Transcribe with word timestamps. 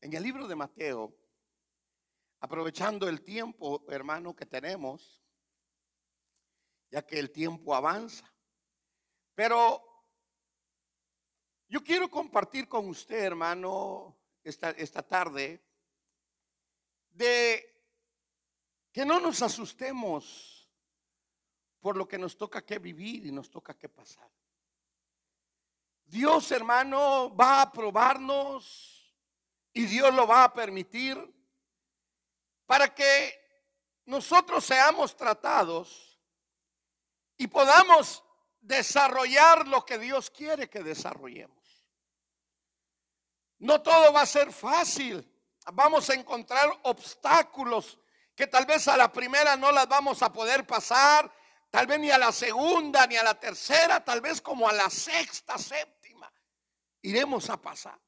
En 0.00 0.14
el 0.14 0.22
libro 0.22 0.48
de 0.48 0.56
Mateo, 0.56 1.14
aprovechando 2.40 3.08
el 3.08 3.22
tiempo, 3.22 3.84
hermano, 3.88 4.34
que 4.34 4.46
tenemos, 4.46 5.22
ya 6.90 7.06
que 7.06 7.18
el 7.18 7.30
tiempo 7.30 7.74
avanza. 7.74 8.32
Pero 9.34 9.82
yo 11.68 11.84
quiero 11.84 12.08
compartir 12.08 12.66
con 12.66 12.88
usted, 12.88 13.24
hermano, 13.24 14.16
esta, 14.42 14.70
esta 14.70 15.02
tarde, 15.02 15.62
de 17.10 17.66
que 18.92 19.04
no 19.04 19.20
nos 19.20 19.42
asustemos 19.42 20.68
por 21.80 21.96
lo 21.96 22.08
que 22.08 22.18
nos 22.18 22.36
toca 22.36 22.64
que 22.64 22.78
vivir 22.78 23.26
y 23.26 23.32
nos 23.32 23.50
toca 23.50 23.76
que 23.76 23.88
pasar. 23.88 24.30
Dios, 26.06 26.50
hermano, 26.50 27.34
va 27.36 27.62
a 27.62 27.72
probarnos 27.72 28.99
y 29.72 29.86
Dios 29.86 30.12
lo 30.14 30.26
va 30.26 30.44
a 30.44 30.52
permitir 30.52 31.18
para 32.66 32.94
que 32.94 33.38
nosotros 34.04 34.64
seamos 34.64 35.16
tratados 35.16 36.18
y 37.36 37.46
podamos 37.46 38.24
desarrollar 38.60 39.66
lo 39.66 39.84
que 39.84 39.98
Dios 39.98 40.30
quiere 40.30 40.68
que 40.68 40.82
desarrollemos. 40.82 41.60
No 43.58 43.82
todo 43.82 44.12
va 44.12 44.22
a 44.22 44.26
ser 44.26 44.52
fácil. 44.52 45.26
Vamos 45.72 46.08
a 46.10 46.14
encontrar 46.14 46.70
obstáculos 46.82 47.98
que 48.34 48.46
tal 48.46 48.66
vez 48.66 48.88
a 48.88 48.96
la 48.96 49.12
primera 49.12 49.56
no 49.56 49.70
las 49.70 49.86
vamos 49.86 50.22
a 50.22 50.32
poder 50.32 50.66
pasar, 50.66 51.30
tal 51.70 51.86
vez 51.86 52.00
ni 52.00 52.10
a 52.10 52.18
la 52.18 52.32
segunda, 52.32 53.06
ni 53.06 53.16
a 53.16 53.22
la 53.22 53.38
tercera, 53.38 54.02
tal 54.02 54.20
vez 54.20 54.40
como 54.40 54.68
a 54.68 54.72
la 54.72 54.88
sexta, 54.88 55.58
séptima, 55.58 56.32
iremos 57.02 57.50
a 57.50 57.60
pasar. 57.60 57.98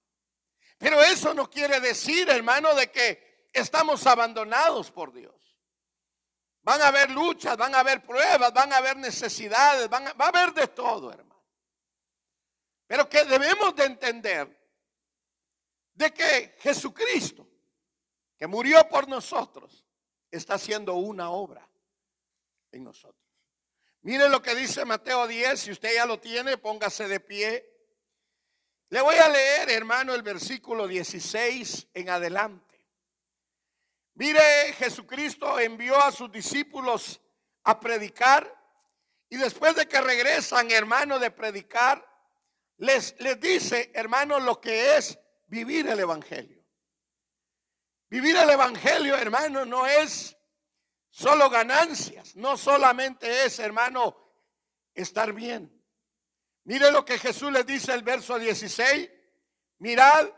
Pero 0.82 1.00
eso 1.00 1.32
no 1.32 1.48
quiere 1.48 1.78
decir, 1.78 2.28
hermano, 2.28 2.74
de 2.74 2.90
que 2.90 3.46
estamos 3.52 4.04
abandonados 4.04 4.90
por 4.90 5.12
Dios. 5.12 5.56
Van 6.62 6.82
a 6.82 6.88
haber 6.88 7.08
luchas, 7.12 7.56
van 7.56 7.72
a 7.76 7.78
haber 7.78 8.02
pruebas, 8.02 8.52
van 8.52 8.72
a 8.72 8.78
haber 8.78 8.96
necesidades, 8.96 9.88
van 9.88 10.06
va 10.06 10.24
a 10.24 10.28
haber 10.30 10.52
de 10.52 10.66
todo, 10.66 11.12
hermano. 11.12 11.40
Pero 12.88 13.08
que 13.08 13.24
debemos 13.26 13.76
de 13.76 13.84
entender 13.84 14.60
de 15.94 16.12
que 16.12 16.56
Jesucristo, 16.58 17.46
que 18.36 18.48
murió 18.48 18.88
por 18.88 19.06
nosotros, 19.06 19.86
está 20.32 20.54
haciendo 20.54 20.94
una 20.94 21.30
obra 21.30 21.64
en 22.72 22.82
nosotros. 22.82 23.24
Mire 24.00 24.28
lo 24.28 24.42
que 24.42 24.56
dice 24.56 24.84
Mateo 24.84 25.28
10, 25.28 25.60
si 25.60 25.70
usted 25.70 25.94
ya 25.94 26.06
lo 26.06 26.18
tiene, 26.18 26.58
póngase 26.58 27.06
de 27.06 27.20
pie. 27.20 27.71
Le 28.92 29.00
voy 29.00 29.16
a 29.16 29.26
leer, 29.26 29.70
hermano, 29.70 30.12
el 30.12 30.20
versículo 30.20 30.86
16 30.86 31.88
en 31.94 32.10
adelante. 32.10 32.78
Mire, 34.16 34.42
Jesucristo 34.74 35.58
envió 35.58 35.96
a 35.96 36.12
sus 36.12 36.30
discípulos 36.30 37.18
a 37.62 37.80
predicar 37.80 38.54
y 39.30 39.38
después 39.38 39.74
de 39.76 39.88
que 39.88 39.98
regresan, 39.98 40.70
hermano, 40.70 41.18
de 41.18 41.30
predicar, 41.30 42.06
les, 42.76 43.18
les 43.18 43.40
dice, 43.40 43.90
hermano, 43.94 44.38
lo 44.38 44.60
que 44.60 44.98
es 44.98 45.18
vivir 45.46 45.88
el 45.88 45.98
Evangelio. 45.98 46.62
Vivir 48.10 48.36
el 48.36 48.50
Evangelio, 48.50 49.16
hermano, 49.16 49.64
no 49.64 49.86
es 49.86 50.36
solo 51.08 51.48
ganancias, 51.48 52.36
no 52.36 52.58
solamente 52.58 53.46
es, 53.46 53.58
hermano, 53.58 54.14
estar 54.92 55.32
bien. 55.32 55.81
Mire 56.64 56.90
lo 56.90 57.04
que 57.04 57.18
Jesús 57.18 57.50
les 57.52 57.66
dice 57.66 57.92
el 57.92 58.02
verso 58.02 58.38
16. 58.38 59.10
Mirad, 59.78 60.28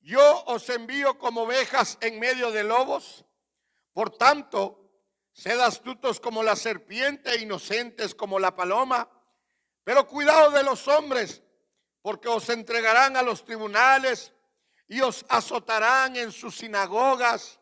yo 0.00 0.44
os 0.44 0.68
envío 0.70 1.18
como 1.18 1.42
ovejas 1.42 1.98
en 2.00 2.18
medio 2.18 2.50
de 2.50 2.64
lobos. 2.64 3.24
Por 3.92 4.16
tanto, 4.16 4.90
sed 5.32 5.58
astutos 5.60 6.20
como 6.20 6.42
la 6.42 6.56
serpiente, 6.56 7.34
e 7.34 7.42
inocentes 7.42 8.14
como 8.14 8.38
la 8.38 8.54
paloma. 8.54 9.10
Pero 9.84 10.06
cuidado 10.06 10.50
de 10.50 10.62
los 10.62 10.88
hombres, 10.88 11.42
porque 12.02 12.28
os 12.28 12.48
entregarán 12.48 13.16
a 13.16 13.22
los 13.22 13.44
tribunales 13.44 14.32
y 14.88 15.00
os 15.00 15.24
azotarán 15.28 16.16
en 16.16 16.32
sus 16.32 16.56
sinagogas 16.56 17.60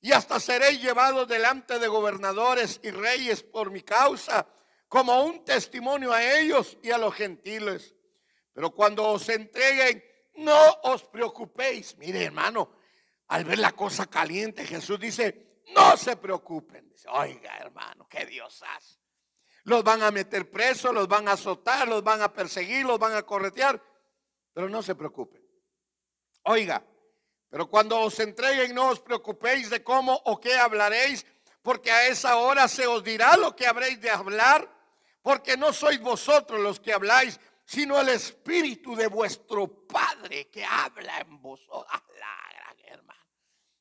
y 0.00 0.12
hasta 0.12 0.38
seréis 0.38 0.80
llevados 0.80 1.26
delante 1.26 1.78
de 1.78 1.88
gobernadores 1.88 2.80
y 2.82 2.90
reyes 2.90 3.42
por 3.42 3.70
mi 3.70 3.82
causa, 3.82 4.46
como 4.88 5.24
un 5.24 5.44
testimonio 5.44 6.12
a 6.12 6.38
ellos 6.38 6.76
y 6.82 6.90
a 6.90 6.98
los 6.98 7.14
gentiles. 7.14 7.94
Pero 8.52 8.70
cuando 8.70 9.04
os 9.08 9.28
entreguen 9.28 10.02
no 10.36 10.58
os 10.82 11.04
preocupéis. 11.04 11.96
Mire, 11.98 12.24
hermano, 12.24 12.70
al 13.28 13.44
ver 13.44 13.58
la 13.58 13.72
cosa 13.72 14.06
caliente, 14.06 14.64
Jesús 14.64 14.98
dice, 15.00 15.62
no 15.74 15.96
se 15.96 16.16
preocupen. 16.16 16.92
Oiga, 17.08 17.56
hermano, 17.58 18.06
¿qué 18.08 18.26
Dios 18.26 18.62
hace? 18.62 18.98
Los 19.64 19.82
van 19.82 20.02
a 20.02 20.10
meter 20.10 20.50
presos, 20.50 20.94
los 20.94 21.08
van 21.08 21.28
a 21.28 21.32
azotar, 21.32 21.88
los 21.88 22.02
van 22.02 22.22
a 22.22 22.32
perseguir, 22.32 22.84
los 22.84 22.98
van 22.98 23.14
a 23.14 23.22
corretear, 23.22 23.82
pero 24.52 24.68
no 24.68 24.82
se 24.82 24.94
preocupen. 24.94 25.44
Oiga, 26.44 26.84
pero 27.50 27.68
cuando 27.68 28.00
os 28.00 28.18
entreguen 28.20 28.74
no 28.74 28.90
os 28.90 29.00
preocupéis 29.00 29.70
de 29.70 29.82
cómo 29.82 30.20
o 30.24 30.40
qué 30.40 30.54
hablaréis, 30.56 31.26
porque 31.62 31.90
a 31.90 32.06
esa 32.06 32.36
hora 32.36 32.68
se 32.68 32.86
os 32.86 33.02
dirá 33.02 33.36
lo 33.36 33.56
que 33.56 33.66
habréis 33.66 34.00
de 34.00 34.10
hablar, 34.10 34.75
porque 35.26 35.56
no 35.56 35.72
sois 35.72 36.00
vosotros 36.00 36.60
los 36.60 36.78
que 36.78 36.92
habláis, 36.92 37.40
sino 37.64 38.00
el 38.00 38.10
Espíritu 38.10 38.94
de 38.94 39.08
vuestro 39.08 39.66
Padre 39.84 40.48
que 40.48 40.64
habla 40.64 41.18
en 41.18 41.42
vosotros. 41.42 41.84
Ah. 41.90 42.00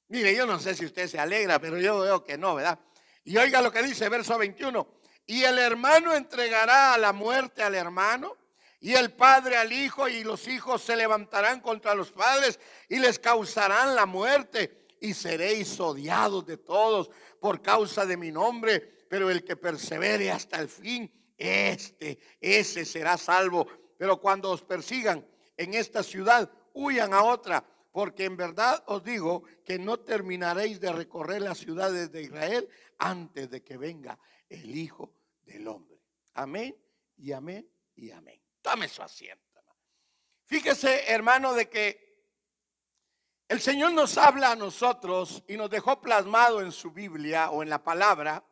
Mire, 0.08 0.36
yo 0.36 0.48
no 0.48 0.60
sé 0.60 0.74
si 0.74 0.88
usted 0.88 1.06
se 1.06 1.20
alegra, 1.20 1.60
pero 1.60 1.80
yo 1.80 2.00
veo 2.00 2.24
que 2.24 2.36
no, 2.36 2.56
¿verdad? 2.56 2.80
Y 3.24 3.38
oiga 3.38 3.62
lo 3.62 3.72
que 3.72 3.84
dice 3.84 4.10
verso 4.10 4.40
21. 4.40 4.88
Y 5.28 5.44
el 5.44 5.60
hermano 5.60 6.16
entregará 6.16 6.96
a 6.96 6.98
la 6.98 7.14
muerte 7.14 7.62
al 7.62 7.76
hermano, 7.76 8.36
y 8.80 8.96
el 8.96 9.14
padre 9.14 9.58
al 9.58 9.72
hijo, 9.72 10.08
y 10.10 10.24
los 10.24 10.48
hijos 10.48 10.82
se 10.82 10.96
levantarán 10.96 11.60
contra 11.60 11.94
los 11.94 12.12
padres 12.12 12.60
y 12.90 12.98
les 12.98 13.20
causarán 13.20 13.94
la 13.94 14.08
muerte, 14.08 14.88
y 15.00 15.14
seréis 15.14 15.80
odiados 15.80 16.44
de 16.48 16.58
todos 16.58 17.12
por 17.40 17.62
causa 17.62 18.04
de 18.04 18.18
mi 18.18 18.32
nombre, 18.32 18.80
pero 19.08 19.30
el 19.30 19.44
que 19.44 19.56
persevere 19.56 20.32
hasta 20.32 20.60
el 20.60 20.70
fin, 20.70 21.12
este, 21.38 22.20
ese 22.40 22.86
será 22.86 23.18
salvo. 23.18 23.68
Pero 23.98 24.20
cuando 24.20 24.52
os 24.52 24.62
persigan 24.62 25.26
en 25.58 25.74
esta 25.74 26.04
ciudad, 26.04 26.50
huyan 26.74 27.14
a 27.14 27.24
otra, 27.24 27.66
porque 27.92 28.26
en 28.26 28.36
verdad 28.36 28.84
os 28.88 29.04
digo 29.04 29.44
que 29.64 29.80
no 29.80 30.00
terminaréis 30.00 30.80
de 30.80 30.92
recorrer 30.92 31.42
las 31.42 31.58
ciudades 31.58 32.12
de 32.12 32.24
Israel 32.24 32.70
antes 32.98 33.50
de 33.50 33.64
que 33.64 33.78
venga 33.78 34.20
el 34.50 34.76
Hijo 34.76 35.14
del 35.44 35.68
Hombre. 35.68 36.00
Amén 36.34 36.76
y 37.18 37.32
amén 37.32 37.70
y 37.96 38.12
amén. 38.12 38.42
Tome 38.62 38.90
su 38.90 39.02
asiento. 39.02 39.44
Fíjese, 40.46 41.12
hermano, 41.12 41.54
de 41.54 41.70
que 41.70 42.06
el 43.48 43.62
Señor 43.62 43.94
nos 43.94 44.18
habla 44.18 44.52
a 44.52 44.56
nosotros 44.56 45.44
y 45.48 45.56
nos 45.56 45.70
dejó 45.70 46.02
plasmado 46.02 46.62
en 46.62 46.72
su 46.72 46.92
Biblia 46.92 47.52
o 47.52 47.64
en 47.64 47.70
la 47.70 47.84
palabra 47.84 48.44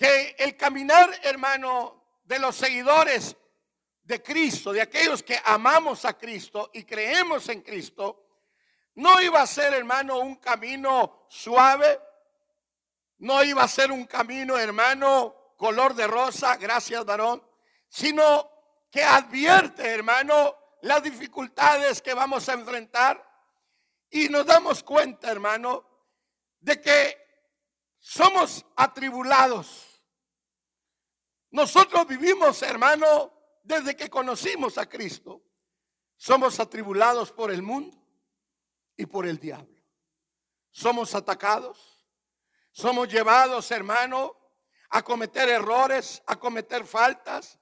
que 0.00 0.34
el 0.38 0.56
caminar, 0.56 1.10
hermano, 1.24 2.22
de 2.24 2.38
los 2.38 2.56
seguidores 2.56 3.36
de 4.02 4.22
Cristo, 4.22 4.72
de 4.72 4.80
aquellos 4.80 5.22
que 5.22 5.38
amamos 5.44 6.06
a 6.06 6.16
Cristo 6.16 6.70
y 6.72 6.84
creemos 6.84 7.50
en 7.50 7.60
Cristo, 7.60 8.24
no 8.94 9.20
iba 9.20 9.42
a 9.42 9.46
ser, 9.46 9.74
hermano, 9.74 10.20
un 10.20 10.36
camino 10.36 11.26
suave, 11.28 12.00
no 13.18 13.44
iba 13.44 13.62
a 13.62 13.68
ser 13.68 13.92
un 13.92 14.06
camino, 14.06 14.56
hermano, 14.56 15.52
color 15.58 15.92
de 15.94 16.06
rosa, 16.06 16.56
gracias, 16.56 17.04
varón, 17.04 17.46
sino 17.86 18.50
que 18.90 19.04
advierte, 19.04 19.86
hermano, 19.86 20.56
las 20.80 21.02
dificultades 21.02 22.00
que 22.00 22.14
vamos 22.14 22.48
a 22.48 22.54
enfrentar 22.54 23.22
y 24.08 24.30
nos 24.30 24.46
damos 24.46 24.82
cuenta, 24.82 25.30
hermano, 25.30 25.84
de 26.58 26.80
que 26.80 27.18
somos 27.98 28.64
atribulados. 28.76 29.89
Nosotros 31.50 32.06
vivimos, 32.06 32.62
hermano, 32.62 33.32
desde 33.62 33.96
que 33.96 34.08
conocimos 34.08 34.78
a 34.78 34.88
Cristo. 34.88 35.42
Somos 36.16 36.60
atribulados 36.60 37.32
por 37.32 37.50
el 37.50 37.62
mundo 37.62 37.96
y 38.96 39.06
por 39.06 39.26
el 39.26 39.38
diablo. 39.38 39.80
Somos 40.70 41.14
atacados. 41.14 41.98
Somos 42.72 43.08
llevados, 43.08 43.70
hermano, 43.72 44.36
a 44.90 45.02
cometer 45.02 45.48
errores, 45.48 46.22
a 46.26 46.36
cometer 46.36 46.84
faltas. 46.86 47.58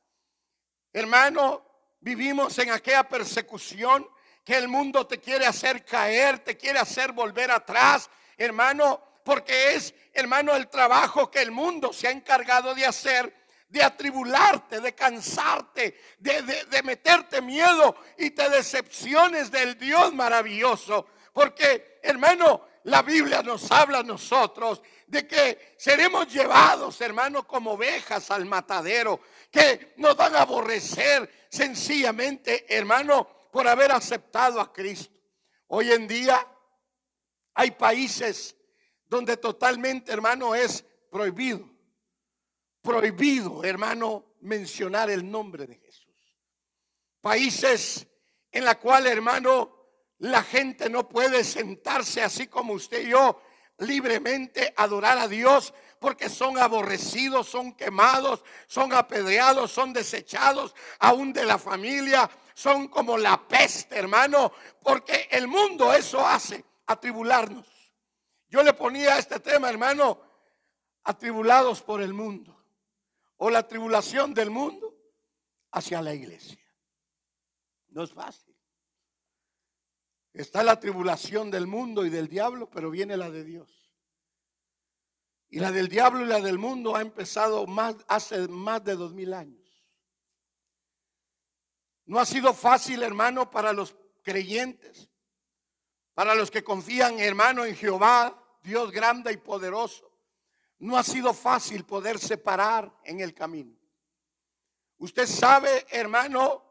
Hermano, 0.93 1.65
vivimos 2.01 2.59
en 2.59 2.71
aquella 2.71 3.09
persecución 3.09 4.09
que 4.45 4.57
el 4.57 4.69
mundo 4.69 5.07
te 5.07 5.19
quiere 5.19 5.47
hacer 5.47 5.85
caer, 5.85 6.41
te 6.41 6.57
quiere 6.57 6.79
hacer 6.79 7.13
volver 7.13 7.51
atrás. 7.51 8.11
Hermano, 8.37 9.03
porque 9.25 9.75
es, 9.75 9.95
hermano, 10.13 10.55
el 10.55 10.69
trabajo 10.69 11.31
que 11.31 11.43
el 11.43 11.51
mundo 11.51 11.93
se 11.93 12.09
ha 12.09 12.11
encargado 12.11 12.75
de 12.75 12.87
hacer 12.87 13.35
de 13.69 13.83
atribularte, 13.83 14.81
de 14.81 14.95
cansarte, 14.95 16.01
de, 16.19 16.83
meterte 16.83 17.43
miedo 17.43 17.95
y 18.17 18.31
te 18.31 18.49
decepciones 18.49 19.51
del 19.51 19.79
Dios 19.79 20.15
maravilloso. 20.15 21.07
Porque, 21.33 22.01
hermano, 22.03 22.67
la 22.85 23.03
Biblia 23.03 23.43
nos 23.43 23.71
habla 23.71 23.99
a 23.99 24.03
nosotros 24.03 24.83
de 25.07 25.27
que 25.27 25.75
seremos 25.77 26.33
llevados, 26.33 27.01
hermano, 27.01 27.47
como 27.47 27.73
ovejas 27.73 28.31
al 28.31 28.47
matadero, 28.47 29.21
que 29.51 29.95
nos 29.97 30.17
van 30.17 30.35
a 30.35 30.43
aborrecer 30.43 31.47
sencillamente, 31.51 32.67
hermano, 32.75 33.49
por 33.53 33.69
haber 33.69 33.93
aceptado 33.93 34.61
a 34.61 34.73
Cristo. 34.73 35.15
Hoy 35.69 35.93
en 35.93 36.09
día 36.09 36.47
hay 37.55 37.73
países 37.73 38.57
donde 39.07 39.37
totalmente, 39.37 40.13
hermano, 40.13 40.55
es 40.55 40.85
prohibido, 41.11 41.69
prohibido, 42.83 43.65
hermano, 43.65 44.25
mencionar 44.41 45.11
el 45.11 45.29
nombre 45.29 45.67
de 45.67 45.77
Jesús. 45.77 46.15
Países 47.21 48.07
en 48.51 48.65
la 48.65 48.79
cual, 48.79 49.07
hermano, 49.07 49.77
la 50.19 50.43
gente 50.43 50.89
no 50.89 51.09
puede 51.09 51.45
sentarse 51.45 52.23
así 52.23 52.47
como 52.47 52.73
usted 52.73 53.07
y 53.07 53.11
yo 53.11 53.41
libremente 53.79 54.73
adorar 54.77 55.19
a 55.19 55.29
Dios 55.29 55.73
porque 56.01 56.29
son 56.29 56.59
aborrecidos, 56.59 57.49
son 57.49 57.73
quemados, 57.73 58.43
son 58.67 58.93
apedreados, 58.93 59.71
son 59.71 59.93
desechados 59.93 60.75
aún 61.01 61.33
de 61.33 61.45
la 61.45 61.59
familia, 61.59 62.29
son 62.55 62.89
como 62.89 63.19
la 63.19 63.47
peste, 63.47 63.97
hermano, 63.97 64.53
porque 64.83 65.29
el 65.31 65.49
mundo 65.49 65.93
eso 65.93 66.25
hace, 66.25 66.65
atribularnos. 66.87 67.67
Yo 68.49 68.63
le 68.63 68.73
ponía 68.73 69.19
este 69.19 69.41
tema, 69.41 69.69
hermano, 69.69 70.21
atribulados 71.05 71.83
por 71.83 72.01
el 72.01 72.15
mundo 72.15 72.58
o 73.39 73.51
la 73.51 73.67
tribulación 73.67 74.35
del 74.35 74.51
mundo 74.51 74.95
hacia 75.73 76.03
la 76.03 76.15
iglesia. 76.15 76.63
No 77.89 78.05
es 78.05 78.13
fácil. 78.13 78.55
Está 80.33 80.63
la 80.63 80.79
tribulación 80.79 81.51
del 81.51 81.67
mundo 81.67 82.05
y 82.05 82.11
del 82.11 82.29
diablo, 82.29 82.69
pero 82.71 82.91
viene 82.91 83.17
la 83.17 83.31
de 83.31 83.45
Dios. 83.45 83.93
Y 85.51 85.61
la 85.61 85.73
del 85.73 85.89
diablo 85.89 86.25
y 86.25 86.29
la 86.29 86.41
del 86.41 86.59
mundo 86.59 86.95
ha 86.95 87.01
empezado 87.01 87.67
más, 87.67 87.97
hace 88.07 88.47
más 88.49 88.85
de 88.85 88.95
dos 88.95 89.15
mil 89.15 89.33
años. 89.33 89.67
No 92.05 92.19
ha 92.19 92.27
sido 92.27 92.53
fácil, 92.55 93.03
hermano, 93.03 93.51
para 93.51 93.73
los 93.73 93.97
creyentes, 94.23 95.11
para 96.15 96.35
los 96.35 96.51
que 96.51 96.65
confían, 96.65 97.19
hermano, 97.19 97.65
en 97.65 97.77
Jehová, 97.77 98.43
Dios 98.63 98.91
grande 98.91 99.33
y 99.33 99.37
poderoso. 99.39 100.08
No 100.81 100.97
ha 100.97 101.03
sido 101.03 101.35
fácil 101.35 101.85
poder 101.85 102.19
separar 102.19 102.93
en 103.05 103.21
el 103.21 103.35
camino. 103.35 103.77
Usted 104.99 105.27
sabe, 105.27 105.87
hermano, 105.91 106.65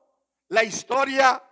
la 0.49 0.63
historia 0.63 1.43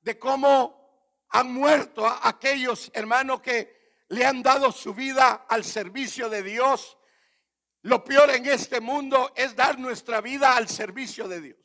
de 0.00 0.18
cómo 0.18 1.26
han 1.30 1.52
muerto 1.52 2.06
a 2.06 2.28
aquellos 2.28 2.90
hermanos 2.94 3.40
que 3.40 4.04
le 4.08 4.26
han 4.26 4.42
dado 4.42 4.72
su 4.72 4.94
vida 4.94 5.46
al 5.48 5.64
servicio 5.64 6.28
de 6.28 6.42
Dios. 6.42 6.98
Lo 7.82 8.04
peor 8.04 8.30
en 8.30 8.46
este 8.46 8.80
mundo 8.80 9.32
es 9.34 9.56
dar 9.56 9.78
nuestra 9.78 10.20
vida 10.20 10.56
al 10.56 10.68
servicio 10.68 11.28
de 11.28 11.40
Dios. 11.40 11.58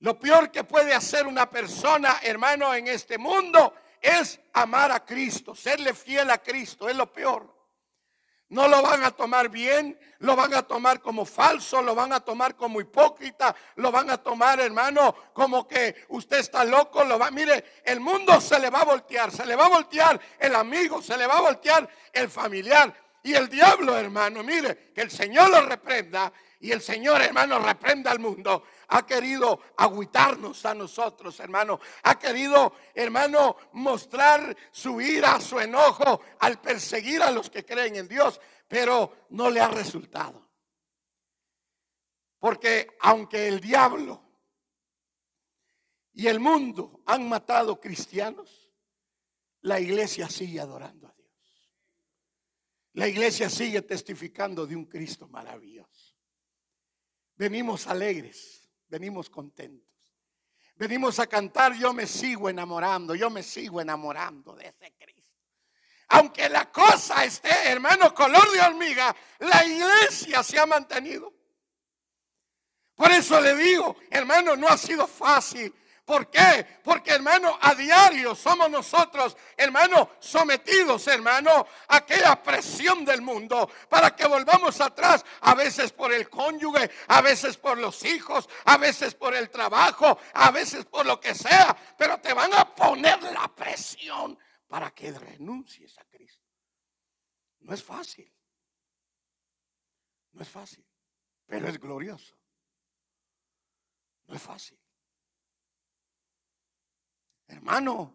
Lo 0.00 0.18
peor 0.18 0.50
que 0.50 0.64
puede 0.64 0.94
hacer 0.94 1.26
una 1.26 1.48
persona, 1.48 2.20
hermano, 2.22 2.74
en 2.74 2.88
este 2.88 3.18
mundo 3.18 3.74
es 4.00 4.40
amar 4.54 4.90
a 4.90 5.04
Cristo, 5.04 5.54
serle 5.54 5.94
fiel 5.94 6.30
a 6.30 6.38
Cristo, 6.38 6.88
es 6.88 6.96
lo 6.96 7.12
peor. 7.12 7.59
No 8.50 8.66
lo 8.66 8.82
van 8.82 9.04
a 9.04 9.12
tomar 9.12 9.48
bien, 9.48 9.98
lo 10.18 10.34
van 10.34 10.52
a 10.54 10.62
tomar 10.62 11.00
como 11.00 11.24
falso, 11.24 11.80
lo 11.82 11.94
van 11.94 12.12
a 12.12 12.18
tomar 12.18 12.56
como 12.56 12.80
hipócrita, 12.80 13.54
lo 13.76 13.92
van 13.92 14.10
a 14.10 14.18
tomar, 14.18 14.58
hermano, 14.58 15.14
como 15.32 15.68
que 15.68 16.04
usted 16.08 16.38
está 16.38 16.64
loco, 16.64 17.04
lo 17.04 17.16
va, 17.16 17.30
mire, 17.30 17.64
el 17.84 18.00
mundo 18.00 18.40
se 18.40 18.58
le 18.58 18.68
va 18.68 18.80
a 18.80 18.84
voltear, 18.84 19.30
se 19.30 19.46
le 19.46 19.54
va 19.54 19.66
a 19.66 19.68
voltear 19.68 20.20
el 20.38 20.54
amigo, 20.56 21.00
se 21.00 21.16
le 21.16 21.28
va 21.28 21.38
a 21.38 21.42
voltear 21.42 21.88
el 22.12 22.28
familiar. 22.28 22.92
Y 23.22 23.34
el 23.34 23.48
diablo, 23.48 23.96
hermano, 23.96 24.42
mire, 24.42 24.90
que 24.94 25.02
el 25.02 25.10
Señor 25.10 25.48
lo 25.50 25.60
reprenda 25.62 26.32
y 26.58 26.72
el 26.72 26.80
Señor, 26.80 27.22
hermano, 27.22 27.58
reprenda 27.58 28.10
al 28.10 28.18
mundo 28.18 28.64
ha 28.90 29.06
querido 29.06 29.60
agüitarnos 29.76 30.64
a 30.66 30.74
nosotros, 30.74 31.38
hermano. 31.38 31.78
Ha 32.02 32.18
querido, 32.18 32.74
hermano, 32.92 33.56
mostrar 33.72 34.56
su 34.72 35.00
ira, 35.00 35.40
su 35.40 35.60
enojo 35.60 36.20
al 36.40 36.60
perseguir 36.60 37.22
a 37.22 37.30
los 37.30 37.48
que 37.48 37.64
creen 37.64 37.96
en 37.96 38.08
Dios, 38.08 38.40
pero 38.66 39.26
no 39.30 39.48
le 39.48 39.60
ha 39.60 39.68
resultado. 39.68 40.50
Porque 42.40 42.96
aunque 43.00 43.46
el 43.46 43.60
diablo 43.60 44.24
y 46.12 46.26
el 46.26 46.40
mundo 46.40 47.02
han 47.06 47.28
matado 47.28 47.80
cristianos, 47.80 48.72
la 49.60 49.78
iglesia 49.78 50.28
sigue 50.28 50.58
adorando 50.58 51.06
a 51.06 51.14
Dios. 51.14 51.70
La 52.94 53.06
iglesia 53.06 53.48
sigue 53.48 53.82
testificando 53.82 54.66
de 54.66 54.74
un 54.74 54.86
Cristo 54.86 55.28
maravilloso. 55.28 56.16
Venimos 57.36 57.86
alegres 57.86 58.59
venimos 58.90 59.30
contentos. 59.30 59.88
Venimos 60.74 61.18
a 61.18 61.26
cantar, 61.26 61.74
yo 61.74 61.92
me 61.92 62.06
sigo 62.06 62.48
enamorando, 62.48 63.14
yo 63.14 63.30
me 63.30 63.42
sigo 63.42 63.80
enamorando 63.80 64.54
de 64.54 64.68
ese 64.68 64.92
Cristo. 64.98 65.20
Aunque 66.08 66.48
la 66.48 66.70
cosa 66.72 67.24
esté, 67.24 67.68
hermano, 67.68 68.12
color 68.14 68.50
de 68.50 68.60
hormiga, 68.60 69.14
la 69.38 69.64
iglesia 69.64 70.42
se 70.42 70.58
ha 70.58 70.66
mantenido. 70.66 71.32
Por 72.94 73.10
eso 73.12 73.40
le 73.40 73.54
digo, 73.54 73.96
hermano, 74.10 74.56
no 74.56 74.68
ha 74.68 74.76
sido 74.76 75.06
fácil 75.06 75.72
¿Por 76.04 76.30
qué? 76.30 76.80
Porque 76.82 77.12
hermano, 77.12 77.56
a 77.60 77.74
diario 77.74 78.34
somos 78.34 78.70
nosotros, 78.70 79.36
hermano, 79.56 80.10
sometidos, 80.18 81.06
hermano, 81.06 81.66
a 81.88 81.96
aquella 81.96 82.42
presión 82.42 83.04
del 83.04 83.22
mundo 83.22 83.70
para 83.88 84.14
que 84.16 84.26
volvamos 84.26 84.80
atrás, 84.80 85.24
a 85.42 85.54
veces 85.54 85.92
por 85.92 86.12
el 86.12 86.28
cónyuge, 86.28 86.90
a 87.08 87.20
veces 87.20 87.56
por 87.56 87.78
los 87.78 88.04
hijos, 88.04 88.48
a 88.64 88.76
veces 88.76 89.14
por 89.14 89.34
el 89.34 89.50
trabajo, 89.50 90.18
a 90.34 90.50
veces 90.50 90.84
por 90.84 91.06
lo 91.06 91.20
que 91.20 91.34
sea, 91.34 91.76
pero 91.96 92.18
te 92.18 92.32
van 92.32 92.52
a 92.54 92.74
poner 92.74 93.22
la 93.22 93.48
presión 93.54 94.38
para 94.66 94.90
que 94.90 95.12
renuncies 95.12 95.96
a 95.98 96.04
Cristo. 96.04 96.44
No 97.60 97.74
es 97.74 97.82
fácil. 97.82 98.32
No 100.32 100.42
es 100.42 100.48
fácil, 100.48 100.86
pero 101.46 101.68
es 101.68 101.78
glorioso. 101.78 102.36
No 104.26 104.34
es 104.34 104.42
fácil. 104.42 104.79
Hermano, 107.50 108.14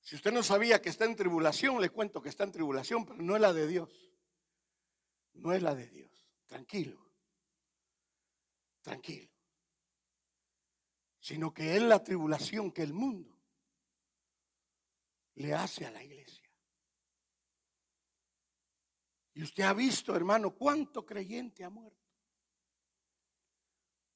si 0.00 0.16
usted 0.16 0.32
no 0.32 0.42
sabía 0.42 0.80
que 0.80 0.88
está 0.88 1.04
en 1.04 1.14
tribulación, 1.14 1.78
le 1.80 1.90
cuento 1.90 2.22
que 2.22 2.30
está 2.30 2.44
en 2.44 2.52
tribulación, 2.52 3.04
pero 3.04 3.22
no 3.22 3.36
es 3.36 3.42
la 3.42 3.52
de 3.52 3.66
Dios. 3.66 4.10
No 5.34 5.52
es 5.52 5.62
la 5.62 5.74
de 5.74 5.86
Dios. 5.88 6.26
Tranquilo. 6.46 7.06
Tranquilo. 8.80 9.30
Sino 11.20 11.52
que 11.52 11.76
es 11.76 11.82
la 11.82 12.02
tribulación 12.02 12.72
que 12.72 12.82
el 12.82 12.94
mundo 12.94 13.38
le 15.34 15.52
hace 15.52 15.84
a 15.84 15.90
la 15.90 16.02
iglesia. 16.02 16.50
Y 19.34 19.42
usted 19.42 19.64
ha 19.64 19.74
visto, 19.74 20.16
hermano, 20.16 20.54
cuánto 20.54 21.04
creyente 21.04 21.62
ha 21.62 21.70
muerto. 21.70 22.03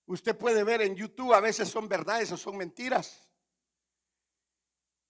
Usted 0.08 0.38
puede 0.38 0.64
ver 0.64 0.80
en 0.80 0.96
YouTube, 0.96 1.34
a 1.34 1.40
veces 1.40 1.68
son 1.68 1.86
verdades 1.86 2.32
o 2.32 2.38
son 2.38 2.56
mentiras. 2.56 3.28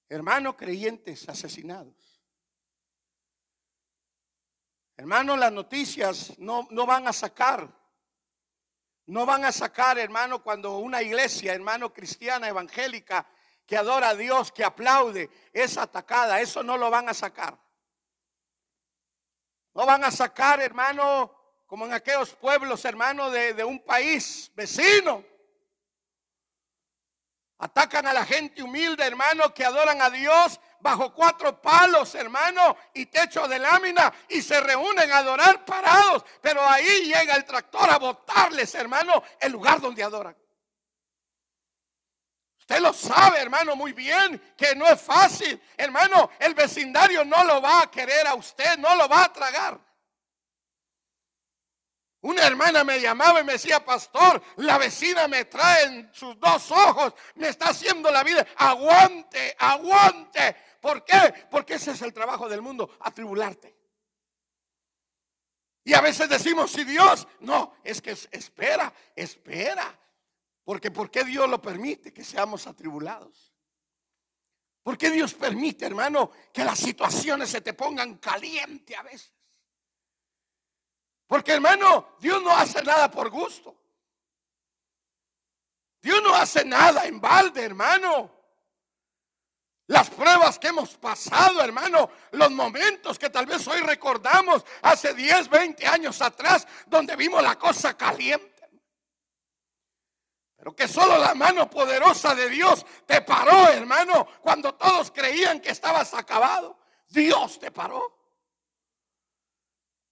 Hermanos 0.09 0.57
creyentes 0.57 1.29
asesinados. 1.29 2.21
Hermanos, 4.97 5.39
las 5.39 5.53
noticias 5.53 6.37
no, 6.41 6.67
no 6.73 6.85
van 6.85 7.07
a 7.07 7.13
sacar. 7.13 7.73
No 9.07 9.25
van 9.25 9.45
a 9.45 9.53
sacar, 9.53 10.01
hermano, 10.01 10.43
cuando 10.43 10.79
una 10.79 11.01
iglesia, 11.01 11.55
hermano, 11.55 11.93
cristiana, 11.93 12.49
evangélica, 12.49 13.25
que 13.65 13.77
adora 13.77 14.09
a 14.09 14.15
Dios, 14.17 14.51
que 14.51 14.65
aplaude, 14.65 15.31
es 15.53 15.79
atacada. 15.79 16.41
Eso 16.41 16.65
no 16.65 16.77
lo 16.77 16.91
van 16.91 17.09
a 17.09 17.15
sacar. 17.15 17.57
No 19.75 19.87
van 19.87 20.03
a 20.03 20.11
sacar, 20.11 20.61
hermano, 20.61 21.38
como 21.69 21.85
en 21.85 21.93
aquellos 21.93 22.31
pueblos, 22.31 22.83
hermano, 22.87 23.31
de, 23.31 23.63
un 23.63 23.79
país 23.81 24.51
vecino. 24.55 25.23
Atacan 27.59 28.07
a 28.07 28.15
la 28.15 28.25
gente 28.25 28.63
humilde, 28.63 29.05
hermano, 29.05 29.53
que 29.53 29.67
adoran 29.67 30.01
a 30.01 30.09
Dios 30.09 30.59
bajo 30.81 31.13
cuatro 31.13 31.61
palos, 31.61 32.15
hermano, 32.15 32.75
y 32.95 33.07
techo 33.07 33.47
de 33.47 33.59
lámina, 33.59 34.11
y 34.31 34.41
se 34.41 34.59
reúnen 34.61 35.13
a 35.13 35.19
adorar 35.19 35.67
parados. 35.67 36.25
Pero 36.41 36.67
ahí 36.67 37.05
llega 37.05 37.37
el 37.37 37.45
tractor 37.45 37.91
a 37.91 37.99
botarles, 37.99 38.75
hermano, 38.75 39.23
el 39.39 39.53
lugar 39.53 39.79
donde 39.79 40.03
adoran. 40.03 40.35
Usted 42.61 42.81
lo 42.81 42.95
sabe, 42.95 43.41
hermano, 43.41 43.77
muy 43.77 43.93
bien, 43.93 44.55
que 44.57 44.75
no 44.75 44.87
es 44.87 45.03
fácil. 45.03 45.61
Hermano, 45.77 46.31
el 46.39 46.55
vecindario 46.55 47.27
no 47.27 47.45
lo 47.45 47.61
va 47.61 47.83
a 47.83 47.91
querer 47.91 48.27
a 48.27 48.35
usted, 48.35 48.79
no 48.79 48.97
lo 48.97 49.07
va 49.07 49.25
a 49.25 49.33
tragar. 49.35 49.88
Una 52.21 52.47
hermana 52.47 52.83
me 52.83 53.01
llamaba 53.01 53.41
y 53.41 53.45
me 53.45 53.53
decía, 53.53 53.85
pastor, 53.85 54.43
la 54.57 54.77
vecina 54.77 55.29
me 55.29 55.45
trae 55.45 55.85
en 55.85 56.11
sus 56.13 56.39
dos 56.41 56.71
ojos, 56.73 57.15
me 57.37 57.49
está 57.49 57.69
haciendo 57.69 58.11
la 58.11 58.25
vida. 58.25 58.45
Aguante, 58.57 59.55
aguante. 59.59 60.57
¿Por 60.81 61.05
qué? 61.05 61.47
Porque 61.51 61.75
ese 61.75 61.93
es 61.93 62.03
el 62.03 62.13
trabajo 62.13 62.49
del 62.49 62.61
mundo, 62.61 62.91
atribularte. 63.01 63.77
Y 65.85 65.95
a 65.95 66.01
veces 66.01 66.29
decimos, 66.29 66.73
si 66.73 66.85
Dios, 66.85 67.27
no, 67.41 67.77
es 67.85 68.03
que 68.03 68.11
espera, 68.11 68.93
espera. 69.15 69.99
Porque 70.65 70.91
¿por 70.91 71.11
qué 71.11 71.25
Dios 71.25 71.49
lo 71.49 71.63
permite 71.63 72.13
que 72.13 72.25
seamos 72.25 72.67
atribulados? 72.67 73.55
¿Por 74.83 74.99
qué 74.99 75.11
Dios 75.11 75.35
permite, 75.35 75.87
hermano, 75.87 76.31
que 76.53 76.65
las 76.65 76.79
situaciones 76.79 77.49
se 77.49 77.61
te 77.61 77.75
pongan 77.75 78.19
caliente 78.19 78.97
a 78.97 79.03
veces? 79.03 79.38
Porque 81.29 81.53
hermano, 81.53 82.17
Dios 82.19 82.43
no 82.43 82.51
hace 82.51 82.83
nada 82.83 83.09
por 83.11 83.29
gusto. 83.29 83.77
Dios 86.01 86.23
no 86.23 86.35
hace 86.35 86.65
nada 86.65 87.05
en 87.05 87.21
balde, 87.21 87.63
hermano. 87.63 88.31
Las 89.89 90.09
pruebas 90.09 90.59
que 90.59 90.69
hemos 90.69 90.97
pasado, 90.97 91.63
hermano, 91.63 92.11
los 92.33 92.51
momentos 92.51 93.19
que 93.19 93.29
tal 93.29 93.45
vez 93.45 93.67
hoy 93.69 93.81
recordamos 93.81 94.65
hace 94.83 95.13
10, 95.13 95.51
20 95.51 95.87
años 95.87 96.21
atrás, 96.23 96.67
donde 96.87 97.15
vimos 97.15 97.43
la 97.43 97.59
cosa 97.59 97.95
caliente. 97.97 98.49
Pero 100.57 100.75
que 100.75 100.89
solo 100.89 101.19
la 101.19 101.35
mano 101.35 101.69
poderosa 101.69 102.35
de 102.35 102.49
Dios 102.49 102.85
te 103.07 103.21
paró, 103.21 103.69
hermano, 103.69 104.27
cuando 104.41 104.75
todos 104.75 105.11
creían 105.11 105.61
que 105.61 105.71
estabas 105.71 106.15
acabado. 106.15 106.79
Dios 107.09 107.59
te 107.59 107.71
paró. 107.71 108.18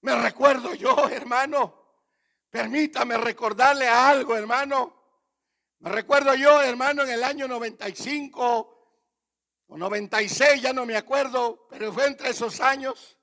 Me 0.06 0.14
recuerdo 0.14 0.72
yo, 0.72 1.08
hermano. 1.08 1.74
Permítame 2.48 3.18
recordarle 3.18 3.88
algo, 3.88 4.36
hermano. 4.36 4.94
Me 5.80 5.90
recuerdo 5.90 6.32
yo, 6.36 6.62
hermano, 6.62 7.02
en 7.02 7.10
el 7.10 7.24
año 7.24 7.48
95 7.48 8.92
o 9.66 9.76
96, 9.76 10.62
ya 10.62 10.72
no 10.72 10.86
me 10.86 10.96
acuerdo, 10.96 11.66
pero 11.68 11.92
fue 11.92 12.06
entre 12.06 12.30
esos 12.30 12.60
años 12.60 13.18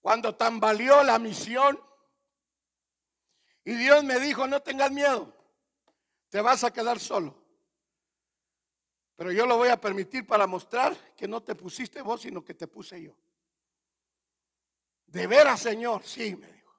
cuando 0.00 0.34
tambaleó 0.34 1.02
la 1.02 1.18
misión. 1.18 1.78
Y 3.62 3.74
Dios 3.74 4.02
me 4.02 4.18
dijo, 4.18 4.46
no 4.46 4.62
tengas 4.62 4.90
miedo, 4.90 5.30
te 6.30 6.40
vas 6.40 6.64
a 6.64 6.72
quedar 6.72 6.98
solo. 6.98 7.36
Pero 9.14 9.30
yo 9.30 9.44
lo 9.44 9.58
voy 9.58 9.68
a 9.68 9.78
permitir 9.78 10.26
para 10.26 10.46
mostrar 10.46 10.96
que 11.14 11.28
no 11.28 11.42
te 11.42 11.54
pusiste 11.54 12.00
vos, 12.00 12.22
sino 12.22 12.42
que 12.42 12.54
te 12.54 12.66
puse 12.66 13.02
yo. 13.02 13.14
De 15.06 15.26
veras, 15.26 15.60
Señor, 15.60 16.04
sí, 16.04 16.36
me 16.36 16.50
dijo. 16.52 16.74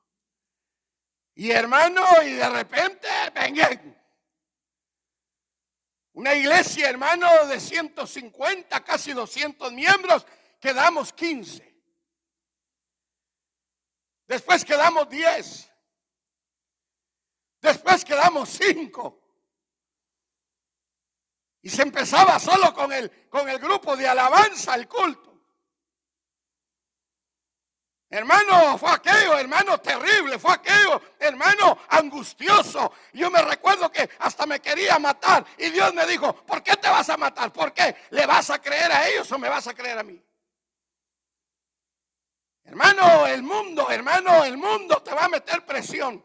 Y 1.36 1.52
hermano, 1.52 2.04
y 2.24 2.34
de 2.34 2.50
repente, 2.50 3.08
vengan. 3.34 3.98
Una 6.14 6.34
iglesia, 6.34 6.90
hermano, 6.90 7.46
de 7.46 7.60
150, 7.60 8.84
casi 8.84 9.14
200 9.14 9.72
miembros, 9.72 10.26
quedamos 10.60 11.14
15. 11.14 11.68
Después 14.28 14.66
quedamos 14.66 15.08
10. 15.10 15.72
Después 17.62 18.04
quedamos 18.04 18.50
5. 18.50 19.24
Y 21.62 21.70
se 21.70 21.82
empezaba 21.82 22.40
solo 22.40 22.74
con 22.74 22.92
el, 22.92 23.30
con 23.30 23.50
el 23.50 23.60
grupo 23.60 23.96
de 23.96 24.08
alabanza, 24.08 24.76
el 24.76 24.88
culto. 24.88 25.27
Hermano, 28.10 28.78
fue 28.78 28.90
aquello, 28.92 29.38
hermano, 29.38 29.80
terrible, 29.80 30.40
fue 30.40 30.54
aquello, 30.54 31.02
hermano, 31.20 31.78
angustioso. 31.90 32.94
Yo 33.12 33.30
me 33.30 33.42
recuerdo 33.42 33.92
que 33.92 34.10
hasta 34.20 34.46
me 34.46 34.62
quería 34.62 34.98
matar 34.98 35.46
y 35.58 35.70
Dios 35.72 35.94
me 35.94 36.06
dijo, 36.06 36.34
¿por 36.46 36.64
qué 36.64 36.78
te 36.78 36.88
vas 36.90 37.10
a 37.10 37.18
matar? 37.18 37.52
¿Por 37.52 37.74
qué? 37.74 37.96
¿Le 38.12 38.26
vas 38.26 38.50
a 38.50 38.62
creer 38.62 38.92
a 38.94 39.10
ellos 39.10 39.30
o 39.34 39.38
me 39.38 39.50
vas 39.50 39.68
a 39.68 39.74
creer 39.74 40.00
a 40.00 40.04
mí? 40.04 40.24
Hermano, 42.64 43.28
el 43.28 43.44
mundo, 43.44 43.90
hermano, 43.90 44.44
el 44.46 44.58
mundo 44.58 45.02
te 45.04 45.14
va 45.14 45.26
a 45.26 45.30
meter 45.30 45.66
presión. 45.66 46.24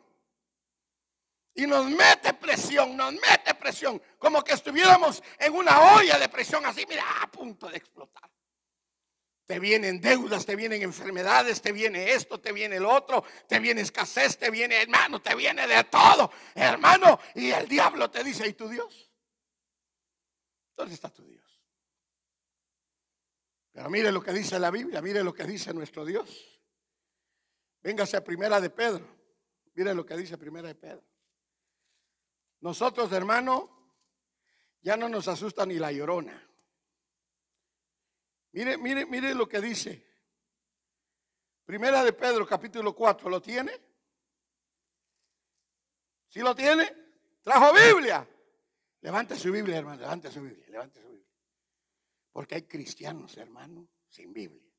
Y 1.54 1.66
nos 1.66 1.86
mete 1.86 2.32
presión, 2.34 2.96
nos 2.96 3.12
mete 3.12 3.54
presión, 3.54 4.00
como 4.18 4.42
que 4.42 4.52
estuviéramos 4.52 5.22
en 5.38 5.54
una 5.54 5.94
olla 5.94 6.18
de 6.18 6.28
presión 6.28 6.64
así, 6.64 6.86
mira, 6.88 7.04
a 7.22 7.26
punto 7.26 7.68
de 7.68 7.76
explotar. 7.76 8.30
Te 9.46 9.58
vienen 9.58 10.00
deudas, 10.00 10.46
te 10.46 10.56
vienen 10.56 10.82
enfermedades, 10.82 11.61
te 11.61 11.72
viene 11.72 12.12
esto, 12.12 12.40
te 12.40 12.52
viene 12.52 12.76
el 12.76 12.87
otro, 12.87 13.25
te 13.49 13.58
viene 13.58 13.80
escasez, 13.80 14.38
te 14.38 14.50
viene 14.50 14.80
hermano, 14.80 15.20
te 15.20 15.34
viene 15.34 15.66
de 15.66 15.84
todo, 15.84 16.30
hermano. 16.54 17.18
Y 17.34 17.50
el 17.50 17.68
diablo 17.68 18.11
te 18.11 18.22
dice, 18.22 18.46
¿y 18.46 18.52
tu 18.52 18.68
Dios? 18.68 19.11
¿Dónde 20.76 20.94
está 20.94 21.11
tu 21.11 21.25
Dios? 21.25 21.42
Pero 23.72 23.88
mire 23.90 24.12
lo 24.12 24.22
que 24.22 24.32
dice 24.32 24.58
la 24.58 24.70
Biblia, 24.70 25.02
mire 25.02 25.25
lo 25.25 25.34
que 25.34 25.44
dice 25.44 25.72
nuestro 25.72 26.04
Dios. 26.04 26.61
Véngase 27.82 28.16
a 28.16 28.25
Primera 28.25 28.61
de 28.61 28.70
Pedro. 28.70 29.06
Mire 29.75 29.94
lo 29.94 30.06
que 30.06 30.16
dice 30.16 30.38
Primera 30.38 30.68
de 30.68 30.75
Pedro. 30.75 31.04
Nosotros, 32.61 33.11
hermano, 33.12 33.96
ya 34.82 34.96
no 34.96 35.08
nos 35.08 35.26
asusta 35.26 35.66
ni 35.66 35.76
la 35.76 35.90
llorona. 35.90 36.49
Mire, 38.52 38.76
mire, 38.76 39.06
mire 39.06 39.35
lo 39.35 39.49
que 39.49 39.61
dice. 39.61 40.06
Primera 41.64 42.04
de 42.04 42.12
Pedro, 42.12 42.47
capítulo 42.47 42.94
4, 42.94 43.30
¿lo 43.30 43.40
tiene? 43.40 43.73
¿Sí 46.28 46.40
lo 46.40 46.54
tiene? 46.54 46.92
¿Trajo 47.42 47.73
Biblia? 47.73 48.28
Levante 49.00 49.37
su 49.37 49.50
Biblia, 49.50 49.78
hermano, 49.78 50.00
levante 50.00 50.30
su 50.30 50.40
Biblia, 50.42 50.66
levante 50.68 51.00
su 51.00 51.09
Biblia. 51.09 51.28
Porque 52.30 52.54
hay 52.56 52.62
cristianos, 52.62 53.37
hermano, 53.37 53.88
sin 54.09 54.32
Biblia. 54.32 54.71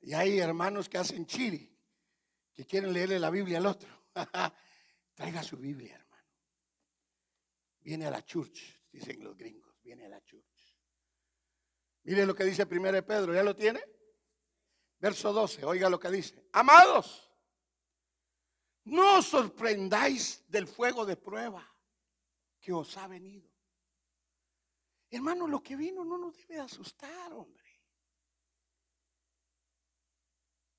Y 0.00 0.12
hay 0.12 0.38
hermanos 0.38 0.88
que 0.88 0.98
hacen 0.98 1.26
chiri, 1.26 1.74
que 2.52 2.66
quieren 2.66 2.92
leerle 2.92 3.18
la 3.18 3.30
Biblia 3.30 3.58
al 3.58 3.66
otro. 3.66 4.06
Traiga 5.14 5.42
su 5.42 5.56
Biblia, 5.56 5.94
hermano. 5.94 6.28
Viene 7.80 8.06
a 8.06 8.10
la 8.10 8.24
church, 8.24 8.60
dicen 8.90 9.22
los 9.22 9.36
gringos, 9.36 9.80
viene 9.82 10.06
a 10.06 10.08
la 10.08 10.22
church. 10.22 10.53
Mire 12.04 12.26
lo 12.26 12.34
que 12.34 12.44
dice 12.44 12.66
1 12.70 13.06
Pedro, 13.06 13.34
¿ya 13.34 13.42
lo 13.42 13.56
tiene? 13.56 13.82
Verso 14.98 15.32
12, 15.32 15.64
oiga 15.64 15.88
lo 15.88 15.98
que 15.98 16.10
dice. 16.10 16.48
Amados, 16.52 17.30
no 18.84 19.18
os 19.18 19.26
sorprendáis 19.26 20.44
del 20.48 20.66
fuego 20.66 21.06
de 21.06 21.16
prueba 21.16 21.66
que 22.60 22.72
os 22.72 22.96
ha 22.98 23.06
venido. 23.06 23.50
Hermano, 25.10 25.46
lo 25.46 25.62
que 25.62 25.76
vino 25.76 26.04
no 26.04 26.18
nos 26.18 26.36
debe 26.36 26.60
asustar, 26.60 27.32
hombre. 27.32 27.64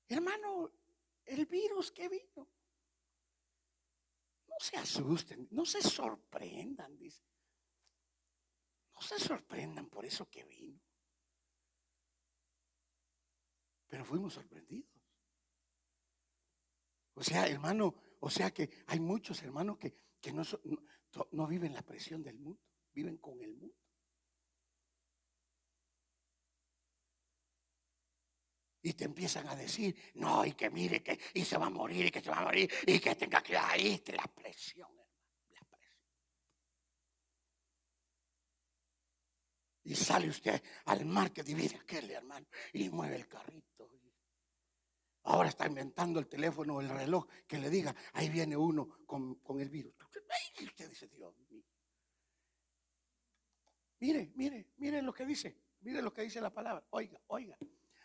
Hermano, 0.08 0.70
el 1.24 1.46
virus 1.46 1.90
que 1.90 2.08
vino. 2.08 2.48
No 4.46 4.56
se 4.60 4.76
asusten, 4.76 5.48
no 5.50 5.66
se 5.66 5.82
sorprendan, 5.82 6.96
dice. 6.96 7.24
No 8.94 9.00
se 9.00 9.18
sorprendan 9.18 9.88
por 9.88 10.04
eso 10.04 10.28
que 10.30 10.44
vino. 10.44 10.85
Pero 13.88 14.04
fuimos 14.04 14.34
sorprendidos. 14.34 14.90
O 17.14 17.22
sea, 17.22 17.46
hermano, 17.48 17.94
o 18.20 18.30
sea 18.30 18.50
que 18.50 18.68
hay 18.88 19.00
muchos 19.00 19.42
hermanos 19.42 19.78
que, 19.78 19.94
no, 20.32 20.42
no, 21.32 21.46
viven 21.46 21.72
la 21.72 21.82
presión 21.82 22.22
del 22.22 22.38
mundo, 22.38 22.60
viven 22.92 23.16
con 23.18 23.40
el 23.40 23.54
mundo. 23.54 23.74
Y 28.82 28.92
te 28.92 29.04
empiezan 29.04 29.48
a 29.48 29.56
decir, 29.56 29.96
no, 30.14 30.44
y 30.44 30.52
que 30.52 30.70
mire, 30.70 31.02
que 31.02 31.18
y 31.34 31.44
se 31.44 31.56
va 31.56 31.66
a 31.66 31.70
morir, 31.70 32.06
y 32.06 32.10
que 32.10 32.20
se 32.20 32.30
va 32.30 32.38
a 32.38 32.44
morir, 32.44 32.70
y 32.86 33.00
que 33.00 33.14
tenga 33.16 33.42
que 33.42 33.56
ahí 33.56 34.00
la 34.14 34.26
presión. 34.26 34.88
Y 39.86 39.94
sale 39.94 40.28
usted 40.28 40.60
al 40.86 41.04
mar 41.04 41.32
que 41.32 41.44
divide 41.44 41.76
aquel 41.76 42.10
hermano 42.10 42.46
y 42.72 42.90
mueve 42.90 43.16
el 43.16 43.28
carrito. 43.28 43.88
Ahora 45.22 45.48
está 45.48 45.66
inventando 45.66 46.18
el 46.18 46.26
teléfono 46.26 46.80
el 46.80 46.88
reloj 46.88 47.26
que 47.46 47.58
le 47.58 47.70
diga, 47.70 47.94
ahí 48.12 48.28
viene 48.28 48.56
uno 48.56 48.98
con, 49.06 49.40
el 49.60 49.68
virus. 49.68 49.94
Usted 50.60 50.88
dice, 50.88 51.06
Dios 51.08 51.32
mío. 51.50 51.62
Mire, 54.00 54.32
mire, 54.34 54.72
mire 54.78 55.02
lo 55.02 55.12
que 55.14 55.24
dice. 55.24 55.56
Mire 55.82 56.02
lo 56.02 56.12
que 56.12 56.22
dice 56.22 56.40
la 56.40 56.52
palabra. 56.52 56.84
Oiga, 56.90 57.20
oiga. 57.28 57.56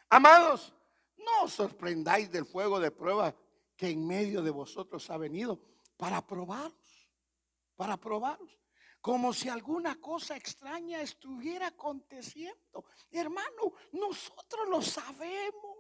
Amados, 0.10 0.74
no 1.18 1.46
os 1.46 1.54
sorprendáis 1.54 2.32
del 2.32 2.46
fuego 2.46 2.80
de 2.80 2.92
prueba 2.92 3.36
que 3.76 3.90
en 3.90 4.06
medio 4.06 4.44
de 4.44 4.52
vosotros 4.52 5.10
ha 5.10 5.18
venido 5.18 5.60
para 5.98 6.26
probaros. 6.26 7.10
Para 7.76 7.98
probaros 7.98 8.61
como 9.01 9.34
si 9.34 9.50
alguna 9.50 10.00
cosa 10.00 10.36
extraña 10.36 11.01
estuviera 11.01 11.67
aconteciendo. 11.67 12.86
Hermano, 13.10 13.74
nosotros 13.93 14.70
lo 14.70 14.81
sabemos. 14.81 15.77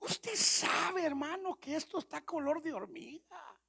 Usted 0.00 0.34
sabe, 0.34 1.04
hermano, 1.04 1.58
que 1.60 1.76
esto 1.76 1.98
está 1.98 2.24
color 2.24 2.60
de 2.60 2.72
hormiga. 2.72 3.60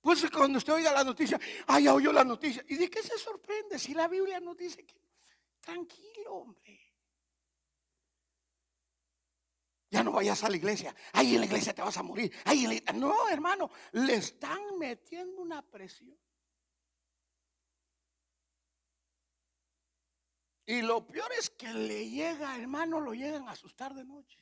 Pues 0.00 0.30
cuando 0.30 0.58
usted 0.58 0.74
oiga 0.74 0.92
la 0.92 1.02
noticia, 1.02 1.40
ay, 1.66 1.84
ya 1.84 1.94
oyó 1.94 2.12
la 2.12 2.24
noticia. 2.24 2.64
¿Y 2.68 2.76
de 2.76 2.88
qué 2.88 3.02
se 3.02 3.18
sorprende 3.18 3.78
si 3.78 3.92
la 3.92 4.06
Biblia 4.06 4.38
nos 4.38 4.56
dice 4.56 4.86
que 4.86 4.94
tranquilo, 5.60 6.34
hombre? 6.34 6.87
Ya 9.90 10.02
no 10.02 10.12
vayas 10.12 10.44
a 10.44 10.50
la 10.50 10.56
iglesia. 10.56 10.94
Ahí 11.12 11.34
en 11.34 11.40
la 11.40 11.46
iglesia 11.46 11.74
te 11.74 11.82
vas 11.82 11.96
a 11.96 12.02
morir. 12.02 12.32
Ahí 12.44 12.82
No, 12.94 13.28
hermano, 13.28 13.70
le 13.92 14.14
están 14.14 14.78
metiendo 14.78 15.40
una 15.40 15.62
presión. 15.62 16.18
Y 20.66 20.82
lo 20.82 21.06
peor 21.06 21.32
es 21.38 21.48
que 21.48 21.72
le 21.72 22.10
llega, 22.10 22.54
hermano, 22.58 23.00
lo 23.00 23.14
llegan 23.14 23.48
a 23.48 23.52
asustar 23.52 23.94
de 23.94 24.04
noche. 24.04 24.38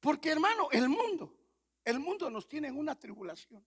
Porque, 0.00 0.30
hermano, 0.30 0.68
el 0.70 0.88
mundo, 0.88 1.36
el 1.84 2.00
mundo 2.00 2.30
nos 2.30 2.48
tiene 2.48 2.68
en 2.68 2.78
una 2.78 2.98
tribulación. 2.98 3.62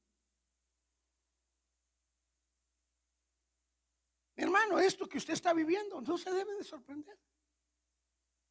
Hermano, 4.69 4.85
esto 4.85 5.09
que 5.09 5.17
usted 5.17 5.33
está 5.33 5.51
viviendo 5.51 5.99
no 5.99 6.15
se 6.15 6.31
debe 6.31 6.53
de 6.53 6.63
sorprender. 6.63 7.17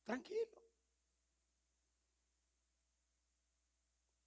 Tranquilo. 0.02 0.64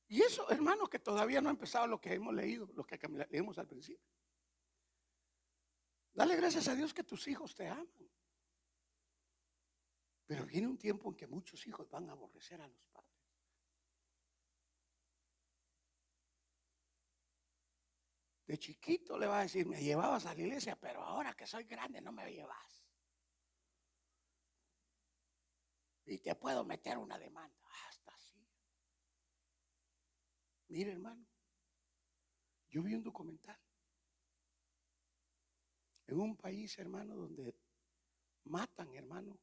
Y 0.07 0.21
eso, 0.21 0.49
hermano, 0.49 0.87
que 0.87 0.99
todavía 0.99 1.41
no 1.41 1.49
ha 1.49 1.51
empezado 1.51 1.87
lo 1.87 1.99
que 1.99 2.13
hemos 2.13 2.33
leído, 2.33 2.69
lo 2.75 2.85
que 2.85 2.97
leímos 3.29 3.57
al 3.57 3.67
principio. 3.67 4.05
Dale 6.13 6.35
gracias 6.37 6.69
a 6.69 6.75
Dios 6.75 6.93
que 6.93 7.03
tus 7.03 7.27
hijos 7.27 7.53
te 7.53 7.67
aman. 7.67 8.09
Pero 10.25 10.45
viene 10.45 10.67
un 10.67 10.77
tiempo 10.77 11.09
en 11.09 11.15
que 11.15 11.27
muchos 11.27 11.65
hijos 11.67 11.89
van 11.89 12.09
a 12.09 12.13
aborrecer 12.13 12.61
a 12.61 12.67
los 12.67 12.85
padres. 12.85 13.10
De 18.51 18.59
chiquito 18.59 19.17
le 19.17 19.27
va 19.27 19.39
a 19.39 19.41
decir, 19.43 19.65
me 19.65 19.81
llevabas 19.81 20.25
a 20.25 20.33
la 20.33 20.41
iglesia, 20.41 20.75
pero 20.75 21.01
ahora 21.01 21.33
que 21.33 21.47
soy 21.47 21.63
grande 21.63 22.01
no 22.01 22.11
me 22.11 22.29
llevas. 22.29 22.85
Y 26.05 26.17
te 26.19 26.35
puedo 26.35 26.65
meter 26.65 26.97
una 26.97 27.17
demanda. 27.17 27.65
Hasta 27.87 28.13
así. 28.13 28.45
Mire, 30.67 30.91
hermano, 30.91 31.25
yo 32.67 32.83
vi 32.83 32.93
un 32.93 33.03
documental 33.03 33.57
en 36.07 36.19
un 36.19 36.35
país, 36.35 36.77
hermano, 36.77 37.15
donde 37.15 37.55
matan, 38.43 38.93
hermano, 38.93 39.39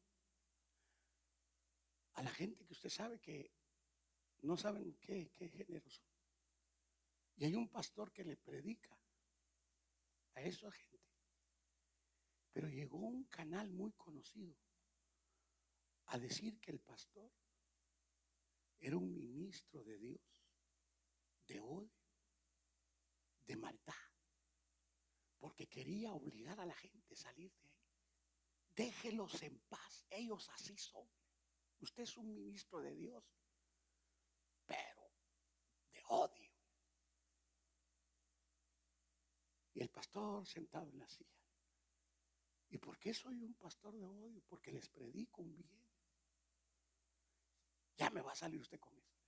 a 2.12 2.22
la 2.22 2.30
gente 2.30 2.62
que 2.66 2.74
usted 2.74 2.90
sabe 2.90 3.18
que 3.18 3.50
no 4.42 4.58
saben 4.58 4.98
qué, 5.00 5.30
qué 5.34 5.48
género 5.48 5.88
son. 5.88 6.04
Y 7.36 7.46
hay 7.46 7.54
un 7.54 7.70
pastor 7.70 8.12
que 8.12 8.24
le 8.24 8.36
predica 8.36 8.98
a 10.38 10.42
esa 10.42 10.71
gente. 10.71 11.12
Pero 12.52 12.68
llegó 12.68 12.99
un 12.99 13.25
canal 13.25 13.71
muy 13.71 13.92
conocido 13.92 14.57
a 16.07 16.18
decir 16.18 16.61
que 16.61 16.71
el 16.71 16.80
pastor 16.80 17.30
era 18.78 18.97
un 18.97 19.12
ministro 19.14 19.83
de 19.83 19.99
Dios, 19.99 20.23
de 21.47 21.61
odio, 21.61 21.92
de 23.47 23.57
maldad, 23.57 23.95
porque 25.38 25.66
quería 25.68 26.12
obligar 26.12 26.61
a 26.61 26.66
la 26.66 26.75
gente 26.75 27.14
a 27.14 27.16
salir 27.16 27.52
de 27.52 27.66
ahí. 27.66 27.78
Déjelos 28.71 29.42
en 29.42 29.59
paz, 29.68 30.07
ellos 30.09 30.49
así 30.50 30.76
son. 30.76 31.09
Usted 31.80 32.04
es 32.04 32.16
un 32.16 32.33
ministro 32.33 32.80
de 32.80 32.95
Dios, 32.95 33.25
pero 34.66 35.12
de 35.92 36.02
odio. 36.07 36.52
Y 39.75 39.83
el 39.83 39.88
pastor 39.99 40.47
sentado 40.47 40.89
en 40.93 40.99
la 41.00 41.08
silla. 41.08 41.43
¿Y 42.71 42.78
por 42.78 42.97
qué 43.00 43.13
soy 43.13 43.43
un 43.43 43.54
pastor 43.54 43.97
de 43.97 44.06
odio? 44.06 44.41
Porque 44.49 44.71
les 44.71 44.89
predico 44.89 45.43
un 45.43 45.56
bien. 45.56 45.84
Ya 47.97 48.08
me 48.11 48.21
va 48.21 48.30
a 48.30 48.37
salir 48.37 48.61
usted 48.61 48.78
con 48.78 48.97
eso. 48.97 49.19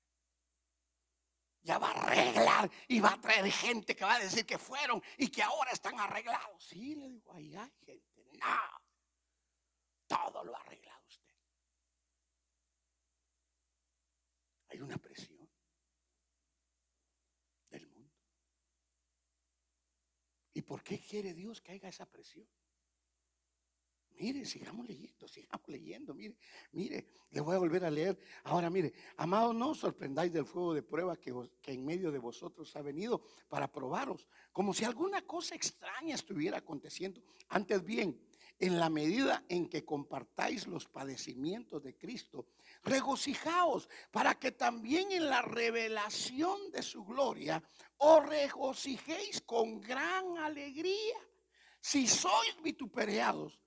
Ya 1.63 1.77
va 1.79 1.89
a 1.91 2.03
arreglar 2.03 2.71
y 2.87 3.01
va 3.01 3.15
a 3.15 3.21
traer 3.21 3.51
gente 3.51 3.97
que 3.97 4.05
va 4.05 4.15
a 4.15 4.21
decir 4.21 4.47
que 4.47 4.59
fueron 4.59 5.03
y 5.19 5.29
que 5.29 5.43
ahora 5.43 5.73
están 5.73 5.99
arreglados. 5.99 6.65
Sí, 6.65 6.95
le 6.95 7.09
digo, 7.09 7.33
ahí 7.33 7.57
hay 7.57 7.73
gente. 7.85 8.39
No, 8.39 8.81
todo 10.07 10.45
lo 10.45 10.57
arreglado 10.57 11.05
usted. 11.09 11.35
Hay 14.69 14.81
una 14.81 14.97
presión. 14.99 15.41
¿Y 20.53 20.60
por 20.71 20.85
qué 20.85 21.01
quiere 21.01 21.35
Dios 21.35 21.61
que 21.61 21.73
haya 21.73 21.89
esa 21.89 22.07
presión? 22.07 22.47
Mire, 24.21 24.47
sigamos 24.47 24.87
leyendo, 24.87 25.27
sigamos 25.37 25.67
leyendo. 25.67 26.15
Mire, 26.15 26.37
mire, 26.71 27.09
le 27.33 27.41
voy 27.41 27.57
a 27.57 27.59
volver 27.59 27.85
a 27.85 27.91
leer. 27.91 28.17
Ahora, 28.45 28.71
mire, 28.71 28.93
amados, 29.17 29.53
no 29.53 29.71
os 29.71 29.79
sorprendáis 29.79 30.33
del 30.33 30.47
fuego 30.47 30.73
de 30.73 30.85
prueba 30.85 31.17
que, 31.17 31.35
que, 31.61 31.73
en 31.73 31.85
medio 31.85 32.13
de 32.13 32.21
vosotros 32.21 32.77
ha 32.77 32.83
venido 32.83 33.21
para 33.49 33.67
probaros, 33.67 34.29
como 34.53 34.73
si 34.73 34.85
alguna 34.85 35.23
cosa 35.23 35.57
extraña 35.57 36.15
estuviera 36.15 36.59
aconteciendo. 36.59 37.21
Antes 37.49 37.85
bien, 37.85 38.17
en 38.61 38.79
la 38.79 38.91
medida 38.91 39.43
en 39.49 39.69
que 39.69 39.85
compartáis 39.85 40.67
los 40.67 40.87
padecimientos 40.87 41.83
de 41.83 41.97
Cristo, 41.97 42.47
regocijaos 42.85 43.89
para 44.11 44.35
que 44.39 44.53
también 44.53 45.11
en 45.13 45.29
la 45.29 45.41
revelación 45.41 46.71
de 46.71 46.83
su 46.83 47.05
gloria 47.05 47.63
os 47.97 48.27
regocijéis 48.27 49.41
con 49.41 49.81
gran 49.81 50.37
alegría. 50.39 51.17
Si 51.81 52.07
sois 52.07 52.57
vituperados 52.63 53.59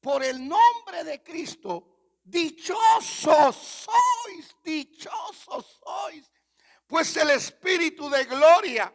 por 0.00 0.24
el 0.24 0.48
nombre 0.48 1.04
de 1.04 1.22
Cristo, 1.22 2.18
dichosos 2.24 3.86
sois, 3.86 4.56
dichosos 4.64 5.80
sois, 5.84 6.32
pues 6.84 7.16
el 7.16 7.30
Espíritu 7.30 8.10
de 8.10 8.24
gloria 8.24 8.92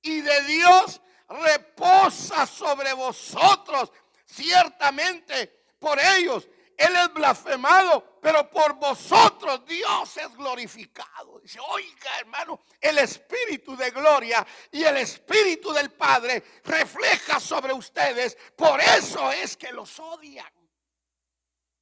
y 0.00 0.20
de 0.20 0.42
Dios 0.44 1.00
reposa 1.28 2.46
sobre 2.46 2.92
vosotros 2.92 3.90
ciertamente 4.34 5.64
por 5.78 5.98
ellos 6.00 6.48
él 6.76 6.96
es 6.96 7.12
blasfemado, 7.12 8.18
pero 8.20 8.50
por 8.50 8.74
vosotros 8.74 9.64
Dios 9.66 10.16
es 10.16 10.36
glorificado. 10.36 11.38
Dice, 11.40 11.60
oiga 11.60 12.18
hermano, 12.18 12.60
el 12.80 12.98
Espíritu 12.98 13.76
de 13.76 13.90
gloria 13.90 14.44
y 14.72 14.82
el 14.82 14.96
Espíritu 14.96 15.72
del 15.72 15.92
Padre 15.92 16.42
refleja 16.64 17.38
sobre 17.38 17.72
ustedes. 17.72 18.36
Por 18.56 18.80
eso 18.80 19.30
es 19.30 19.56
que 19.56 19.72
los 19.72 19.98
odian. 20.00 20.52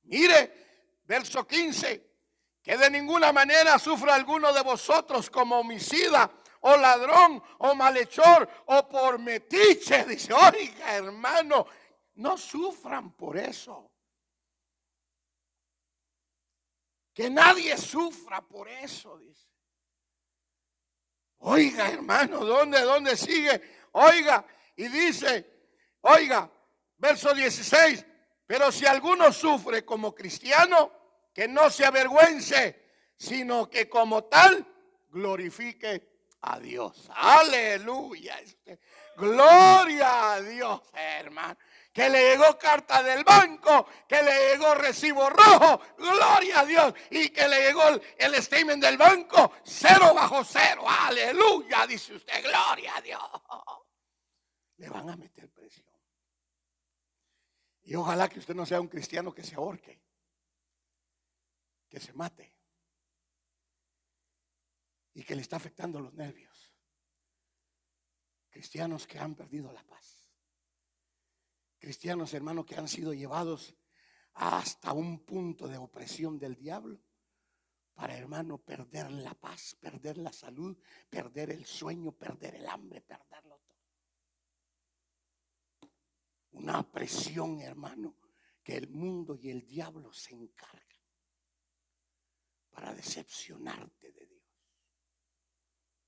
Mire, 0.05 1.01
verso 1.05 1.47
15, 1.47 2.11
que 2.63 2.77
de 2.77 2.91
ninguna 2.91 3.33
manera 3.33 3.79
sufra 3.79 4.15
alguno 4.15 4.53
de 4.53 4.63
vosotros 4.63 5.31
como 5.31 5.61
homicida 5.61 6.31
o 6.61 6.77
ladrón 6.77 7.43
o 7.59 7.75
malhechor 7.75 8.49
o 8.67 8.89
por 8.89 9.19
metiche. 9.19 10.05
Dice, 10.05 10.35
oiga 10.35 10.95
hermano, 10.95 11.67
no 12.15 12.37
sufran 12.37 13.13
por 13.13 13.37
eso. 13.37 13.91
Que 17.15 17.29
nadie 17.29 17.77
sufra 17.77 18.41
por 18.41 18.69
eso, 18.69 19.19
dice. 19.19 19.47
Oiga, 21.39 21.89
hermano, 21.89 22.45
¿dónde, 22.45 22.81
dónde 22.83 23.17
sigue? 23.17 23.61
Oiga, 23.93 24.47
y 24.77 24.89
dice, 24.89 25.45
oiga, 26.03 26.51
verso 26.99 27.35
16, 27.35 28.07
pero 28.47 28.71
si 28.71 28.87
alguno 28.87 29.33
sufre 29.33 29.85
como 29.85 30.15
cristiano, 30.15 30.93
que 31.35 31.49
no 31.49 31.69
se 31.69 31.85
avergüence, 31.85 33.11
sino 33.17 33.69
que 33.69 33.89
como 33.89 34.25
tal 34.25 34.67
glorifique 35.09 36.29
a 36.43 36.59
Dios. 36.61 37.11
Aleluya. 37.15 38.41
Gloria 39.17 40.33
a 40.35 40.41
Dios, 40.41 40.81
hermano 40.95 41.59
que 41.93 42.09
le 42.09 42.31
llegó 42.31 42.59
carta 42.59 43.03
del 43.03 43.23
banco, 43.23 43.87
que 44.09 44.23
le 44.23 44.49
llegó 44.49 44.75
recibo 44.75 45.29
rojo, 45.29 45.81
gloria 45.99 46.61
a 46.61 46.65
Dios, 46.65 46.95
y 47.11 47.29
que 47.29 47.47
le 47.47 47.61
llegó 47.67 47.83
el, 48.17 48.43
statement 48.43 48.83
del 48.83 48.97
banco, 48.97 49.53
cero 49.63 50.15
bajo 50.15 50.43
cero, 50.43 50.85
aleluya, 50.89 51.87
dice 51.87 52.15
usted, 52.15 52.43
gloria 52.43 52.97
a 52.97 53.01
Dios. 53.03 53.23
Le 54.79 54.89
van 54.89 55.11
a 55.11 55.17
meter 55.17 55.51
presión. 55.51 55.87
Y 57.83 57.95
ojalá 57.95 58.29
que 58.29 58.39
usted 58.39 58.55
no 58.55 58.65
sea 58.65 58.81
un 58.81 58.89
cristiano 58.89 59.35
que 59.35 59.43
se 59.43 59.57
ahorque, 59.57 60.01
que 61.91 62.01
se 62.01 62.15
mate 62.15 62.57
y 65.13 65.25
que 65.25 65.35
le 65.35 65.43
está 65.43 65.57
afectando 65.57 66.01
los 66.01 66.15
nervios. 66.15 66.75
Cristianos 68.49 69.07
que 69.07 69.19
han 69.19 69.35
perdido 69.35 69.71
la 69.73 69.83
paz 69.85 70.22
cristianos, 71.83 72.33
hermanos, 72.33 72.65
que 72.65 72.77
han 72.77 72.87
sido 72.87 73.13
llevados 73.13 73.75
hasta 74.35 74.93
un 74.93 75.25
punto 75.25 75.67
de 75.67 75.79
opresión 75.79 76.39
del 76.39 76.55
diablo 76.55 77.03
para, 77.93 78.17
hermano, 78.17 78.59
perder 78.59 79.11
la 79.11 79.35
paz, 79.35 79.77
perder 79.81 80.17
la 80.17 80.33
salud, 80.33 80.79
perder 81.11 81.51
el 81.51 81.67
sueño, 81.67 82.13
perder 82.13 82.55
el 82.55 82.69
hambre, 82.69 83.01
perderlo 83.01 83.59
todo. 83.67 83.81
Una 86.53 86.89
presión, 86.89 87.61
hermano, 87.61 88.17
que 88.63 88.77
el 88.77 88.89
mundo 88.89 89.35
y 89.35 89.51
el 89.51 89.67
diablo 89.67 90.13
se 90.13 90.35
encargan 90.35 91.03
para 92.71 92.95
decepcionarte 92.95 94.13
de 94.13 94.27
Dios. 94.27 94.45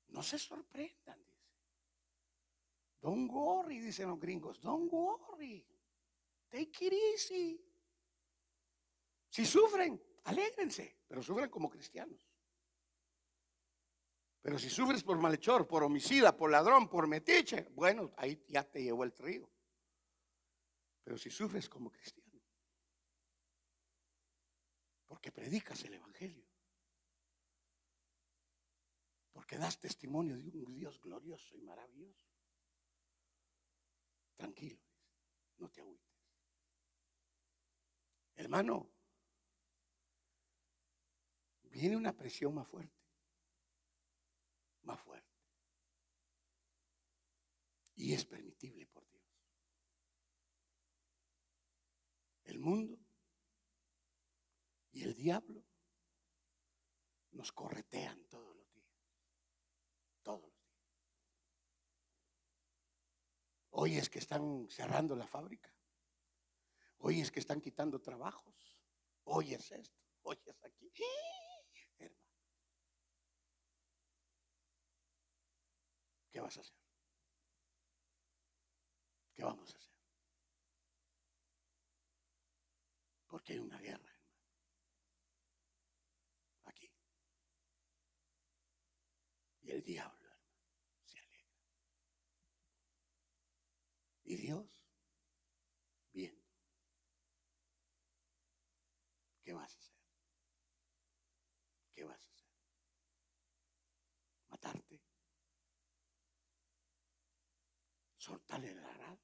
No 0.07 0.23
se 0.23 0.39
sorprendan. 0.39 1.19
Don't 3.05 3.31
worry, 3.31 3.81
dicen 3.81 4.09
los 4.09 4.19
gringos. 4.19 4.59
Don't 4.63 4.91
worry. 4.91 5.63
Take 6.49 6.87
it 6.87 6.95
easy. 6.95 7.63
Si 9.29 9.45
sufren, 9.45 10.03
alégrense, 10.25 11.01
pero 11.07 11.23
sufren 11.23 11.51
como 11.51 11.69
cristianos. 11.69 12.27
Pero 14.41 14.59
si 14.59 14.71
sufres 14.71 15.03
por 15.05 15.19
malhechor, 15.19 15.69
por 15.69 15.83
homicida, 15.83 16.35
por 16.35 16.51
ladrón, 16.51 16.89
por 16.89 17.07
metiche, 17.07 17.69
bueno, 17.75 18.15
ahí 18.17 18.43
ya 18.49 18.65
te 18.65 18.83
llevó 18.83 19.05
el 19.05 19.13
trigo. 19.13 19.53
Pero 21.03 21.19
si 21.19 21.29
sufres 21.29 21.69
como 21.69 21.91
cristiano, 21.91 22.41
porque 25.05 25.31
predicas 25.31 25.85
el 25.85 25.93
Evangelio, 25.93 26.49
porque 29.31 29.59
das 29.59 29.79
testimonio 29.79 30.39
de 30.39 30.65
un 30.65 30.75
Dios 30.75 30.99
glorioso 31.03 31.55
y 31.55 31.61
maravilloso, 31.61 32.34
tranquilo, 34.37 34.81
no 35.59 35.69
te 35.71 35.81
agüites. 35.81 36.05
Hermano, 38.37 38.91
viene 41.63 41.97
una 41.97 42.13
presión 42.13 42.55
más 42.55 42.69
fuerte, 42.69 43.01
más 44.83 45.01
fuerte. 45.01 45.25
Y 47.97 48.13
es 48.13 48.25
permitible 48.25 48.87
por 48.87 49.07
Dios. 49.09 49.23
El 52.45 52.59
mundo 52.59 52.99
y 54.91 55.05
el 55.05 55.15
diablo 55.15 55.65
nos 57.31 57.53
corretean 57.53 58.25
todos 58.27 58.55
los 58.57 58.73
días. 58.73 58.75
Hoy 63.77 63.97
es 63.97 64.09
que 64.09 64.21
están 64.21 64.69
cerrando 64.71 65.17
la 65.17 65.27
fábrica. 65.27 65.75
Hoy 66.99 67.21
es 67.21 67.33
que 67.33 67.41
están 67.41 67.61
quitando 67.61 68.01
trabajos. 68.01 68.79
Hoy 69.25 69.53
es 69.55 69.73
esto. 69.73 70.01
Hoy 70.23 70.39
es 70.45 70.65
aquí. 70.65 70.93
¿Qué 76.31 76.41
vas 76.41 76.57
a 76.57 76.61
hacer? 76.61 76.77
¿Qué 79.35 79.43
vamos 79.43 79.75
a 79.75 79.77
hacer? 79.77 79.95
Porque 83.27 83.55
hay 83.55 83.59
una 83.59 83.79
guerra. 83.79 84.21
Aquí. 86.65 86.93
Y 89.63 89.73
el 89.73 89.83
diablo, 89.83 90.29
hermano, 90.29 90.63
se 91.07 91.19
alegra. 91.19 91.55
Dios, 94.37 94.85
viendo. 96.13 96.43
¿Qué 99.43 99.53
vas 99.53 99.75
a 99.75 99.79
hacer? 99.79 99.95
¿Qué 101.95 102.05
vas 102.05 102.21
a 102.27 102.31
hacer? 102.31 102.49
¿Matarte? 104.49 105.05
soltarle 108.25 108.71
el 108.71 108.83
arado. 108.83 109.21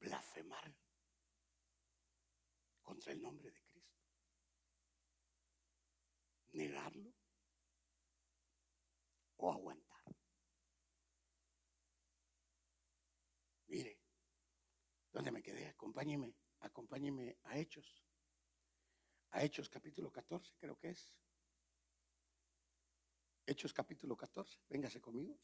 Blasfemar 0.00 0.74
contra 2.82 3.12
el 3.12 3.22
nombre 3.22 3.50
de 3.50 3.62
Cristo. 3.62 3.96
Negarlo 6.52 7.17
o 9.38 9.52
aguantar. 9.52 9.88
Mire, 13.68 13.98
¿dónde 15.12 15.30
me 15.30 15.42
quedé? 15.42 15.68
Acompáñeme, 15.68 16.34
acompáñeme 16.60 17.38
a 17.44 17.58
Hechos. 17.58 18.04
A 19.30 19.44
Hechos 19.44 19.68
capítulo 19.68 20.10
14, 20.10 20.54
creo 20.58 20.76
que 20.76 20.90
es. 20.90 21.10
Hechos 23.46 23.72
capítulo 23.72 24.16
14, 24.16 24.60
véngase 24.68 25.00
conmigo. 25.00 25.38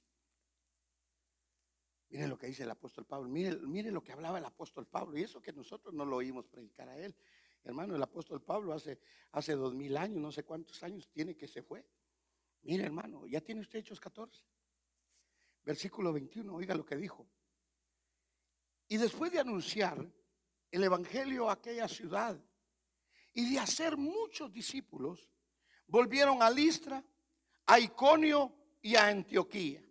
Mire 2.09 2.29
lo 2.29 2.39
que 2.39 2.47
dice 2.47 2.63
el 2.63 2.71
apóstol 2.71 3.07
Pablo, 3.07 3.29
mire, 3.29 3.57
mire 3.57 3.91
lo 3.91 4.03
que 4.03 4.13
hablaba 4.13 4.39
el 4.39 4.45
apóstol 4.45 4.87
Pablo, 4.87 5.19
y 5.19 5.23
eso 5.23 5.41
que 5.41 5.53
nosotros 5.53 5.95
no 5.95 6.05
lo 6.05 6.17
oímos 6.17 6.47
predicar 6.47 6.89
a 6.89 6.99
él. 6.99 7.17
Hermano, 7.65 7.97
el 7.97 8.03
apóstol 8.03 8.43
Pablo 8.43 8.73
hace, 8.73 9.01
hace 9.33 9.55
dos 9.55 9.75
mil 9.75 9.97
años, 9.97 10.21
no 10.21 10.31
sé 10.31 10.45
cuántos 10.45 10.83
años 10.83 11.09
tiene 11.11 11.37
que 11.37 11.49
se 11.49 11.63
fue. 11.63 11.87
Mire, 12.65 12.85
hermano, 12.85 13.27
ya 13.27 13.41
tiene 13.41 13.61
usted 13.61 13.81
Hechos 13.81 14.01
14, 14.01 14.43
versículo 15.65 16.13
21, 16.13 16.55
oiga 16.55 16.75
lo 16.75 16.85
que 16.85 16.97
dijo. 16.97 17.27
Y 18.89 18.97
después 18.97 19.33
de 19.33 19.41
anunciar 19.41 20.05
el 20.71 20.85
evangelio 20.85 21.49
a 21.49 21.55
aquella 21.55 21.89
ciudad 21.89 22.39
y 23.33 23.53
de 23.53 23.61
hacer 23.61 23.97
muchos 23.97 24.53
discípulos, 24.53 25.29
volvieron 25.87 26.43
a 26.43 26.51
Listra 26.51 27.05
a 27.67 27.79
Iconio 27.79 28.53
y 28.83 28.97
a 28.97 29.07
Antioquía, 29.07 29.83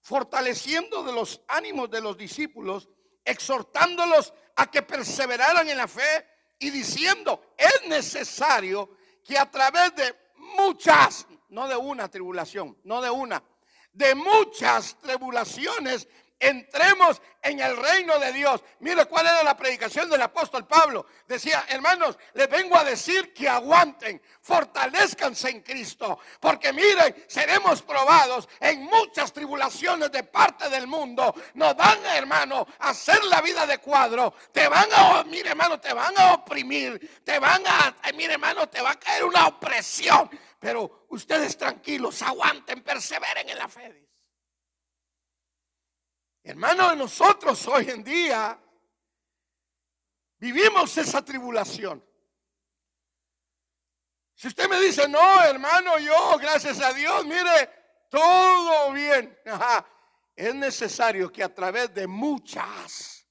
fortaleciendo 0.00 1.02
de 1.04 1.12
los 1.12 1.40
ánimos 1.48 1.90
de 1.90 2.00
los 2.00 2.16
discípulos, 2.16 2.88
exhortándolos 3.24 4.32
a 4.56 4.70
que 4.70 4.82
perseveraran 4.82 5.68
en 5.68 5.76
la 5.76 5.88
fe 5.88 6.26
y 6.58 6.70
diciendo, 6.70 7.54
es 7.56 7.88
necesario 7.88 8.96
que 9.24 9.38
a 9.38 9.50
través 9.50 9.94
de 9.94 10.14
muchas, 10.56 11.26
no 11.54 11.68
de 11.68 11.76
una 11.76 12.08
tribulación, 12.10 12.76
no 12.82 13.00
de 13.00 13.10
una, 13.10 13.40
de 13.92 14.16
muchas 14.16 14.98
tribulaciones 15.00 16.08
entremos 16.46 17.20
en 17.42 17.60
el 17.60 17.76
reino 17.76 18.18
de 18.18 18.32
Dios. 18.32 18.62
Mire 18.80 19.04
cuál 19.06 19.26
era 19.26 19.42
la 19.42 19.56
predicación 19.56 20.08
del 20.08 20.22
apóstol 20.22 20.66
Pablo. 20.66 21.06
Decía, 21.26 21.64
hermanos, 21.68 22.18
les 22.34 22.48
vengo 22.48 22.76
a 22.76 22.84
decir 22.84 23.32
que 23.32 23.48
aguanten, 23.48 24.20
fortalezcanse 24.40 25.50
en 25.50 25.60
Cristo, 25.62 26.18
porque 26.40 26.72
miren, 26.72 27.24
seremos 27.28 27.82
probados 27.82 28.48
en 28.60 28.82
muchas 28.84 29.32
tribulaciones 29.32 30.10
de 30.10 30.24
parte 30.24 30.68
del 30.68 30.86
mundo. 30.86 31.34
Nos 31.54 31.76
van, 31.76 32.04
hermano, 32.06 32.66
a 32.78 32.90
hacer 32.90 33.22
la 33.24 33.40
vida 33.40 33.66
de 33.66 33.78
cuadro. 33.78 34.34
Te 34.52 34.68
van 34.68 34.88
a, 34.92 35.24
mire, 35.24 35.50
hermano, 35.50 35.78
te 35.80 35.92
van 35.92 36.14
a 36.18 36.34
oprimir, 36.34 37.22
te 37.24 37.38
van 37.38 37.62
a, 37.66 37.94
mire, 38.14 38.34
hermano, 38.34 38.68
te 38.68 38.80
va 38.80 38.92
a 38.92 38.98
caer 38.98 39.24
una 39.24 39.46
opresión. 39.46 40.30
Pero 40.58 41.06
ustedes 41.10 41.56
tranquilos, 41.58 42.22
aguanten, 42.22 42.82
perseveren 42.82 43.48
en 43.48 43.58
la 43.58 43.68
fe. 43.68 44.13
Hermano, 46.46 46.94
nosotros 46.94 47.66
hoy 47.68 47.88
en 47.88 48.04
día 48.04 48.60
vivimos 50.36 50.94
esa 50.98 51.24
tribulación. 51.24 52.04
Si 54.34 54.48
usted 54.48 54.68
me 54.68 54.78
dice, 54.78 55.08
no, 55.08 55.42
hermano, 55.42 55.98
yo, 55.98 56.36
gracias 56.38 56.82
a 56.82 56.92
Dios, 56.92 57.24
mire, 57.24 57.70
todo 58.10 58.92
bien. 58.92 59.36
Es 60.36 60.52
necesario 60.52 61.30
que 61.30 61.44
a 61.44 61.54
través 61.54 61.94
de 61.94 62.08
muchas 62.08 63.24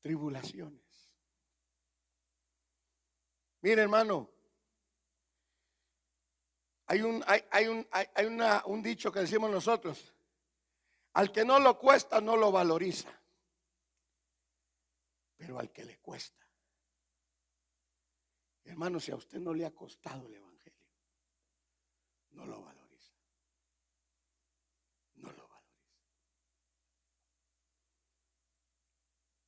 tribulaciones. 0.00 0.80
Mire, 3.60 3.82
hermano, 3.82 4.32
hay 6.86 7.02
un, 7.02 7.22
hay, 7.26 7.68
un, 7.68 7.86
hay 7.90 8.26
un 8.64 8.82
dicho 8.82 9.12
que 9.12 9.20
decimos 9.20 9.50
nosotros. 9.50 10.15
Al 11.16 11.32
que 11.32 11.46
no 11.46 11.58
lo 11.58 11.78
cuesta, 11.78 12.20
no 12.20 12.36
lo 12.36 12.52
valoriza. 12.52 13.08
Pero 15.34 15.58
al 15.58 15.72
que 15.72 15.82
le 15.82 15.98
cuesta. 15.98 16.46
Hermano, 18.64 19.00
si 19.00 19.12
a 19.12 19.16
usted 19.16 19.38
no 19.38 19.54
le 19.54 19.64
ha 19.64 19.74
costado 19.74 20.26
el 20.26 20.34
Evangelio, 20.34 20.86
no 22.32 22.44
lo 22.44 22.60
valoriza. 22.60 23.14
No 25.14 25.32
lo 25.32 25.48
valoriza. 25.48 25.96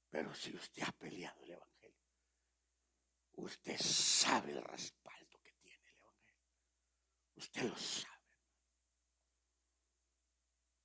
Pero 0.09 0.35
si 0.35 0.57
usted 0.57 0.85
ha 0.85 0.93
peleado 0.93 1.43
el 1.43 1.51
Evangelio, 1.51 2.09
usted 3.33 3.77
sabe 3.79 4.53
el 4.53 4.63
respaldo 4.63 5.39
que 5.43 5.53
tiene 5.53 5.87
el 5.87 5.97
Evangelio. 5.99 6.47
Usted 7.35 7.63
lo 7.65 7.77
sabe. 7.77 8.18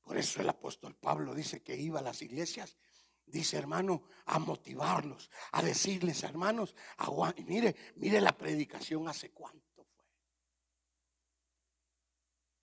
Por 0.04 0.18
eso 0.18 0.42
el 0.42 0.50
apóstol 0.50 0.96
Pablo 0.96 1.34
dice 1.34 1.64
que 1.64 1.76
iba 1.76 2.00
a 2.00 2.04
las 2.04 2.22
iglesias 2.22 2.78
dice 3.26 3.58
hermano, 3.58 4.04
a 4.26 4.40
motivarlos, 4.40 5.30
a 5.52 5.62
decirles, 5.62 6.24
hermanos, 6.24 6.76
y 7.36 7.44
mire, 7.44 7.76
mire 7.96 8.22
la 8.22 8.38
predicación 8.38 9.08
hace 9.08 9.32
cuánto 9.32 9.84
fue. 9.84 10.06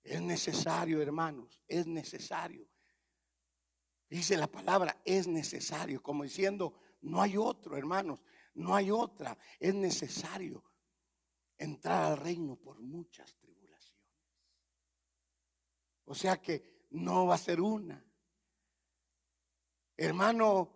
Es 0.03 0.21
necesario, 0.21 1.03
hermanos, 1.03 1.61
es 1.67 1.87
necesario. 1.87 2.69
Dice 4.09 4.37
la 4.37 4.49
palabra, 4.49 5.01
es 5.05 5.27
necesario, 5.27 6.03
como 6.03 6.25
diciendo, 6.25 6.75
no 7.03 7.23
hay 7.23 7.37
otro, 7.37 7.77
hermanos, 7.77 8.23
no 8.55 8.75
hay 8.75 8.91
otra, 8.91 9.39
es 9.59 9.75
necesario 9.75 10.65
entrar 11.57 12.13
al 12.13 12.17
reino 12.17 12.57
por 12.57 12.81
muchas 12.81 13.37
tribulaciones. 13.37 14.01
O 16.05 16.15
sea 16.15 16.41
que 16.41 16.80
no 16.91 17.27
va 17.27 17.35
a 17.35 17.39
ser 17.39 17.61
una, 17.61 18.05
Hermano, 20.01 20.73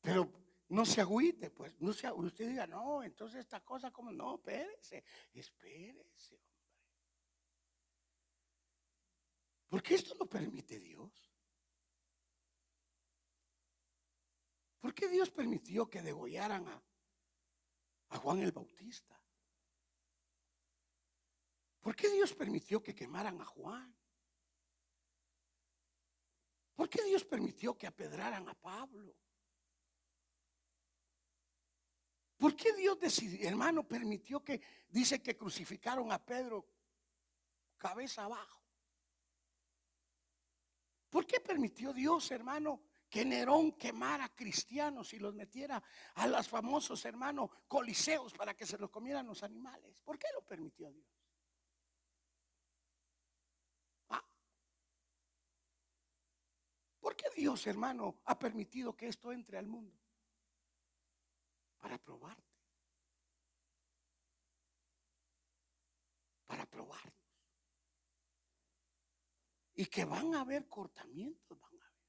pero 0.00 0.30
no 0.68 0.86
se 0.86 1.00
agüite, 1.00 1.50
pues, 1.50 1.74
no 1.80 1.92
se, 1.92 2.08
usted 2.12 2.48
diga, 2.48 2.64
no, 2.64 3.02
entonces 3.02 3.40
esta 3.40 3.64
cosa 3.64 3.90
como, 3.90 4.12
no, 4.12 4.36
espérese, 4.36 5.02
espérese, 5.32 6.36
hombre. 6.36 6.62
¿Por 9.68 9.82
qué 9.82 9.96
esto 9.96 10.14
lo 10.14 10.26
permite 10.26 10.78
Dios? 10.78 11.34
¿Por 14.78 14.94
qué 14.94 15.08
Dios 15.08 15.28
permitió 15.32 15.90
que 15.90 16.00
degollaran 16.00 16.68
a, 16.68 16.80
a 18.10 18.18
Juan 18.18 18.42
el 18.42 18.52
Bautista? 18.52 19.20
¿Por 21.80 21.96
qué 21.96 22.10
Dios 22.10 22.32
permitió 22.32 22.80
que 22.80 22.94
quemaran 22.94 23.40
a 23.40 23.44
Juan? 23.44 23.92
¿Por 26.74 26.88
qué 26.88 27.02
Dios 27.02 27.24
permitió 27.24 27.76
que 27.76 27.86
apedraran 27.86 28.48
a 28.48 28.54
Pablo? 28.54 29.14
¿Por 32.36 32.56
qué 32.56 32.72
Dios 32.72 32.98
decidió, 32.98 33.48
hermano, 33.48 33.86
permitió 33.86 34.42
que 34.42 34.60
dice 34.88 35.22
que 35.22 35.36
crucificaron 35.36 36.10
a 36.10 36.24
Pedro 36.24 36.66
cabeza 37.76 38.24
abajo? 38.24 38.62
¿Por 41.08 41.26
qué 41.26 41.40
permitió 41.40 41.92
Dios, 41.92 42.30
hermano, 42.30 42.82
que 43.08 43.24
Nerón 43.24 43.72
quemara 43.72 44.34
cristianos 44.34 45.12
y 45.12 45.18
los 45.18 45.34
metiera 45.34 45.82
a 46.14 46.26
los 46.26 46.48
famosos, 46.48 47.04
hermano, 47.04 47.50
coliseos 47.68 48.32
para 48.32 48.54
que 48.54 48.64
se 48.64 48.78
los 48.78 48.90
comieran 48.90 49.26
los 49.26 49.42
animales? 49.42 50.00
¿Por 50.02 50.18
qué 50.18 50.28
lo 50.34 50.42
permitió 50.42 50.90
Dios? 50.90 51.11
¿Por 57.02 57.16
qué 57.16 57.28
Dios, 57.34 57.66
hermano, 57.66 58.20
ha 58.26 58.38
permitido 58.38 58.96
que 58.96 59.08
esto 59.08 59.32
entre 59.32 59.58
al 59.58 59.66
mundo? 59.66 60.00
Para 61.80 61.98
probarte. 61.98 62.56
Para 66.46 66.64
probarnos. 66.64 67.12
Y 69.74 69.86
que 69.86 70.04
van 70.04 70.32
a 70.36 70.42
haber 70.42 70.68
cortamientos, 70.68 71.58
van 71.58 71.80
a 71.80 71.86
haber. 71.88 72.06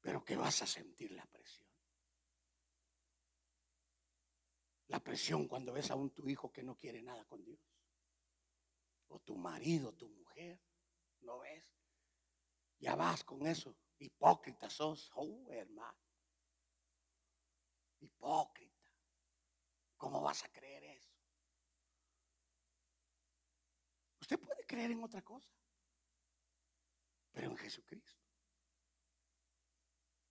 Pero 0.00 0.24
que 0.24 0.34
vas 0.34 0.62
a 0.62 0.66
sentir 0.66 1.12
la 1.12 1.26
presión. 1.26 1.68
La 4.86 5.00
presión 5.00 5.46
cuando 5.46 5.74
ves 5.74 5.90
a 5.90 5.96
un 5.96 6.14
tu 6.14 6.30
hijo 6.30 6.50
que 6.50 6.62
no 6.62 6.78
quiere 6.78 7.02
nada 7.02 7.26
con 7.26 7.44
Dios. 7.44 7.60
O 9.08 9.20
tu 9.20 9.36
marido, 9.36 9.92
tu 9.92 10.08
mujer. 10.08 10.62
¿No 11.20 11.40
ves? 11.40 11.81
Ya 12.82 12.96
vas 12.96 13.22
con 13.22 13.46
eso. 13.46 13.76
Hipócrita 13.98 14.68
sos. 14.68 15.12
Oh, 15.14 15.46
hermano. 15.50 16.02
Hipócrita. 18.00 18.90
¿Cómo 19.96 20.20
vas 20.20 20.42
a 20.42 20.48
creer 20.48 20.82
eso? 20.82 21.14
Usted 24.20 24.38
puede 24.40 24.66
creer 24.66 24.90
en 24.90 25.04
otra 25.04 25.22
cosa. 25.22 25.48
Pero 27.30 27.50
en 27.50 27.56
Jesucristo. 27.56 28.20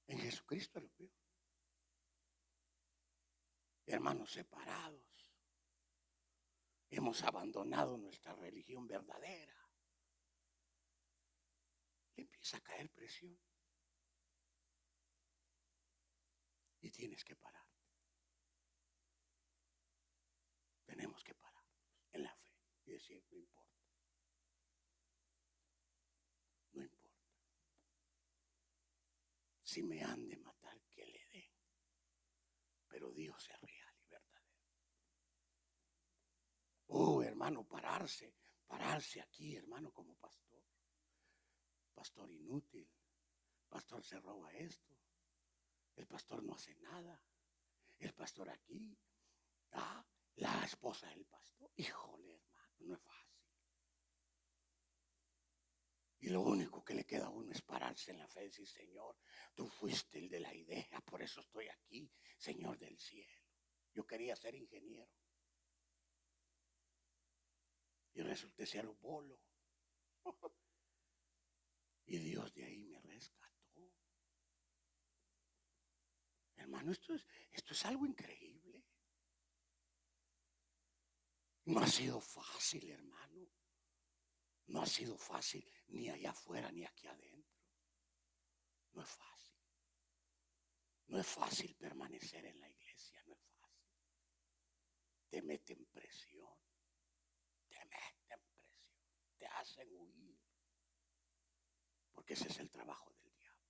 En 0.07 0.19
Jesucristo 0.19 0.79
es 0.79 0.83
lo 0.83 0.91
peor. 0.91 1.11
Hermanos 3.85 4.29
separados. 4.29 5.29
Hemos 6.89 7.23
abandonado 7.23 7.97
nuestra 7.97 8.33
religión 8.35 8.85
verdadera 8.85 9.60
empieza 12.15 12.57
a 12.57 12.61
caer 12.61 12.89
presión. 12.91 13.37
Y 16.81 16.89
tienes 16.89 17.23
que 17.23 17.35
parar. 17.35 17.65
Tenemos 20.85 21.23
que 21.23 21.35
parar 21.35 21.63
en 22.11 22.23
la 22.23 22.35
fe 22.35 22.51
y 22.85 22.91
decir, 22.91 23.23
no 23.29 23.37
importa. 23.37 23.79
No 26.73 26.81
importa. 26.83 27.29
Si 29.63 29.83
me 29.83 30.03
han 30.03 30.27
de 30.27 30.37
matar, 30.37 30.81
que 30.89 31.05
le 31.05 31.25
den. 31.27 31.51
Pero 32.87 33.11
Dios 33.11 33.47
es 33.49 33.61
real 33.61 33.95
y 33.99 34.07
verdadero. 34.09 34.51
Oh, 36.87 37.23
hermano, 37.23 37.63
pararse, 37.63 38.33
pararse 38.65 39.21
aquí, 39.21 39.55
hermano, 39.55 39.91
como 39.91 40.15
pastor 40.15 40.50
pastor 42.01 42.31
inútil, 42.31 42.89
pastor 43.69 44.03
se 44.03 44.19
roba 44.19 44.51
esto, 44.53 44.97
el 45.95 46.07
pastor 46.07 46.41
no 46.43 46.55
hace 46.55 46.73
nada, 46.77 47.23
el 47.99 48.11
pastor 48.15 48.49
aquí, 48.49 48.97
ah, 49.73 50.03
la 50.37 50.63
esposa 50.65 51.07
del 51.09 51.27
pastor, 51.27 51.71
híjole 51.75 52.33
hermano, 52.33 52.75
no 52.79 52.95
es 52.95 53.01
fácil. 53.01 53.37
Y 56.21 56.29
lo 56.29 56.41
único 56.41 56.83
que 56.83 56.95
le 56.95 57.05
queda 57.05 57.27
a 57.27 57.29
uno 57.29 57.51
es 57.51 57.61
pararse 57.61 58.09
en 58.09 58.17
la 58.17 58.27
fe 58.27 58.45
y 58.45 58.47
decir, 58.47 58.67
Señor, 58.67 59.19
tú 59.53 59.67
fuiste 59.67 60.17
el 60.17 60.27
de 60.27 60.39
la 60.39 60.55
idea, 60.55 61.01
por 61.01 61.21
eso 61.21 61.41
estoy 61.41 61.69
aquí, 61.69 62.11
Señor 62.35 62.79
del 62.79 62.97
cielo. 62.97 63.45
Yo 63.93 64.07
quería 64.07 64.35
ser 64.35 64.55
ingeniero. 64.55 65.13
Y 68.15 68.23
resulté 68.23 68.65
ser 68.65 68.87
un 68.87 68.99
bolo. 68.99 69.39
Y 72.05 72.17
Dios 72.17 72.53
de 72.53 72.65
ahí 72.65 72.83
me 72.83 72.99
rescató. 72.99 73.91
Hermano, 76.55 76.91
esto 76.91 77.13
es, 77.13 77.25
esto 77.51 77.73
es 77.73 77.85
algo 77.85 78.05
increíble. 78.05 78.85
No 81.65 81.79
ha 81.79 81.87
sido 81.87 82.19
fácil, 82.19 82.89
hermano. 82.89 83.47
No 84.67 84.81
ha 84.81 84.85
sido 84.85 85.17
fácil 85.17 85.65
ni 85.87 86.09
allá 86.09 86.31
afuera 86.31 86.71
ni 86.71 86.85
aquí 86.85 87.07
adentro. 87.07 87.61
No 88.93 89.01
es 89.03 89.09
fácil. 89.09 89.57
No 91.07 91.19
es 91.19 91.27
fácil 91.27 91.75
permanecer 91.75 92.45
en 92.45 92.59
la 92.59 92.69
iglesia, 92.69 93.21
no 93.25 93.33
es 93.33 93.45
fácil. 93.59 93.91
Te 95.29 95.41
meten 95.41 95.85
presión. 95.87 96.55
Te 97.67 97.79
meten 97.85 98.41
presión. 98.55 99.37
Te 99.37 99.45
hacen 99.47 99.89
huir. 99.93 100.30
Porque 102.13 102.33
ese 102.33 102.47
es 102.49 102.59
el 102.59 102.69
trabajo 102.69 103.11
del 103.23 103.33
diablo. 103.35 103.65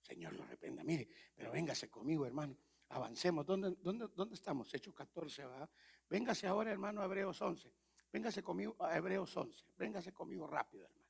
Señor 0.00 0.32
lo 0.34 0.42
arrependa. 0.44 0.82
Mire, 0.84 1.08
pero 1.34 1.52
véngase 1.52 1.90
conmigo, 1.90 2.26
hermano. 2.26 2.56
Avancemos. 2.88 3.46
¿Dónde, 3.46 3.76
dónde, 3.80 4.08
dónde 4.14 4.34
estamos? 4.34 4.72
Hechos 4.74 4.94
14, 4.94 5.46
¿verdad? 5.46 5.70
Véngase 6.08 6.46
ahora, 6.46 6.70
hermano, 6.70 7.00
a 7.00 7.06
Hebreos 7.06 7.40
11. 7.40 7.72
Véngase 8.12 8.42
conmigo 8.42 8.76
a 8.78 8.96
Hebreos 8.96 9.34
11. 9.34 9.64
Véngase 9.78 10.12
conmigo 10.12 10.46
rápido, 10.46 10.84
hermano. 10.84 11.02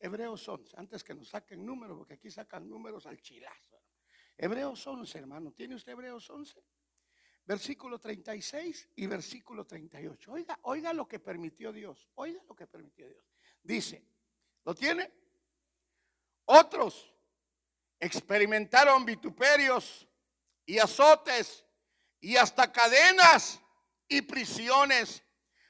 Hebreos 0.00 0.48
11. 0.48 0.76
Antes 0.76 1.04
que 1.04 1.14
nos 1.14 1.28
saquen 1.28 1.64
números, 1.64 1.98
porque 1.98 2.14
aquí 2.14 2.30
sacan 2.30 2.68
números 2.68 3.06
al 3.06 3.20
chilazo. 3.20 3.80
Hebreos 4.36 4.84
11, 4.86 5.18
hermano. 5.18 5.52
¿Tiene 5.52 5.76
usted 5.76 5.92
Hebreos 5.92 6.28
11? 6.28 6.64
Versículo 7.44 7.98
36 7.98 8.90
y 8.96 9.06
versículo 9.06 9.66
38. 9.66 10.32
Oiga, 10.32 10.58
oiga 10.62 10.92
lo 10.92 11.06
que 11.06 11.20
permitió 11.20 11.72
Dios. 11.72 12.08
Oiga 12.14 12.42
lo 12.48 12.56
que 12.56 12.66
permitió 12.66 13.08
Dios. 13.08 13.24
Dice, 13.62 14.02
¿Lo 14.70 14.74
tiene? 14.76 15.12
Otros 16.44 17.12
experimentaron 17.98 19.04
vituperios 19.04 20.06
y 20.64 20.78
azotes 20.78 21.64
y 22.20 22.36
hasta 22.36 22.70
cadenas 22.70 23.58
y 24.06 24.22
prisiones. 24.22 25.24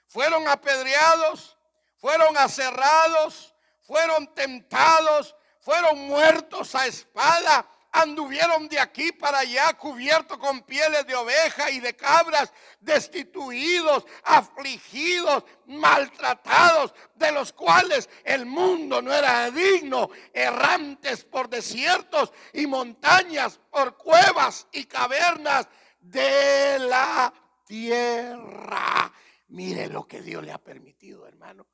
Fueron 0.07 0.47
apedreados, 0.47 1.57
fueron 1.97 2.37
aserrados, 2.37 3.55
fueron 3.81 4.35
tentados, 4.35 5.35
fueron 5.61 6.01
muertos 6.01 6.75
a 6.75 6.87
espada, 6.87 7.67
anduvieron 7.93 8.69
de 8.69 8.79
aquí 8.79 9.13
para 9.13 9.41
allá 9.41 9.73
cubiertos 9.75 10.39
con 10.39 10.63
pieles 10.63 11.07
de 11.07 11.15
oveja 11.15 11.71
y 11.71 11.81
de 11.81 11.95
cabras, 11.95 12.53
destituidos, 12.81 14.07
afligidos, 14.25 15.45
maltratados, 15.67 16.95
de 17.15 17.33
los 17.33 17.53
cuales 17.53 18.09
el 18.25 18.47
mundo 18.47 19.03
no 19.03 19.13
era 19.13 19.51
digno, 19.51 20.11
errantes 20.33 21.25
por 21.25 21.49
desiertos 21.49 22.33
y 22.53 22.67
montañas, 22.67 23.59
por 23.71 23.97
cuevas 23.97 24.67
y 24.73 24.85
cavernas 24.85 25.69
de 26.01 26.79
la 26.79 27.33
tierra. 27.67 29.13
Mire 29.49 29.89
lo 29.89 30.07
que 30.07 30.23
Dios 30.23 30.45
le 30.45 30.53
ha 30.53 30.59
permitido, 30.59 31.27
hermano. 31.27 31.67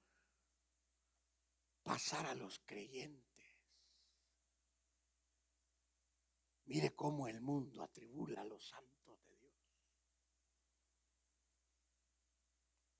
Pasar 1.82 2.26
a 2.26 2.34
los 2.34 2.60
creyentes. 2.64 3.25
Mire 6.66 6.94
cómo 6.94 7.28
el 7.28 7.40
mundo 7.40 7.82
atribula 7.82 8.40
a 8.40 8.44
los 8.44 8.68
santos 8.68 9.24
de 9.28 9.36
Dios. 9.36 9.54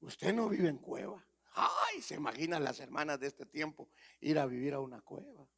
Usted 0.01 0.33
no 0.33 0.49
vive 0.49 0.69
en 0.69 0.79
cueva. 0.79 1.27
Ay, 1.55 2.01
se 2.01 2.15
imaginan 2.15 2.63
las 2.63 2.79
hermanas 2.81 3.19
de 3.19 3.27
este 3.27 3.47
tiempo 3.47 3.91
ir 4.21 4.39
a 4.39 4.47
vivir 4.47 4.75
a 4.75 4.81
una 4.81 5.01
cueva. 5.01 5.49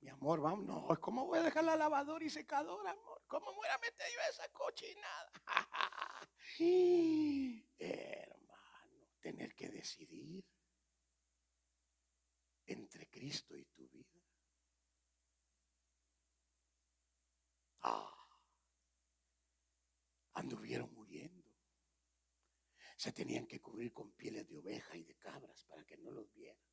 Mi 0.00 0.08
amor, 0.08 0.40
vamos. 0.40 0.64
No, 0.66 0.88
¿cómo 1.00 1.26
voy 1.26 1.38
a 1.38 1.42
dejar 1.42 1.64
la 1.64 1.76
lavadora 1.76 2.24
y 2.24 2.30
secadora, 2.30 2.90
amor? 2.90 3.22
¿Cómo 3.28 3.54
voy 3.54 3.68
a 3.68 3.78
meter 3.78 4.06
yo 4.12 4.20
esa 4.30 4.48
cochinada? 4.48 5.32
Hermano, 7.78 9.06
tener 9.20 9.54
que 9.54 9.68
decidir 9.68 10.44
entre 12.66 13.08
Cristo 13.08 13.56
y 13.56 13.64
tu 13.66 13.88
vida. 13.88 14.17
Ah, 17.90 18.12
anduvieron 20.34 20.92
muriendo. 20.92 21.48
Se 22.96 23.12
tenían 23.12 23.46
que 23.46 23.60
cubrir 23.60 23.92
con 23.92 24.12
pieles 24.12 24.46
de 24.48 24.56
oveja 24.56 24.96
y 24.96 25.04
de 25.04 25.16
cabras 25.16 25.64
para 25.64 25.84
que 25.84 25.96
no 25.96 26.10
los 26.10 26.30
vieran. 26.34 26.68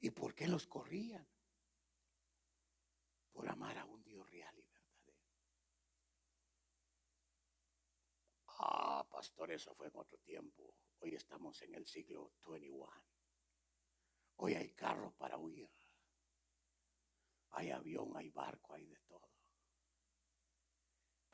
¿Y 0.00 0.10
por 0.10 0.34
qué 0.34 0.46
los 0.46 0.66
corrían? 0.66 1.26
Por 3.32 3.48
amar 3.48 3.78
a 3.78 3.84
un 3.86 4.02
Dios 4.04 4.28
real 4.30 4.54
y 4.58 4.62
verdadero. 4.62 5.18
Ah, 8.58 9.06
pastor, 9.10 9.52
eso 9.52 9.74
fue 9.74 9.86
en 9.86 9.96
otro 9.96 10.18
tiempo. 10.18 10.76
Hoy 10.98 11.14
estamos 11.14 11.62
en 11.62 11.74
el 11.74 11.86
siglo 11.86 12.34
21. 12.46 12.86
Hoy 14.36 14.54
hay 14.54 14.74
carro 14.74 15.14
para 15.16 15.38
huir. 15.38 15.70
Hay 17.50 17.70
avión, 17.70 18.16
hay 18.16 18.28
barco, 18.30 18.74
hay 18.74 18.84
de 18.86 18.98
todo. 19.06 19.33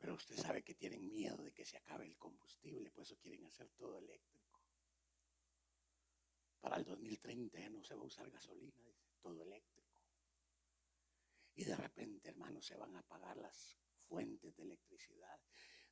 Pero 0.01 0.15
usted 0.15 0.35
sabe 0.35 0.63
que 0.63 0.73
tienen 0.73 1.11
miedo 1.11 1.43
de 1.43 1.53
que 1.53 1.63
se 1.63 1.77
acabe 1.77 2.07
el 2.07 2.17
combustible, 2.17 2.89
por 2.89 3.03
eso 3.03 3.15
quieren 3.17 3.45
hacer 3.45 3.69
todo 3.69 3.99
eléctrico. 3.99 4.59
Para 6.59 6.77
el 6.77 6.85
2030 6.85 7.59
ya 7.59 7.69
no 7.69 7.83
se 7.83 7.93
va 7.93 8.01
a 8.01 8.05
usar 8.05 8.31
gasolina, 8.31 8.83
dice, 8.83 9.11
todo 9.21 9.43
eléctrico. 9.43 10.01
Y 11.53 11.65
de 11.65 11.75
repente, 11.75 12.29
hermanos, 12.29 12.65
se 12.65 12.75
van 12.77 12.95
a 12.95 12.99
apagar 12.99 13.37
las 13.37 13.77
fuentes 14.07 14.55
de 14.55 14.63
electricidad. 14.63 15.39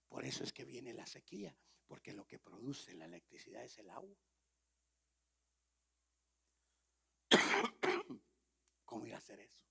Por 0.08 0.26
eso 0.26 0.44
es 0.44 0.54
que 0.54 0.66
viene 0.66 0.92
la 0.92 1.06
sequía, 1.06 1.56
porque 1.86 2.12
lo 2.12 2.26
que 2.26 2.40
produce 2.40 2.96
la 2.96 3.06
electricidad 3.06 3.64
es 3.64 3.78
el 3.78 3.92
agua. 3.92 4.18
¿Cómo 8.86 9.06
ir 9.06 9.14
a 9.14 9.18
hacer 9.18 9.40
eso? 9.40 9.69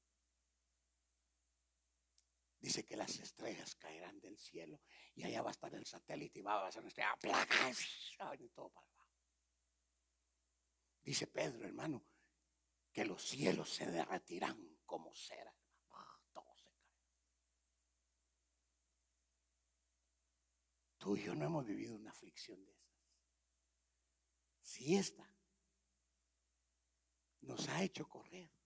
Dice 2.69 2.85
que 2.85 2.99
las 2.99 3.19
estrellas 3.19 3.77
caerán 3.77 4.21
del 4.21 4.37
cielo 4.37 4.83
y 5.15 5.25
allá 5.25 5.41
va 5.41 5.49
a 5.49 5.53
estar 5.53 5.75
el 5.75 5.87
satélite 5.87 6.41
y 6.41 6.43
va 6.43 6.67
a 6.67 6.71
ser 6.71 6.83
una 6.83 6.91
estrella 6.91 7.17
y 8.39 8.49
todo 8.51 8.69
para 8.69 8.87
abajo. 8.87 9.11
Dice 11.03 11.29
Pedro, 11.29 11.67
hermano, 11.67 12.05
que 12.93 13.07
los 13.07 13.23
cielos 13.23 13.73
se 13.73 13.87
derretirán 13.87 14.83
como 14.85 15.15
cera. 15.15 15.57
Ah, 15.93 16.21
todo 16.31 16.55
se 16.59 16.71
cae. 16.75 16.93
Tú 20.99 21.17
y 21.17 21.25
yo 21.25 21.35
no 21.35 21.47
hemos 21.47 21.65
vivido 21.65 21.97
una 21.97 22.11
aflicción 22.11 22.63
de 22.67 22.73
esas. 22.73 23.01
Si 24.61 24.95
esta 24.95 25.35
nos 27.41 27.67
ha 27.71 27.83
hecho 27.83 28.07
correr 28.07 28.58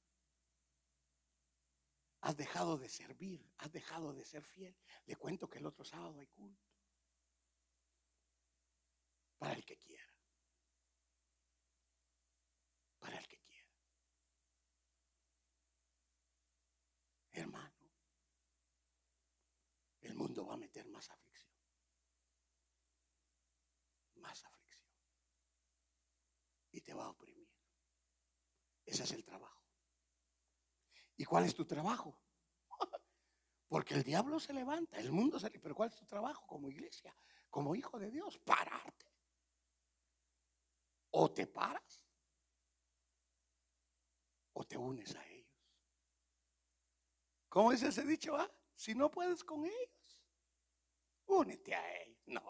Has 2.23 2.37
dejado 2.37 2.79
de 2.79 2.89
servir, 2.89 3.45
has 3.59 3.73
dejado 3.73 4.15
de 4.15 4.25
ser 4.25 4.45
fiel. 4.45 4.77
Le 5.07 5.17
cuento 5.17 5.49
que 5.49 5.59
el 5.59 5.67
otro 5.67 5.85
sábado 5.85 6.21
hay 6.21 6.29
culto. 6.29 6.65
Para 9.39 9.55
el 9.55 9.65
que 9.65 9.77
quiera. 9.77 10.07
Para 13.01 13.19
el 13.19 13.27
que 13.27 13.39
quiera. 13.39 13.69
Hermano, 17.33 17.91
el 20.03 20.15
mundo 20.15 20.47
va 20.47 20.55
a 20.55 20.59
meter 20.59 20.87
más 20.87 21.11
aflicción. 21.11 21.53
Más 24.15 24.45
aflicción. 24.45 24.87
Y 26.71 26.83
te 26.83 26.95
va 26.95 27.07
a 27.07 27.11
oprimir. 27.11 27.51
Ese 28.85 29.03
es 29.03 29.11
el 29.11 29.25
trabajo. 29.25 29.62
¿Y 31.17 31.25
cuál 31.25 31.45
es 31.45 31.55
tu 31.55 31.65
trabajo? 31.65 32.19
Porque 33.69 33.95
el 33.95 34.03
diablo 34.03 34.41
se 34.41 34.53
levanta, 34.53 34.99
el 34.99 35.13
mundo 35.13 35.39
se. 35.39 35.51
Pero 35.51 35.75
¿cuál 35.75 35.91
es 35.91 35.97
tu 35.97 36.07
trabajo 36.07 36.47
como 36.47 36.69
iglesia, 36.69 37.15
como 37.51 37.75
hijo 37.75 37.99
de 37.99 38.11
Dios? 38.11 38.39
Pararte. 38.39 39.07
O 41.11 41.31
te 41.31 41.47
paras 41.47 42.03
o 44.55 44.65
te 44.65 44.77
unes 44.77 45.15
a 45.17 45.27
ellos. 45.27 45.43
¿Cómo 47.49 47.73
es 47.73 47.83
ese 47.83 48.05
dicho? 48.05 48.37
Ah? 48.37 48.51
Si 48.75 48.95
no 48.95 49.11
puedes 49.11 49.45
con 49.45 49.65
ellos, 49.65 50.21
únete 51.27 51.75
a 51.75 52.03
ellos. 52.03 52.19
No, 52.27 52.41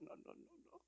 no, 0.00 0.16
no, 0.16 0.34
no, 0.34 0.48
no. 0.70 0.82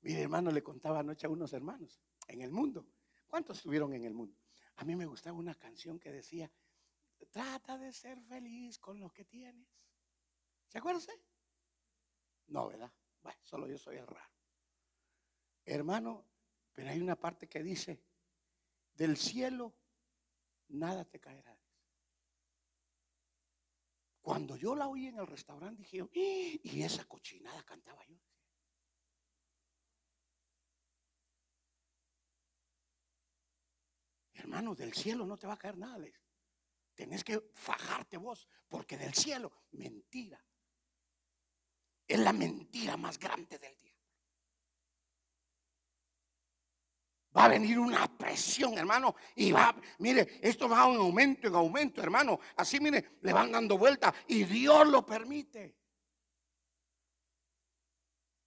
Mire, 0.00 0.22
hermano, 0.22 0.50
le 0.50 0.62
contaba 0.62 1.00
anoche 1.00 1.26
a 1.26 1.30
unos 1.30 1.52
hermanos 1.52 2.00
en 2.26 2.42
el 2.42 2.50
mundo. 2.50 2.86
¿Cuántos 3.26 3.58
estuvieron 3.58 3.92
en 3.94 4.04
el 4.04 4.14
mundo? 4.14 4.38
A 4.76 4.84
mí 4.84 4.96
me 4.96 5.06
gustaba 5.06 5.38
una 5.38 5.54
canción 5.54 5.98
que 5.98 6.10
decía, 6.10 6.50
trata 7.30 7.78
de 7.78 7.92
ser 7.92 8.20
feliz 8.22 8.78
con 8.78 9.00
lo 9.00 9.10
que 9.10 9.24
tienes. 9.24 9.68
¿Se 10.68 10.78
acuerda 10.78 11.00
No, 12.48 12.68
¿verdad? 12.68 12.92
Bueno, 13.22 13.38
solo 13.42 13.68
yo 13.68 13.78
soy 13.78 13.96
el 13.96 14.06
raro. 14.06 14.32
Hermano, 15.64 16.26
pero 16.72 16.90
hay 16.90 17.00
una 17.00 17.16
parte 17.16 17.48
que 17.48 17.62
dice, 17.62 18.02
del 18.94 19.16
cielo 19.16 19.72
nada 20.68 21.04
te 21.04 21.20
caerá. 21.20 21.56
Cuando 24.20 24.56
yo 24.56 24.74
la 24.74 24.88
oí 24.88 25.06
en 25.06 25.18
el 25.18 25.26
restaurante 25.26 25.82
dije, 25.82 26.00
¡Ah! 26.00 26.08
y 26.62 26.82
esa 26.82 27.04
cochinada 27.04 27.62
cantaba 27.62 28.04
yo. 28.06 28.16
Hermano, 34.44 34.74
del 34.74 34.92
cielo 34.92 35.24
no 35.24 35.38
te 35.38 35.46
va 35.46 35.54
a 35.54 35.58
caer 35.58 35.78
nada. 35.78 36.06
Tenés 36.94 37.24
que 37.24 37.50
fajarte 37.54 38.18
vos, 38.18 38.46
porque 38.68 38.98
del 38.98 39.14
cielo, 39.14 39.50
mentira. 39.70 40.38
Es 42.06 42.18
la 42.20 42.34
mentira 42.34 42.98
más 42.98 43.18
grande 43.18 43.58
del 43.58 43.74
día. 43.78 43.96
Va 47.34 47.46
a 47.46 47.48
venir 47.48 47.78
una 47.78 48.06
presión, 48.18 48.76
hermano, 48.76 49.16
y 49.34 49.50
va, 49.50 49.74
mire, 50.00 50.38
esto 50.42 50.68
va 50.68 50.90
en 50.90 50.96
aumento, 50.96 51.48
en 51.48 51.54
aumento, 51.54 52.02
hermano. 52.02 52.38
Así, 52.56 52.78
mire, 52.80 53.18
le 53.22 53.32
van 53.32 53.50
dando 53.50 53.78
vuelta 53.78 54.14
y 54.28 54.44
Dios 54.44 54.86
lo 54.88 55.06
permite. 55.06 55.74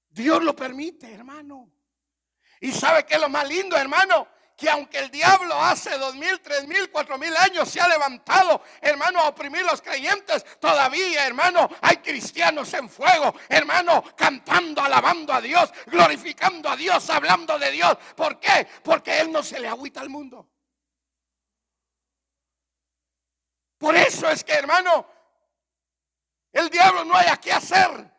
Dios 0.09 0.43
lo 0.43 0.55
permite, 0.55 1.11
hermano. 1.11 1.73
Y 2.61 2.71
sabe 2.71 3.03
que 3.03 3.15
es 3.15 3.19
lo 3.19 3.29
más 3.29 3.49
lindo, 3.49 3.75
hermano, 3.75 4.27
que 4.57 4.67
aunque 4.67 4.97
el 4.97 5.11
diablo 5.11 5.53
hace 5.61 5.95
dos 5.99 6.15
mil, 6.15 6.41
tres 6.41 6.67
mil, 6.67 6.89
cuatro 6.89 7.19
mil 7.19 7.33
años 7.37 7.69
se 7.69 7.79
ha 7.79 7.87
levantado, 7.87 8.63
hermano, 8.81 9.19
a 9.19 9.27
oprimir 9.27 9.61
los 9.63 9.83
creyentes, 9.83 10.43
todavía, 10.59 11.27
hermano, 11.27 11.69
hay 11.79 11.97
cristianos 11.97 12.73
en 12.73 12.89
fuego, 12.89 13.35
hermano, 13.47 14.03
cantando, 14.15 14.81
alabando 14.81 15.31
a 15.31 15.41
Dios, 15.41 15.71
glorificando 15.85 16.69
a 16.69 16.75
Dios, 16.75 17.07
hablando 17.11 17.59
de 17.59 17.69
Dios. 17.71 17.97
¿Por 18.15 18.39
qué? 18.39 18.67
Porque 18.83 19.19
Él 19.19 19.31
no 19.31 19.43
se 19.43 19.59
le 19.59 19.67
agüita 19.67 20.01
al 20.01 20.09
mundo. 20.09 20.49
Por 23.77 23.95
eso 23.95 24.27
es 24.27 24.43
que, 24.43 24.53
hermano, 24.53 25.05
el 26.51 26.67
diablo 26.71 27.05
no 27.05 27.15
hay 27.15 27.27
que 27.37 27.53
hacer 27.53 28.16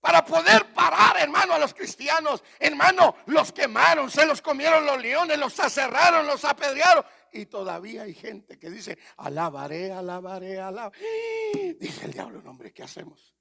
para 0.00 0.24
poder 0.24 0.72
parar 0.72 1.10
hermano, 1.20 1.54
a 1.54 1.58
los 1.58 1.74
cristianos. 1.74 2.42
Hermano, 2.58 3.16
los 3.26 3.52
quemaron, 3.52 4.10
se 4.10 4.26
los 4.26 4.40
comieron 4.42 4.84
los 4.84 5.00
leones, 5.00 5.38
los 5.38 5.58
aserraron, 5.60 6.26
los 6.26 6.44
apedrearon. 6.44 7.04
Y 7.32 7.46
todavía 7.46 8.02
hay 8.02 8.14
gente 8.14 8.58
que 8.58 8.70
dice, 8.70 8.98
alabaré, 9.18 9.92
alabaré, 9.92 10.58
alabaré. 10.58 11.76
Dice 11.78 12.06
el 12.06 12.12
diablo, 12.12 12.42
no, 12.42 12.50
hombre, 12.50 12.72
¿qué 12.72 12.82
hacemos? 12.82 13.34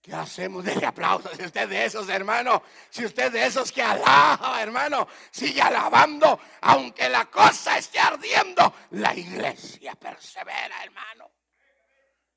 ¿Qué 0.00 0.12
hacemos? 0.12 0.64
Dele 0.64 0.86
aplausos. 0.86 1.32
Si 1.36 1.44
usted 1.44 1.68
de 1.68 1.84
esos, 1.84 2.08
hermano, 2.08 2.62
si 2.90 3.04
usted 3.04 3.30
de 3.30 3.46
esos 3.46 3.70
que 3.70 3.82
alaba, 3.82 4.60
hermano, 4.60 5.06
sigue 5.30 5.62
alabando, 5.62 6.40
aunque 6.62 7.08
la 7.08 7.26
cosa 7.26 7.78
esté 7.78 8.00
ardiendo, 8.00 8.74
la 8.90 9.14
iglesia 9.14 9.94
persevera, 9.94 10.82
hermano. 10.82 11.30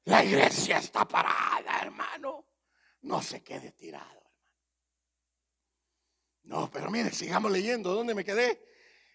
La 0.04 0.24
iglesia 0.24 0.78
está 0.78 1.08
parada, 1.08 1.80
hermano. 1.82 2.46
No 3.06 3.22
se 3.22 3.44
quede 3.44 3.72
tirado, 3.72 4.10
hermano. 4.10 4.26
No, 6.44 6.72
pero 6.72 6.90
mire, 6.90 7.12
sigamos 7.12 7.52
leyendo. 7.52 7.94
¿Dónde 7.94 8.16
me 8.16 8.26
quedé? 8.26 8.66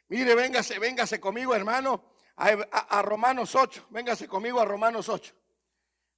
Mire, 0.09 0.36
véngase, 0.36 0.78
véngase 0.78 1.18
conmigo, 1.18 1.57
hermano, 1.57 2.12
a, 2.36 2.49
a 2.49 3.03
Romanos 3.03 3.57
8. 3.57 3.88
Véngase 3.91 4.28
conmigo 4.28 4.61
a 4.61 4.64
Romanos 4.64 5.09
8. 5.09 5.34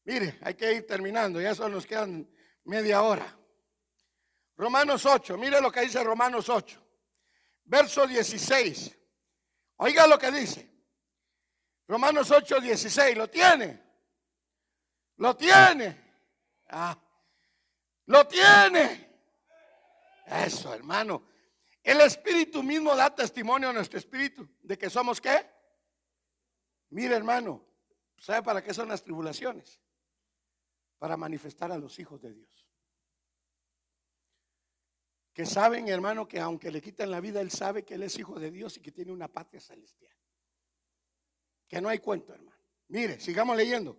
Mire, 0.04 0.38
hay 0.42 0.54
que 0.54 0.70
ir 0.70 0.86
terminando, 0.86 1.40
ya 1.40 1.54
solo 1.54 1.76
nos 1.76 1.86
quedan 1.86 2.30
media 2.64 3.02
hora. 3.02 3.38
Romanos 4.56 5.06
8, 5.06 5.38
mire 5.38 5.58
lo 5.60 5.72
que 5.72 5.80
dice 5.80 6.04
Romanos 6.04 6.50
8, 6.50 6.78
verso 7.64 8.06
16. 8.06 8.98
Oiga 9.76 10.06
lo 10.06 10.18
que 10.18 10.30
dice. 10.30 10.70
Romanos 11.88 12.30
8, 12.30 12.60
16, 12.60 13.16
¿lo 13.16 13.30
tiene? 13.30 13.82
¿Lo 15.16 15.34
tiene? 15.36 16.00
Ah, 16.68 16.98
lo 18.06 18.26
tiene. 18.26 19.10
Eso, 20.26 20.72
hermano. 20.74 21.28
El 21.82 22.00
Espíritu 22.00 22.62
mismo 22.62 22.94
da 22.94 23.14
testimonio 23.14 23.70
a 23.70 23.72
nuestro 23.72 23.98
Espíritu 23.98 24.48
de 24.62 24.78
que 24.78 24.88
somos 24.88 25.20
qué. 25.20 25.50
Mire, 26.90 27.16
hermano, 27.16 27.64
¿sabe 28.18 28.42
para 28.42 28.62
qué 28.62 28.72
son 28.72 28.88
las 28.88 29.02
tribulaciones? 29.02 29.82
para 31.02 31.16
manifestar 31.16 31.72
a 31.72 31.78
los 31.78 31.98
hijos 31.98 32.22
de 32.22 32.32
Dios. 32.32 32.68
Que 35.32 35.44
saben, 35.44 35.88
hermano, 35.88 36.28
que 36.28 36.38
aunque 36.38 36.70
le 36.70 36.80
quiten 36.80 37.10
la 37.10 37.18
vida, 37.18 37.40
él 37.40 37.50
sabe 37.50 37.84
que 37.84 37.94
él 37.94 38.04
es 38.04 38.16
hijo 38.20 38.38
de 38.38 38.52
Dios 38.52 38.76
y 38.76 38.80
que 38.80 38.92
tiene 38.92 39.10
una 39.10 39.26
patria 39.26 39.60
celestial. 39.60 40.16
Que 41.66 41.80
no 41.80 41.88
hay 41.88 41.98
cuento, 41.98 42.32
hermano. 42.32 42.64
Mire, 42.86 43.18
sigamos 43.18 43.56
leyendo. 43.56 43.98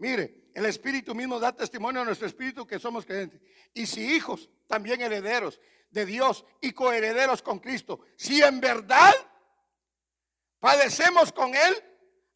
Mire, 0.00 0.48
el 0.54 0.64
Espíritu 0.64 1.14
mismo 1.14 1.38
da 1.38 1.52
testimonio 1.52 2.00
a 2.00 2.04
nuestro 2.04 2.26
Espíritu 2.26 2.66
que 2.66 2.78
somos 2.78 3.04
creyentes. 3.04 3.40
Y 3.74 3.86
si 3.86 4.14
hijos, 4.14 4.48
también 4.66 5.02
herederos 5.02 5.60
de 5.90 6.06
Dios 6.06 6.44
y 6.62 6.72
coherederos 6.72 7.42
con 7.42 7.58
Cristo. 7.58 8.00
Si 8.16 8.42
en 8.42 8.60
verdad 8.60 9.12
padecemos 10.58 11.30
con 11.32 11.54
Él, 11.54 11.84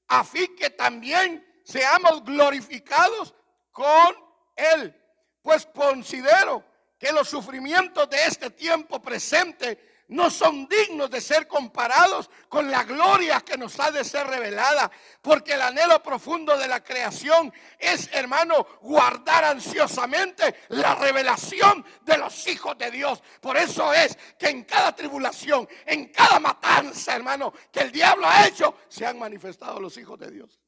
a 0.08 0.24
fin 0.24 0.54
que 0.54 0.68
también 0.68 1.42
seamos 1.64 2.22
glorificados 2.22 3.34
con 3.70 4.14
Él. 4.56 4.94
Pues 5.40 5.66
considero 5.66 6.62
que 6.98 7.12
los 7.12 7.30
sufrimientos 7.30 8.10
de 8.10 8.26
este 8.26 8.50
tiempo 8.50 9.00
presente 9.00 9.93
no 10.08 10.30
son 10.30 10.68
dignos 10.68 11.10
de 11.10 11.20
ser 11.20 11.48
comparados 11.48 12.30
con 12.48 12.70
la 12.70 12.84
gloria 12.84 13.40
que 13.40 13.56
nos 13.56 13.78
ha 13.80 13.90
de 13.90 14.04
ser 14.04 14.26
revelada, 14.26 14.90
porque 15.22 15.54
el 15.54 15.62
anhelo 15.62 16.02
profundo 16.02 16.56
de 16.56 16.68
la 16.68 16.82
creación 16.82 17.52
es, 17.78 18.10
hermano, 18.12 18.66
guardar 18.82 19.44
ansiosamente 19.44 20.54
la 20.68 20.94
revelación 20.94 21.84
de 22.02 22.18
los 22.18 22.46
hijos 22.46 22.76
de 22.78 22.90
Dios. 22.90 23.22
Por 23.40 23.56
eso 23.56 23.92
es 23.92 24.16
que 24.38 24.48
en 24.48 24.64
cada 24.64 24.94
tribulación, 24.94 25.68
en 25.86 26.06
cada 26.08 26.40
matanza, 26.40 27.14
hermano, 27.14 27.52
que 27.72 27.80
el 27.80 27.92
diablo 27.92 28.26
ha 28.26 28.46
hecho, 28.46 28.78
se 28.88 29.06
han 29.06 29.18
manifestado 29.18 29.80
los 29.80 29.96
hijos 29.96 30.18
de 30.18 30.30
Dios. 30.30 30.60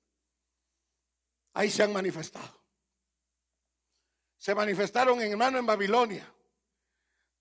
Ahí 1.54 1.70
se 1.70 1.82
han 1.82 1.92
manifestado 1.92 2.66
se 4.46 4.54
manifestaron 4.54 5.20
hermano 5.20 5.58
en 5.58 5.66
Babilonia. 5.66 6.32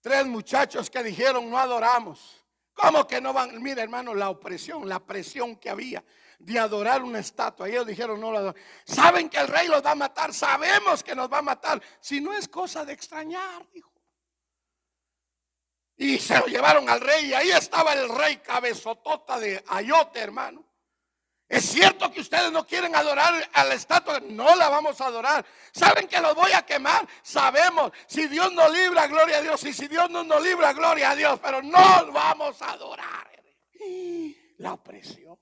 Tres 0.06 0.28
muchachos 0.28 0.88
que 0.92 1.02
dijeron 1.02 1.50
no 1.50 1.58
adoramos. 1.58 2.46
¿Cómo 2.76 3.08
que 3.08 3.20
no 3.20 3.34
van? 3.34 3.60
Mira, 3.60 3.82
hermano, 3.82 4.14
la 4.14 4.30
opresión, 4.30 4.88
la 4.88 5.00
presión 5.00 5.56
que 5.56 5.68
había 5.68 6.04
de 6.38 6.60
adorar 6.60 7.02
una 7.02 7.18
estatua. 7.18 7.68
Ellos 7.68 7.88
dijeron 7.88 8.22
no 8.22 8.32
la 8.32 8.54
Saben 8.86 9.30
que 9.30 9.40
el 9.40 9.48
rey 9.48 9.68
los 9.68 9.84
va 9.84 9.94
a 9.94 9.96
matar. 9.96 10.32
Sabemos 10.32 11.04
que 11.04 11.16
nos 11.16 11.28
va 11.28 11.40
a 11.40 11.42
matar. 11.42 11.82
Si 12.00 12.22
no 12.22 12.34
es 12.34 12.48
cosa 12.48 12.86
de 12.86 12.94
extrañar, 12.94 13.68
dijo. 13.74 13.92
Y 15.98 16.20
se 16.20 16.38
lo 16.38 16.46
llevaron 16.46 16.88
al 16.88 17.02
rey. 17.02 17.26
Y 17.26 17.34
ahí 17.34 17.50
estaba 17.50 17.94
el 17.94 18.08
rey 18.08 18.38
cabezotota 18.38 19.40
de 19.40 19.64
Ayote, 19.70 20.20
hermano. 20.20 20.65
Es 21.48 21.66
cierto 21.66 22.12
que 22.12 22.22
ustedes 22.22 22.52
no 22.52 22.66
quieren 22.66 22.96
adorar 22.96 23.50
a 23.54 23.64
la 23.64 23.76
estatua, 23.76 24.20
no 24.20 24.56
la 24.56 24.68
vamos 24.70 25.00
a 25.00 25.06
adorar. 25.06 25.46
Saben 25.72 26.08
que 26.08 26.20
los 26.20 26.34
voy 26.34 26.52
a 26.54 26.66
quemar, 26.66 27.08
sabemos. 27.22 27.92
Si 28.08 28.28
Dios 28.28 28.52
nos 28.54 28.72
libra, 28.72 29.06
gloria 29.08 29.38
a 29.38 29.42
Dios. 29.42 29.64
Y 29.64 29.74
si 29.74 29.88
Dios 29.88 30.10
no 30.10 30.24
nos 30.24 30.42
libra, 30.42 30.74
gloria 30.74 31.12
a 31.12 31.16
Dios. 31.16 31.40
Pero 31.40 31.62
no 31.62 32.12
vamos 32.12 32.60
a 32.64 32.72
adorar. 32.72 33.30
La 34.58 34.74
opresión. 34.74 35.40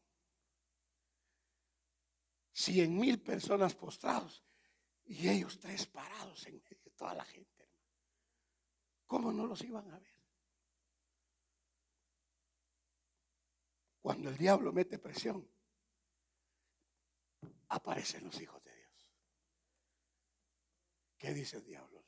Cien 2.51 2.97
mil 2.97 3.22
personas 3.22 3.74
postrados 3.74 4.43
y 5.06 5.30
ellos 5.30 5.60
tres 5.60 5.86
parados 5.88 6.45
en 6.47 6.62
medio 6.62 6.80
de 6.84 6.91
toda 6.91 7.14
la 7.14 7.26
gente. 7.26 7.70
¿Cómo 9.06 9.32
no 9.32 9.47
los 9.47 9.62
iban 9.64 9.89
a 9.89 9.99
ver? 9.99 10.14
Cuando 14.01 14.30
el 14.30 14.38
diablo 14.38 14.74
mete 14.74 14.99
presión, 14.99 15.49
aparecen 17.74 18.24
los 18.24 18.39
hijos 18.39 18.63
de 18.63 18.76
Dios. 18.76 19.09
¿Qué 21.17 21.34
dice 21.34 21.57
el 21.57 21.65
diablo? 21.65 22.05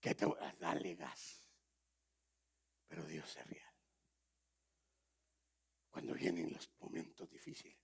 Que 0.00 0.14
te 0.14 0.26
voy 0.26 0.38
a 0.40 0.94
gas. 0.94 1.44
Pero 2.88 3.04
Dios 3.04 3.36
es 3.36 3.46
real. 3.46 3.74
Cuando 5.90 6.14
vienen 6.14 6.52
los 6.52 6.70
momentos 6.80 7.28
difíciles, 7.30 7.78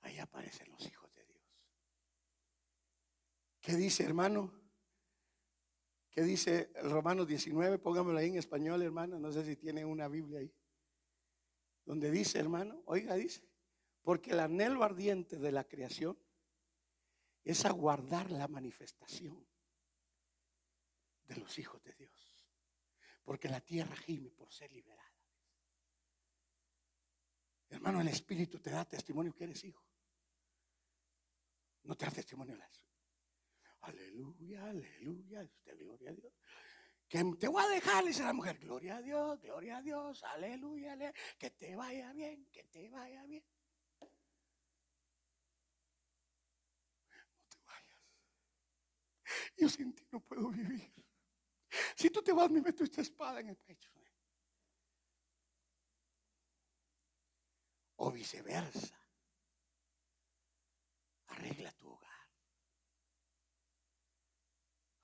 ahí 0.00 0.18
aparecen 0.18 0.70
los 0.70 0.86
hijos 0.86 1.12
de 1.14 1.24
Dios. 1.24 1.42
¿Qué 3.60 3.76
dice, 3.76 4.04
hermano? 4.04 4.52
¿Qué 6.10 6.22
dice 6.22 6.72
el 6.74 6.90
Romano 6.90 7.24
19? 7.24 7.78
Póngamelo 7.78 8.18
ahí 8.18 8.28
en 8.28 8.38
español, 8.38 8.82
hermano. 8.82 9.18
No 9.18 9.32
sé 9.32 9.44
si 9.44 9.56
tiene 9.56 9.84
una 9.84 10.08
Biblia 10.08 10.40
ahí. 10.40 10.52
Donde 11.84 12.10
dice, 12.10 12.38
hermano, 12.38 12.82
oiga, 12.86 13.14
dice, 13.14 13.49
porque 14.02 14.30
el 14.30 14.40
anhelo 14.40 14.82
ardiente 14.82 15.36
de 15.36 15.52
la 15.52 15.64
creación 15.64 16.18
es 17.44 17.64
aguardar 17.64 18.30
la 18.30 18.48
manifestación 18.48 19.46
de 21.24 21.36
los 21.36 21.58
hijos 21.58 21.82
de 21.82 21.94
Dios. 21.94 22.46
Porque 23.24 23.48
la 23.48 23.60
tierra 23.60 23.94
gime 23.96 24.30
por 24.30 24.52
ser 24.52 24.72
liberada. 24.72 25.00
Hermano, 27.68 28.00
el 28.00 28.08
Espíritu 28.08 28.58
te 28.58 28.70
da 28.70 28.84
testimonio 28.84 29.32
que 29.34 29.44
eres 29.44 29.62
hijo. 29.64 29.84
No 31.84 31.96
te 31.96 32.04
da 32.06 32.10
testimonio 32.10 32.56
de 32.56 32.64
eso. 32.64 32.82
Aleluya, 33.82 34.64
aleluya. 34.66 35.42
Usted, 35.42 35.78
gloria 35.78 36.10
a 36.10 36.14
Dios. 36.14 36.32
Que 37.08 37.24
te 37.38 37.48
voy 37.48 37.62
a 37.62 37.68
dejar, 37.68 38.04
dice 38.04 38.22
la 38.22 38.32
mujer. 38.32 38.58
Gloria 38.58 38.96
a 38.96 39.02
Dios, 39.02 39.40
gloria 39.40 39.78
a 39.78 39.82
Dios. 39.82 40.22
Aleluya, 40.24 40.92
aleluya. 40.92 41.14
Que 41.38 41.50
te 41.50 41.76
vaya 41.76 42.12
bien, 42.12 42.46
que 42.52 42.64
te 42.64 42.88
vaya 42.88 43.24
bien. 43.24 43.44
Yo 49.56 49.68
sin 49.68 49.94
ti 49.94 50.06
no 50.10 50.20
puedo 50.20 50.50
vivir. 50.50 50.92
Si 51.96 52.10
tú 52.10 52.22
te 52.22 52.32
vas, 52.32 52.50
me 52.50 52.60
meto 52.60 52.84
esta 52.84 53.00
espada 53.00 53.40
en 53.40 53.48
el 53.50 53.56
pecho. 53.56 53.90
O 57.96 58.10
viceversa. 58.10 58.98
Arregla 61.26 61.72
tu 61.72 61.90
hogar. 61.90 62.28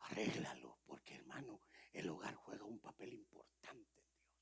Arréglalo, 0.01 0.79
porque 0.87 1.15
hermano, 1.15 1.61
el 1.93 2.09
hogar 2.09 2.35
juega 2.35 2.65
un 2.65 2.81
papel 2.81 3.13
importante 3.13 4.01
en 4.01 4.13
Dios. 4.13 4.37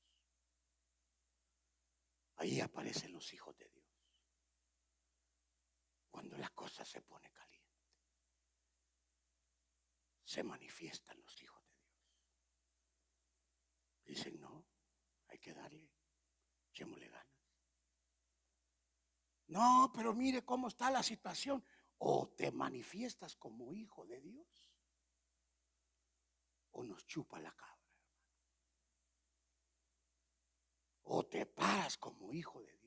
Ahí 2.37 2.59
aparecen 2.59 3.13
los 3.13 3.33
hijos 3.33 3.55
de 3.57 3.67
Dios. 3.69 3.85
Cuando 6.09 6.37
la 6.37 6.49
cosa 6.49 6.85
se 6.85 7.01
pone 7.01 7.29
caliente 7.31 7.54
se 10.35 10.43
manifiestan 10.43 11.17
los 11.21 11.41
hijos 11.41 11.63
de 11.63 11.77
Dios. 11.79 12.03
Dicen, 14.03 14.37
no, 14.41 14.67
hay 15.27 15.39
que 15.39 15.53
darle, 15.53 15.89
echémosle 16.71 17.07
ganas. 17.07 17.39
No, 19.47 19.93
pero 19.95 20.13
mire 20.13 20.43
cómo 20.43 20.67
está 20.67 20.91
la 20.91 21.03
situación. 21.03 21.63
O 21.99 22.27
te 22.35 22.51
manifiestas 22.51 23.37
como 23.37 23.73
hijo 23.73 24.05
de 24.05 24.19
Dios. 24.19 24.71
o 26.77 26.83
nos 26.83 27.07
chupa 27.07 27.39
la 27.39 27.53
cabra. 27.55 27.89
O 31.03 31.25
te 31.25 31.45
paras 31.45 31.97
como 31.97 32.33
hijo 32.33 32.61
de 32.61 32.75
Dios. 32.79 32.84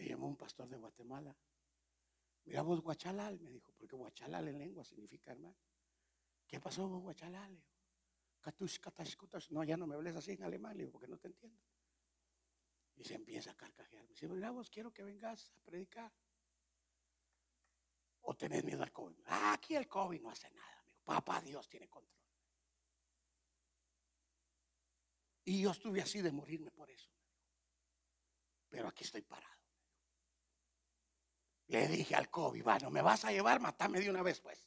Me 0.00 0.08
llamó 0.08 0.28
un 0.28 0.36
pastor 0.36 0.66
de 0.66 0.78
Guatemala. 0.78 1.36
Mira 2.44 2.62
vos 2.62 2.80
guachalal, 2.80 3.38
me 3.38 3.50
dijo, 3.50 3.70
porque 3.76 3.94
guachalal 3.96 4.48
en 4.48 4.58
lengua 4.58 4.82
significa 4.82 5.32
hermano. 5.32 5.58
¿Qué 6.46 6.58
pasó 6.58 6.88
vos 6.88 7.02
guachalal? 7.02 7.62
No, 9.50 9.62
ya 9.62 9.76
no 9.76 9.86
me 9.86 9.96
hables 9.96 10.16
así 10.16 10.32
en 10.32 10.42
alemán, 10.42 10.74
le 10.74 10.84
digo, 10.84 10.92
porque 10.92 11.06
no 11.06 11.18
te 11.18 11.28
entiendo. 11.28 11.60
Y 12.96 13.04
se 13.04 13.14
empieza 13.14 13.50
a 13.50 13.54
carcajear. 13.54 14.04
Me 14.04 14.08
dice, 14.08 14.26
mira 14.26 14.50
vos, 14.50 14.70
quiero 14.70 14.90
que 14.90 15.02
vengas 15.02 15.52
a 15.54 15.60
predicar. 15.60 16.10
O 18.22 18.34
tenés 18.34 18.64
miedo 18.64 18.82
al 18.82 18.92
COVID. 18.92 19.18
Ah, 19.26 19.52
aquí 19.52 19.76
el 19.76 19.86
COVID 19.86 20.22
no 20.22 20.30
hace 20.30 20.50
nada. 20.50 20.78
Amigo. 20.78 21.02
Papá 21.04 21.42
Dios 21.42 21.68
tiene 21.68 21.90
control. 21.90 22.24
Y 25.44 25.60
yo 25.60 25.72
estuve 25.72 26.00
así 26.00 26.22
de 26.22 26.32
morirme 26.32 26.70
por 26.70 26.90
eso. 26.90 27.10
Pero 28.70 28.88
aquí 28.88 29.04
estoy 29.04 29.20
parado. 29.20 29.59
Le 31.70 31.86
dije 31.86 32.16
al 32.16 32.28
COVID, 32.28 32.64
no 32.82 32.90
me 32.90 33.00
vas 33.00 33.24
a 33.24 33.30
llevar, 33.30 33.60
matame 33.60 34.00
de 34.00 34.10
una 34.10 34.22
vez 34.22 34.40
pues. 34.40 34.66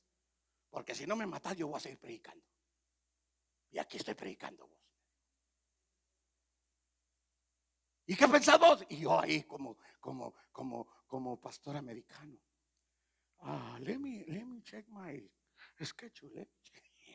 Porque 0.70 0.95
si 0.95 1.06
no 1.06 1.18
me 1.18 1.28
matas, 1.28 1.58
yo 1.58 1.68
voy 1.68 1.76
a 1.76 1.82
seguir 1.82 1.99
predicando. 1.99 2.47
Y 3.72 3.78
aquí 3.78 3.97
estoy 3.97 4.14
predicando 4.14 4.66
vos. 4.66 4.80
¿Y 8.06 8.16
qué 8.16 8.26
pensás 8.26 8.58
vos? 8.58 8.86
Y 8.88 9.01
yo 9.01 9.20
ahí 9.20 9.43
como, 9.43 9.78
como, 9.99 10.34
como, 10.54 10.88
como 11.06 11.41
pastor 11.41 11.76
americano. 11.76 12.39
Ah, 13.39 13.78
let 13.82 13.99
me, 13.99 14.24
let 14.30 14.45
me 14.45 14.64
check 14.64 14.88
my 14.88 15.30
schedule. 15.82 16.49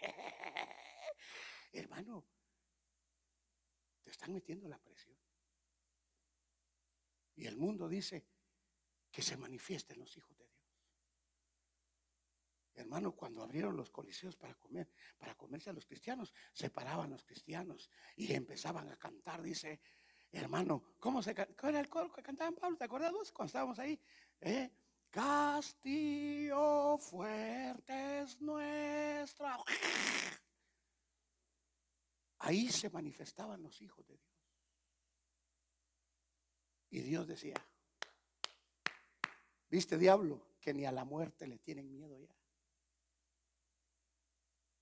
Hermano, 1.72 2.26
te 4.02 4.10
están 4.10 4.34
metiendo 4.34 4.68
la 4.68 4.78
presión. 4.78 5.16
Y 7.36 7.46
el 7.46 7.56
mundo 7.56 7.88
dice 7.88 8.26
que 9.10 9.22
se 9.22 9.36
manifiesten 9.36 9.98
los 9.98 10.16
hijos 10.16 10.36
de 10.36 10.44
Dios. 10.44 10.58
Hermano, 12.74 13.12
cuando 13.12 13.42
abrieron 13.42 13.76
los 13.76 13.90
coliseos 13.90 14.36
para 14.36 14.54
comer, 14.54 14.88
para 15.18 15.34
comerse 15.34 15.70
a 15.70 15.72
los 15.72 15.84
cristianos, 15.84 16.32
separaban 16.52 17.10
los 17.10 17.24
cristianos 17.24 17.90
y 18.14 18.32
empezaban 18.32 18.88
a 18.88 18.96
cantar, 18.96 19.42
dice, 19.42 19.80
hermano, 20.30 20.94
¿cómo 21.00 21.20
se 21.20 21.34
¿cuál 21.34 21.70
era 21.70 21.80
el 21.80 21.88
coro 21.88 22.12
que 22.12 22.22
cantaban 22.22 22.54
Pablo? 22.54 22.76
¿Te 22.76 22.86
vos 22.86 23.32
cuando 23.32 23.48
estábamos 23.48 23.78
ahí? 23.80 24.00
¿Eh? 24.40 24.70
Castillo 25.10 26.98
fuerte 26.98 28.20
es 28.20 28.40
nuestra. 28.40 29.58
Ahí 32.38 32.68
se 32.68 32.90
manifestaban 32.90 33.62
los 33.62 33.80
hijos 33.80 34.06
de 34.06 34.14
Dios. 34.14 34.28
Y 36.90 37.00
Dios 37.00 37.26
decía, 37.26 37.54
¿viste 39.68 39.96
diablo? 39.96 40.56
Que 40.60 40.74
ni 40.74 40.84
a 40.84 40.92
la 40.92 41.04
muerte 41.04 41.46
le 41.46 41.58
tienen 41.58 41.90
miedo 41.90 42.18
ya. 42.18 42.34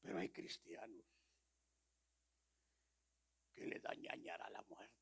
Pero 0.01 0.19
hay 0.19 0.31
cristianos 0.31 1.05
que 3.55 3.67
le 3.67 3.81
dañan 3.81 4.41
a 4.41 4.51
la 4.51 4.63
muerte. 4.63 4.97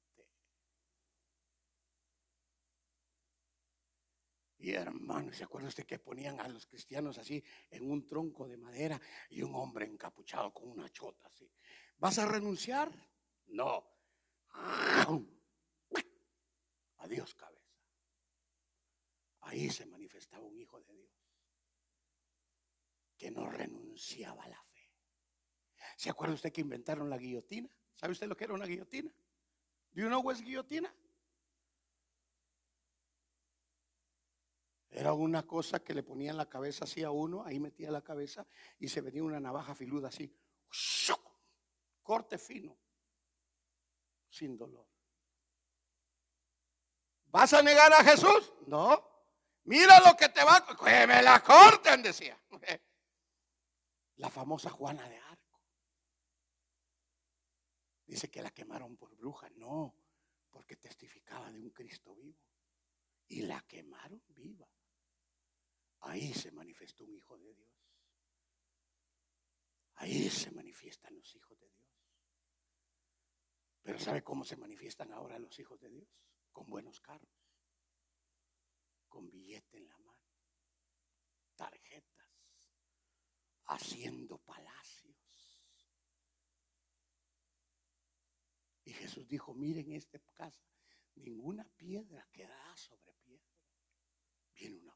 Y 4.65 4.73
hermano, 4.73 5.31
¿se 5.35 5.45
acuerda 5.45 5.69
usted 5.69 5.85
que 5.85 5.99
ponían 5.99 6.41
a 6.41 6.49
los 6.49 6.67
cristianos 6.67 7.19
así 7.19 7.45
en 7.69 7.91
un 7.91 8.07
tronco 8.07 8.49
de 8.49 8.57
madera 8.57 8.99
y 9.29 9.43
un 9.43 9.55
hombre 9.55 9.85
encapuchado 9.85 10.55
con 10.55 10.71
una 10.71 10.89
chota 10.89 11.27
así? 11.27 11.53
¿Vas 11.99 12.19
a 12.19 12.27
renunciar? 12.27 12.91
No. 13.49 13.85
Adiós 16.97 17.35
cabeza. 17.35 17.54
Ahí 19.55 19.71
se 19.71 19.87
manifestaba 19.87 20.45
un 20.45 20.59
hijo 20.59 20.81
de 20.81 20.93
Dios 20.93 21.13
que 23.17 23.31
no 23.31 23.49
renunciaba 23.49 24.43
a 24.43 24.49
la 24.49 24.61
fe. 24.61 24.91
¿Se 25.97 26.11
acuerda 26.11 26.35
usted 26.35 26.53
que 26.53 26.61
inventaron 26.61 27.09
la 27.09 27.17
guillotina? 27.17 27.71
¿Sabe 27.95 28.15
usted 28.15 28.27
lo 28.27 28.37
que 28.37 28.43
era 28.43 28.55
una 28.55 28.67
guillotina? 28.67 29.13
¿Do 29.93 30.03
you 30.03 30.09
know 30.09 30.29
is 30.33 30.43
guillotina? 30.43 30.93
Era 34.91 35.13
una 35.13 35.47
cosa 35.47 35.79
que 35.79 35.95
le 35.95 36.03
ponían 36.03 36.37
la 36.37 36.49
cabeza 36.49 36.83
así 36.83 37.05
a 37.05 37.13
uno, 37.13 37.45
ahí 37.45 37.61
metía 37.61 37.93
la 37.93 38.03
cabeza 38.03 38.45
y 38.81 38.89
se 38.89 39.03
venía 39.03 39.23
una 39.23 39.39
navaja 39.39 39.77
filuda 39.77 40.09
así. 40.09 40.37
Corte 42.03 42.39
fino, 42.39 42.77
sin 44.29 44.59
dolor. 44.59 44.89
¿Vas 47.27 47.53
a 47.53 47.63
negar 47.63 47.93
a 47.93 48.03
Jesús? 48.03 48.53
No. 48.67 49.14
Mira 49.65 50.01
lo 50.01 50.17
que 50.17 50.29
te 50.29 50.45
va. 50.45 50.65
Que 50.67 51.07
me 51.07 51.23
la 51.23 51.43
corten, 51.43 52.03
decía. 52.03 52.39
La 54.17 54.31
famosa 54.31 54.71
Juana 54.71 55.09
de 55.09 55.19
Arco. 55.19 55.61
Dice 58.07 58.31
que 58.31 58.43
la 58.43 58.53
quemaron 58.53 58.97
por 58.97 59.17
bruja. 59.17 59.51
No, 59.57 59.97
porque 60.51 60.77
testificaba 60.77 61.51
de 61.51 61.61
un 61.61 61.71
Cristo 61.71 62.15
vivo. 62.15 62.39
Y 63.27 63.43
la 63.43 63.61
quemaron 63.63 64.23
viva. 64.29 64.69
Ahí 66.03 66.33
se 66.33 66.53
manifestó 66.53 67.05
un 67.05 67.15
hijo 67.15 67.37
de 67.39 67.55
Dios. 67.55 67.71
Ahí 69.97 70.29
se 70.29 70.51
manifiestan 70.51 71.17
los 71.17 71.35
hijos 71.35 71.59
de 71.59 71.69
Dios. 71.69 71.75
Pero 73.83 73.99
¿sabe 73.99 74.23
cómo 74.23 74.45
se 74.45 74.57
manifiestan 74.57 75.13
ahora 75.13 75.39
los 75.39 75.59
hijos 75.59 75.81
de 75.81 75.91
Dios? 75.91 76.09
Con 76.53 76.69
buenos 76.69 77.01
carros, 77.01 77.29
con 79.15 79.31
billete 79.31 79.77
en 79.77 79.87
la 79.87 79.97
mano, 79.99 80.27
tarjetas, 81.55 82.29
haciendo 83.67 84.39
palacios. 84.39 85.15
Y 88.83 88.93
Jesús 88.93 89.29
dijo, 89.29 89.55
miren 89.55 89.93
esta 89.93 90.19
casa, 90.33 90.67
ninguna 91.15 91.65
piedra 91.77 92.29
quedará 92.33 92.77
sobre 92.77 93.15
piedra. 93.23 93.55
Viene 94.53 94.79
una 94.79 94.95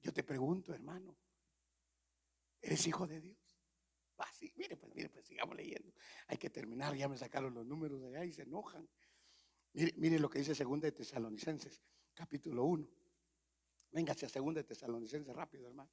Yo 0.00 0.12
te 0.12 0.24
pregunto, 0.24 0.74
hermano, 0.74 1.16
¿eres 2.60 2.86
hijo 2.86 3.06
de 3.06 3.20
Dios? 3.20 3.60
Ah, 4.16 4.32
sí, 4.32 4.52
mire, 4.56 4.76
pues, 4.76 4.92
mire, 4.94 5.10
pues 5.10 5.26
sigamos 5.26 5.56
leyendo. 5.56 5.92
Hay 6.26 6.38
que 6.38 6.50
terminar, 6.50 6.96
ya 6.96 7.08
me 7.08 7.16
sacaron 7.16 7.54
los 7.54 7.66
números 7.66 8.00
de 8.00 8.08
allá 8.08 8.24
y 8.24 8.32
se 8.32 8.42
enojan. 8.42 8.88
Mire, 9.72 9.94
mire 9.96 10.18
lo 10.18 10.28
que 10.28 10.38
dice 10.38 10.54
Segunda 10.54 10.86
de 10.86 10.92
Tesalonicenses, 10.92 11.82
capítulo 12.14 12.64
1. 12.64 12.88
Venga 13.92 14.12
hacia 14.12 14.28
Segunda 14.28 14.60
de 14.60 14.64
Tesalonicenses 14.64 15.34
rápido, 15.34 15.68
hermano. 15.68 15.90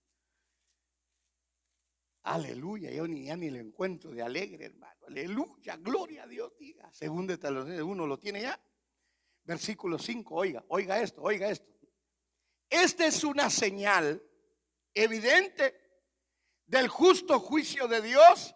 Aleluya, 2.23 2.91
yo 2.91 3.07
ni, 3.07 3.26
ya 3.26 3.36
ni 3.36 3.51
le 3.51 3.59
encuentro 3.59 4.11
de 4.11 4.21
alegre, 4.21 4.65
hermano. 4.65 5.05
Aleluya, 5.07 5.78
gloria 5.78 6.23
a 6.23 6.28
Dios, 6.28 6.57
diga. 6.57 6.91
Segunda 6.91 7.34
de 7.34 7.38
Tesalonicenses 7.38 7.84
1, 7.84 8.07
¿lo 8.07 8.17
tiene 8.17 8.41
ya? 8.41 8.59
Versículo 9.43 9.99
5, 9.99 10.34
oiga, 10.34 10.65
oiga 10.69 10.99
esto, 10.99 11.21
oiga 11.21 11.49
esto. 11.49 11.71
Esta 12.69 13.05
es 13.05 13.23
una 13.23 13.49
señal 13.49 14.23
evidente 14.93 15.86
del 16.65 16.88
justo 16.88 17.39
juicio 17.39 17.88
de 17.88 18.01
Dios 18.01 18.55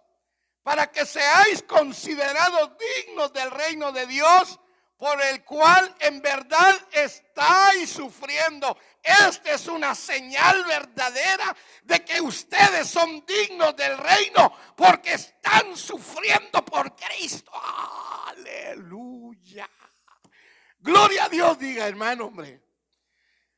para 0.64 0.92
que 0.92 1.06
seáis 1.06 1.62
considerados 1.64 2.72
dignos 2.78 3.32
del 3.34 3.52
reino 3.52 3.92
de 3.92 4.08
Dios 4.08 4.60
por 5.00 5.20
el 5.22 5.46
cual 5.46 5.96
en 6.02 6.22
verdad 6.22 6.76
estáis 6.92 7.90
sufriendo. 7.90 8.78
Esta 9.02 9.54
es 9.54 9.66
una 9.68 9.96
señal 9.96 10.66
verdadera 10.66 11.56
de 11.84 12.04
que 12.04 12.20
ustedes 12.20 12.90
son 12.90 13.26
dignos 13.26 13.78
del 13.78 13.98
reino 13.98 14.54
porque 14.76 15.14
están 15.14 15.78
sufriendo 15.78 16.66
por 16.66 16.94
Cristo. 16.98 17.50
Aleluya. 18.28 19.70
Gloria 20.80 21.26
a 21.26 21.30
Dios, 21.30 21.58
diga 21.58 21.88
hermano, 21.88 22.26
hombre. 22.26 22.62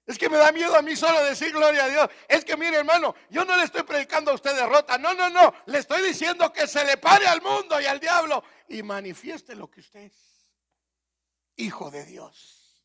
Es 0.05 0.19
que 0.19 0.29
me 0.29 0.37
da 0.37 0.51
miedo 0.51 0.75
a 0.75 0.83
mí 0.83 0.95
solo 0.95 1.23
decir 1.23 1.51
gloria 1.51 1.85
a 1.85 1.89
Dios. 1.89 2.07
Es 2.27 2.45
que 2.45 2.55
mire 2.55 2.77
hermano, 2.77 3.15
yo 3.31 3.45
no 3.45 3.57
le 3.57 3.63
estoy 3.63 3.81
predicando 3.81 4.29
a 4.29 4.35
usted 4.35 4.53
derrota. 4.55 4.99
No, 4.99 5.15
no, 5.15 5.27
no. 5.31 5.55
Le 5.65 5.79
estoy 5.79 6.03
diciendo 6.03 6.53
que 6.53 6.67
se 6.67 6.85
le 6.85 6.97
pare 6.97 7.25
al 7.25 7.41
mundo 7.41 7.81
y 7.81 7.85
al 7.85 7.99
diablo 7.99 8.43
y 8.67 8.83
manifieste 8.83 9.55
lo 9.55 9.71
que 9.71 9.79
usted 9.79 10.01
es. 10.01 10.30
Hijo 11.55 11.91
de 11.91 12.05
Dios. 12.05 12.83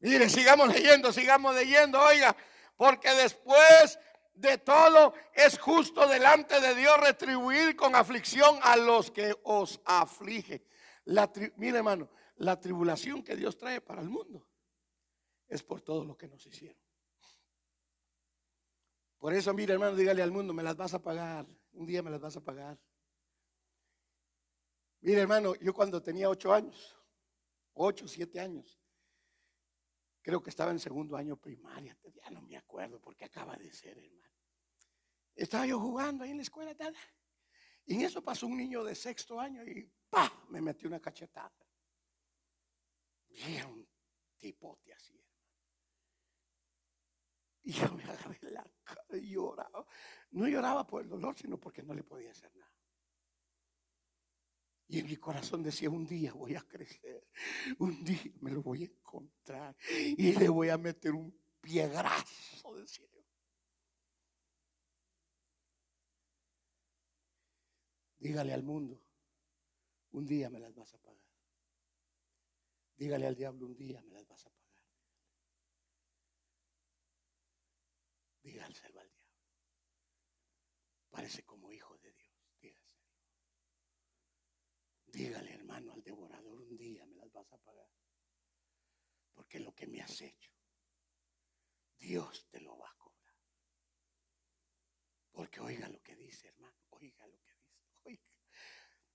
Mire, 0.00 0.28
sigamos 0.28 0.68
leyendo, 0.68 1.12
sigamos 1.12 1.54
leyendo. 1.54 2.00
Oiga, 2.00 2.36
porque 2.76 3.10
después 3.10 3.98
de 4.34 4.58
todo 4.58 5.14
es 5.34 5.58
justo 5.58 6.06
delante 6.06 6.60
de 6.60 6.74
Dios 6.74 6.98
retribuir 7.00 7.74
con 7.74 7.94
aflicción 7.94 8.58
a 8.62 8.76
los 8.76 9.10
que 9.10 9.34
os 9.44 9.80
aflige. 9.84 10.66
La 11.04 11.30
mire 11.56 11.78
hermano, 11.78 12.10
la 12.36 12.60
tribulación 12.60 13.22
que 13.22 13.36
Dios 13.36 13.56
trae 13.56 13.80
para 13.80 14.02
el 14.02 14.08
mundo 14.08 14.46
es 15.48 15.62
por 15.62 15.80
todo 15.80 16.04
lo 16.04 16.16
que 16.16 16.28
nos 16.28 16.44
hicieron. 16.46 16.80
Por 19.18 19.32
eso, 19.32 19.54
mire 19.54 19.72
hermano, 19.72 19.96
dígale 19.96 20.22
al 20.22 20.30
mundo, 20.30 20.52
me 20.52 20.62
las 20.62 20.76
vas 20.76 20.92
a 20.94 21.02
pagar. 21.02 21.46
Un 21.72 21.86
día 21.86 22.02
me 22.02 22.10
las 22.10 22.20
vas 22.20 22.36
a 22.36 22.44
pagar. 22.44 22.78
Mire 25.00 25.20
hermano, 25.20 25.54
yo 25.56 25.72
cuando 25.72 26.02
tenía 26.02 26.28
ocho 26.28 26.52
años, 26.52 26.95
ocho, 27.76 28.08
siete 28.08 28.40
años, 28.40 28.78
creo 30.22 30.42
que 30.42 30.50
estaba 30.50 30.70
en 30.70 30.78
segundo 30.78 31.16
año 31.16 31.36
primaria, 31.36 31.98
ya 32.14 32.30
no 32.30 32.42
me 32.42 32.56
acuerdo 32.56 33.00
porque 33.00 33.24
acaba 33.24 33.56
de 33.56 33.72
ser 33.72 33.98
hermano. 33.98 34.34
Estaba 35.34 35.66
yo 35.66 35.78
jugando 35.78 36.24
ahí 36.24 36.30
en 36.30 36.38
la 36.38 36.42
escuela, 36.42 36.74
y 37.84 37.94
en 37.94 38.00
eso 38.00 38.22
pasó 38.22 38.46
un 38.46 38.56
niño 38.56 38.82
de 38.82 38.94
sexto 38.94 39.38
año 39.38 39.62
y 39.64 39.88
¡pa! 40.10 40.46
me 40.48 40.60
metió 40.60 40.88
una 40.88 41.00
cachetada. 41.00 41.54
Era 43.28 43.66
un 43.68 43.86
tipote 44.36 44.92
así. 44.92 45.22
Y 47.62 47.72
yo 47.72 47.92
me 47.92 48.02
agarré 48.04 48.38
la 48.50 48.64
cara 48.82 49.04
y 49.12 49.30
lloraba. 49.30 49.86
No 50.30 50.48
lloraba 50.48 50.86
por 50.86 51.02
el 51.02 51.08
dolor, 51.08 51.36
sino 51.36 51.58
porque 51.58 51.82
no 51.82 51.94
le 51.94 52.02
podía 52.02 52.30
hacer 52.30 52.54
nada. 52.56 52.75
Y 54.88 55.00
en 55.00 55.06
mi 55.06 55.16
corazón 55.16 55.62
decía, 55.62 55.90
un 55.90 56.06
día 56.06 56.32
voy 56.32 56.54
a 56.54 56.62
crecer, 56.62 57.26
un 57.78 58.04
día 58.04 58.32
me 58.40 58.52
lo 58.52 58.62
voy 58.62 58.82
a 58.82 58.86
encontrar 58.86 59.76
y 59.90 60.32
le 60.32 60.48
voy 60.48 60.68
a 60.68 60.78
meter 60.78 61.12
un 61.12 61.36
piedrazo, 61.60 62.74
decía 62.76 63.04
yo. 63.12 63.24
Dígale 68.18 68.52
al 68.52 68.62
mundo, 68.62 69.02
un 70.12 70.24
día 70.24 70.48
me 70.50 70.60
las 70.60 70.74
vas 70.74 70.94
a 70.94 70.98
pagar. 70.98 71.26
Dígale 72.96 73.26
al 73.26 73.34
diablo, 73.34 73.66
un 73.66 73.76
día 73.76 74.00
me 74.02 74.12
las 74.14 74.26
vas 74.26 74.46
a 74.46 74.50
pagar. 74.50 74.66
Dígaselo 78.42 79.00
al 79.00 79.10
diablo. 79.10 79.36
Parece 81.10 81.42
como 81.42 81.72
hijo 81.72 81.98
de 81.98 82.12
Dios. 82.12 82.32
Dígaselo. 82.60 82.96
Dígale, 85.16 85.54
hermano, 85.54 85.94
al 85.94 86.02
devorador, 86.02 86.60
un 86.60 86.76
día 86.76 87.06
me 87.06 87.16
las 87.16 87.32
vas 87.32 87.50
a 87.50 87.56
pagar. 87.56 87.88
Porque 89.32 89.58
lo 89.58 89.74
que 89.74 89.86
me 89.86 90.02
has 90.02 90.20
hecho, 90.20 90.52
Dios 91.96 92.46
te 92.50 92.60
lo 92.60 92.76
va 92.76 92.90
a 92.90 92.94
cobrar. 92.98 93.34
Porque 95.32 95.60
oiga 95.60 95.88
lo 95.88 96.02
que 96.02 96.16
dice, 96.16 96.48
hermano. 96.48 96.76
Oiga 96.90 97.26
lo 97.28 97.40
que 97.40 97.54
dice. 97.54 97.80
Oiga. 98.04 98.22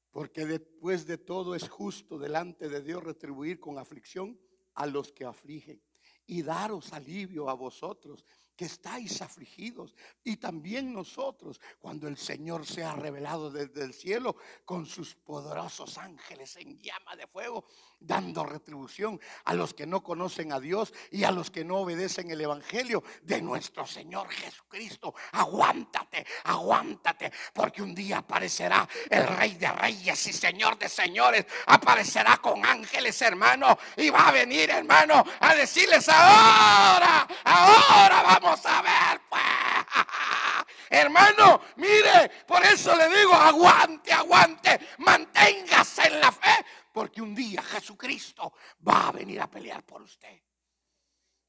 Porque 0.09 0.47
después 0.47 1.05
de 1.05 1.19
todo 1.19 1.53
es 1.53 1.69
justo 1.69 2.17
delante 2.17 2.67
de 2.67 2.81
Dios 2.81 3.03
retribuir 3.03 3.59
con 3.59 3.77
aflicción 3.77 4.41
a 4.73 4.87
los 4.87 5.11
que 5.11 5.25
afligen 5.25 5.83
y 6.25 6.41
daros 6.41 6.93
alivio 6.93 7.47
a 7.47 7.53
vosotros 7.53 8.25
que 8.61 8.67
estáis 8.67 9.23
afligidos 9.23 9.95
y 10.23 10.37
también 10.37 10.93
nosotros 10.93 11.59
cuando 11.79 12.07
el 12.07 12.15
Señor 12.15 12.63
se 12.63 12.83
ha 12.83 12.93
revelado 12.93 13.49
desde 13.49 13.83
el 13.83 13.91
cielo 13.91 14.35
con 14.65 14.85
sus 14.85 15.15
poderosos 15.15 15.97
ángeles 15.97 16.55
en 16.57 16.77
llama 16.77 17.15
de 17.15 17.25
fuego, 17.25 17.65
dando 17.99 18.43
retribución 18.43 19.19
a 19.45 19.55
los 19.55 19.73
que 19.73 19.87
no 19.87 20.03
conocen 20.03 20.53
a 20.53 20.59
Dios 20.59 20.93
y 21.09 21.23
a 21.23 21.31
los 21.31 21.49
que 21.49 21.65
no 21.65 21.77
obedecen 21.77 22.29
el 22.29 22.41
Evangelio 22.41 23.03
de 23.23 23.41
nuestro 23.41 23.87
Señor 23.87 24.29
Jesucristo. 24.29 25.15
Aguántate, 25.31 26.23
aguántate, 26.43 27.31
porque 27.53 27.81
un 27.81 27.95
día 27.95 28.19
aparecerá 28.19 28.87
el 29.09 29.25
Rey 29.27 29.55
de 29.55 29.71
Reyes 29.71 30.27
y 30.27 30.33
Señor 30.33 30.77
de 30.77 30.87
Señores, 30.87 31.47
aparecerá 31.65 32.37
con 32.37 32.63
ángeles, 32.63 33.19
hermano, 33.23 33.75
y 33.97 34.11
va 34.11 34.27
a 34.27 34.31
venir, 34.31 34.69
hermano, 34.69 35.23
a 35.39 35.55
decirles 35.55 36.07
ahora, 36.09 37.27
ahora 37.43 38.21
vamos 38.21 38.50
a 38.65 38.81
ver, 38.81 39.21
pues. 39.29 39.41
Hermano, 40.89 41.61
mire, 41.77 42.29
por 42.45 42.63
eso 42.65 42.95
le 42.95 43.07
digo, 43.09 43.33
aguante, 43.33 44.11
aguante, 44.11 44.79
manténgase 44.99 46.07
en 46.07 46.19
la 46.19 46.31
fe, 46.31 46.65
porque 46.91 47.21
un 47.21 47.33
día 47.33 47.61
Jesucristo 47.61 48.53
va 48.87 49.07
a 49.07 49.11
venir 49.11 49.39
a 49.41 49.49
pelear 49.49 49.83
por 49.83 50.01
usted. 50.01 50.41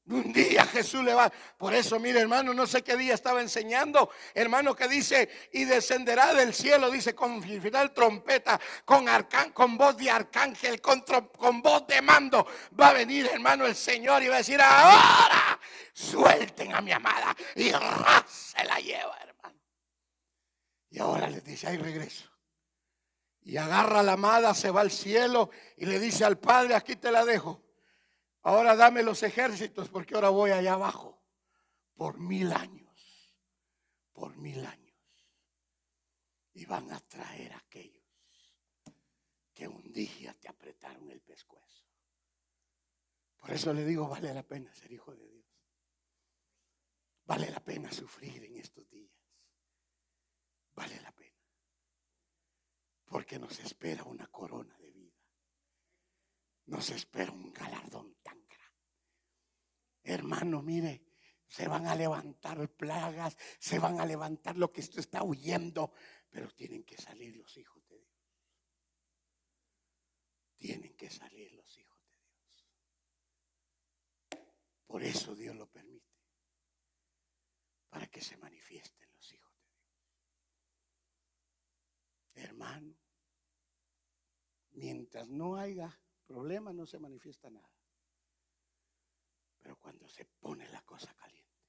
Un 0.05 0.33
día 0.33 0.65
Jesús 0.65 1.01
le 1.01 1.13
va. 1.13 1.31
Por 1.57 1.73
eso, 1.73 1.97
mire, 1.97 2.19
hermano, 2.19 2.53
no 2.53 2.67
sé 2.67 2.83
qué 2.83 2.97
día 2.97 3.13
estaba 3.13 3.41
enseñando. 3.41 4.09
Hermano, 4.33 4.75
que 4.75 4.89
dice, 4.89 5.29
y 5.53 5.63
descenderá 5.63 6.33
del 6.33 6.53
cielo, 6.53 6.91
dice, 6.91 7.15
con 7.15 7.41
final 7.41 7.93
trompeta, 7.93 8.59
con, 8.83 9.05
con 9.53 9.77
voz 9.77 9.95
de 9.95 10.11
arcángel, 10.11 10.81
con, 10.81 11.05
voz 11.61 11.87
de 11.87 12.01
mando. 12.01 12.45
Va 12.77 12.89
a 12.89 12.93
venir, 12.93 13.29
hermano, 13.31 13.65
el 13.65 13.75
Señor 13.75 14.21
y 14.23 14.27
va 14.27 14.35
a 14.35 14.37
decir, 14.39 14.61
ahora 14.61 15.59
suelten 15.93 16.75
a 16.75 16.81
mi 16.81 16.91
amada. 16.91 17.33
Y 17.55 17.71
se 18.27 18.63
la 18.65 18.79
lleva, 18.81 19.17
hermano. 19.21 19.59
Y 20.89 20.99
ahora 20.99 21.29
les 21.29 21.45
dice, 21.45 21.67
ahí 21.67 21.77
regreso. 21.77 22.29
Y 23.41 23.55
agarra 23.55 24.01
a 24.01 24.03
la 24.03 24.13
amada, 24.13 24.53
se 24.53 24.69
va 24.69 24.81
al 24.81 24.91
cielo 24.91 25.49
y 25.77 25.85
le 25.85 25.99
dice 25.99 26.25
al 26.25 26.37
Padre, 26.37 26.75
aquí 26.75 26.97
te 26.97 27.09
la 27.09 27.23
dejo. 27.23 27.61
Ahora 28.43 28.75
dame 28.75 29.03
los 29.03 29.23
ejércitos 29.23 29.89
porque 29.89 30.15
ahora 30.15 30.29
voy 30.29 30.51
allá 30.51 30.73
abajo. 30.73 31.23
Por 31.95 32.19
mil 32.19 32.51
años. 32.51 33.35
Por 34.11 34.35
mil 34.37 34.65
años. 34.65 34.93
Y 36.53 36.65
van 36.65 36.91
a 36.91 36.99
traer 36.99 37.53
a 37.53 37.57
aquellos 37.57 38.03
que 39.53 39.67
un 39.67 39.91
día 39.91 40.33
te 40.39 40.49
apretaron 40.49 41.09
el 41.09 41.21
pescuezo. 41.21 41.85
Por 43.37 43.51
eso 43.51 43.73
le 43.73 43.85
digo, 43.85 44.07
vale 44.07 44.33
la 44.33 44.43
pena 44.43 44.73
ser 44.73 44.91
hijo 44.91 45.15
de 45.15 45.27
Dios. 45.27 45.45
Vale 47.25 47.49
la 47.49 47.59
pena 47.61 47.91
sufrir 47.91 48.43
en 48.43 48.57
estos 48.57 48.89
días. 48.89 49.11
Vale 50.75 50.99
la 51.01 51.11
pena. 51.13 51.39
Porque 53.05 53.39
nos 53.39 53.57
espera 53.59 54.03
una 54.03 54.27
corona. 54.27 54.77
Nos 56.73 56.89
espera 56.89 57.31
un 57.31 57.53
galardón 57.53 58.15
tan 58.23 58.47
grande. 58.47 58.81
Hermano, 60.01 60.63
mire, 60.63 61.05
se 61.45 61.67
van 61.67 61.85
a 61.85 61.93
levantar 61.93 62.67
plagas, 62.67 63.37
se 63.59 63.77
van 63.77 63.99
a 63.99 64.07
levantar 64.07 64.57
lo 64.57 64.71
que 64.71 64.81
esto 64.81 64.99
está 64.99 65.21
huyendo, 65.21 65.93
pero 66.31 66.49
tienen 66.49 66.83
que 66.83 66.97
salir 66.97 67.35
los 67.37 67.55
hijos 67.57 67.87
de 67.87 67.99
Dios. 67.99 68.17
Tienen 70.57 70.95
que 70.95 71.11
salir 71.11 71.51
los 71.51 71.77
hijos 71.77 72.01
de 72.07 72.17
Dios. 72.17 72.67
Por 74.87 75.03
eso 75.03 75.35
Dios 75.35 75.55
lo 75.55 75.69
permite, 75.69 76.17
para 77.87 78.07
que 78.07 78.19
se 78.19 78.35
manifiesten 78.37 79.11
los 79.13 79.31
hijos 79.31 79.53
de 79.59 79.67
Dios. 82.33 82.49
Hermano, 82.49 82.97
mientras 84.71 85.29
no 85.29 85.55
haya 85.55 85.99
problema 86.33 86.73
no 86.73 86.87
se 86.87 86.97
manifiesta 86.97 87.47
nada. 87.51 87.69
Pero 89.59 89.77
cuando 89.77 90.07
se 90.07 90.25
pone 90.25 90.67
la 90.69 90.81
cosa 90.81 91.13
caliente, 91.13 91.61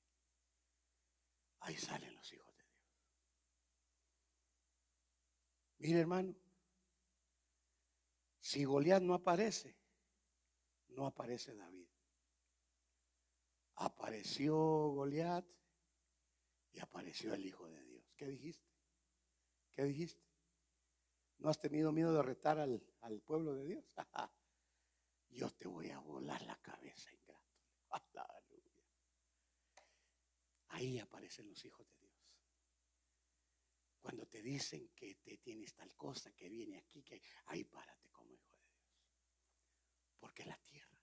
ahí 1.60 1.76
salen 1.76 2.14
los 2.14 2.32
hijos 2.32 2.56
de 2.56 2.62
Dios. 2.64 2.82
Mire 5.78 6.00
hermano, 6.00 6.34
si 8.40 8.64
Goliat 8.64 9.02
no 9.02 9.12
aparece, 9.12 9.76
no 10.88 11.06
aparece 11.06 11.54
David. 11.54 11.88
Apareció 13.76 14.56
Goliat 14.56 15.44
y 16.72 16.80
apareció 16.80 17.34
el 17.34 17.44
Hijo 17.44 17.68
de 17.68 17.84
Dios. 17.84 18.14
¿Qué 18.16 18.28
dijiste? 18.28 18.70
¿Qué 19.72 19.84
dijiste? 19.84 20.24
¿No 21.38 21.50
has 21.50 21.58
tenido 21.58 21.92
miedo 21.92 22.14
de 22.14 22.22
retar 22.22 22.58
al, 22.58 22.82
al 23.02 23.20
pueblo 23.20 23.54
de 23.54 23.66
Dios? 23.66 23.94
yo 25.34 25.50
te 25.50 25.66
voy 25.68 25.90
a 25.90 25.98
volar 25.98 26.40
la 26.42 26.56
cabeza, 26.60 27.12
ingrato. 27.12 27.44
Aleluya. 27.90 28.84
Ahí 30.68 30.98
aparecen 30.98 31.48
los 31.48 31.64
hijos 31.64 31.86
de 31.86 31.98
Dios. 31.98 32.14
Cuando 34.00 34.26
te 34.26 34.42
dicen 34.42 34.90
que 34.94 35.16
te 35.16 35.38
tienes 35.38 35.74
tal 35.74 35.94
cosa, 35.94 36.32
que 36.32 36.48
viene 36.48 36.78
aquí, 36.78 37.02
que 37.02 37.20
ahí 37.46 37.64
párate 37.64 38.10
como 38.10 38.32
hijo 38.32 38.50
de 38.50 38.58
Dios. 38.58 38.88
Porque 40.20 40.44
la 40.44 40.56
tierra 40.58 41.00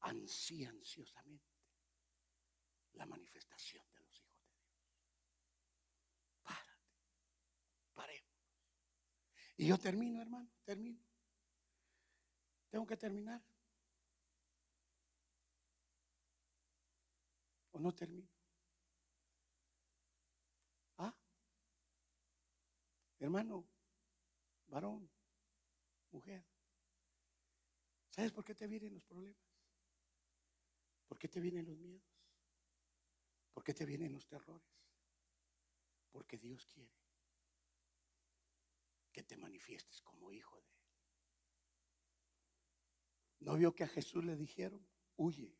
ansía 0.00 0.70
ansiosamente 0.70 1.58
la 2.92 3.06
manifestación 3.06 3.86
de 3.92 4.00
los 4.00 4.20
hijos 4.20 4.42
de 4.42 4.54
Dios. 4.54 4.78
Párate, 6.42 6.92
paremos. 7.94 8.32
Y 9.56 9.66
yo 9.66 9.78
termino, 9.78 10.22
hermano, 10.22 10.50
termino. 10.64 11.07
Tengo 12.70 12.86
que 12.86 12.96
terminar. 12.96 13.42
¿O 17.72 17.78
no 17.80 17.94
termino? 17.94 18.28
¿Ah? 20.98 21.14
Hermano, 23.18 23.66
varón, 24.66 25.10
mujer. 26.10 26.44
¿Sabes 28.10 28.32
por 28.32 28.44
qué 28.44 28.54
te 28.54 28.66
vienen 28.66 28.94
los 28.94 29.04
problemas? 29.04 29.48
¿Por 31.06 31.18
qué 31.18 31.28
te 31.28 31.40
vienen 31.40 31.66
los 31.66 31.78
miedos? 31.78 32.02
¿Por 33.54 33.64
qué 33.64 33.74
te 33.74 33.86
vienen 33.86 34.12
los 34.12 34.26
terrores? 34.26 34.68
Porque 36.10 36.36
Dios 36.36 36.66
quiere 36.66 36.98
que 39.12 39.22
te 39.22 39.36
manifiestes 39.36 40.00
como 40.02 40.30
hijo 40.30 40.60
de 40.60 40.68
Él. 40.68 40.77
¿No 43.40 43.54
vio 43.54 43.74
que 43.74 43.84
a 43.84 43.88
Jesús 43.88 44.24
le 44.24 44.36
dijeron, 44.36 44.86
huye, 45.16 45.56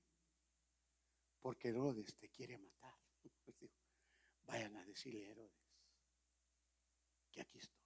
porque 1.41 1.69
Herodes 1.69 2.17
te 2.17 2.29
quiere 2.29 2.59
matar? 2.59 2.99
Vayan 4.45 4.77
a 4.77 4.85
decirle 4.85 5.27
a 5.27 5.31
Herodes 5.31 5.69
que 7.31 7.41
aquí 7.41 7.59
estoy. 7.59 7.79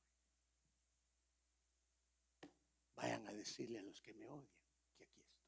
Vayan 2.94 3.26
a 3.26 3.32
decirle 3.32 3.78
a 3.78 3.82
los 3.82 4.00
que 4.00 4.14
me 4.14 4.28
odian 4.28 4.62
que 4.94 5.04
aquí 5.04 5.20
estoy. 5.20 5.42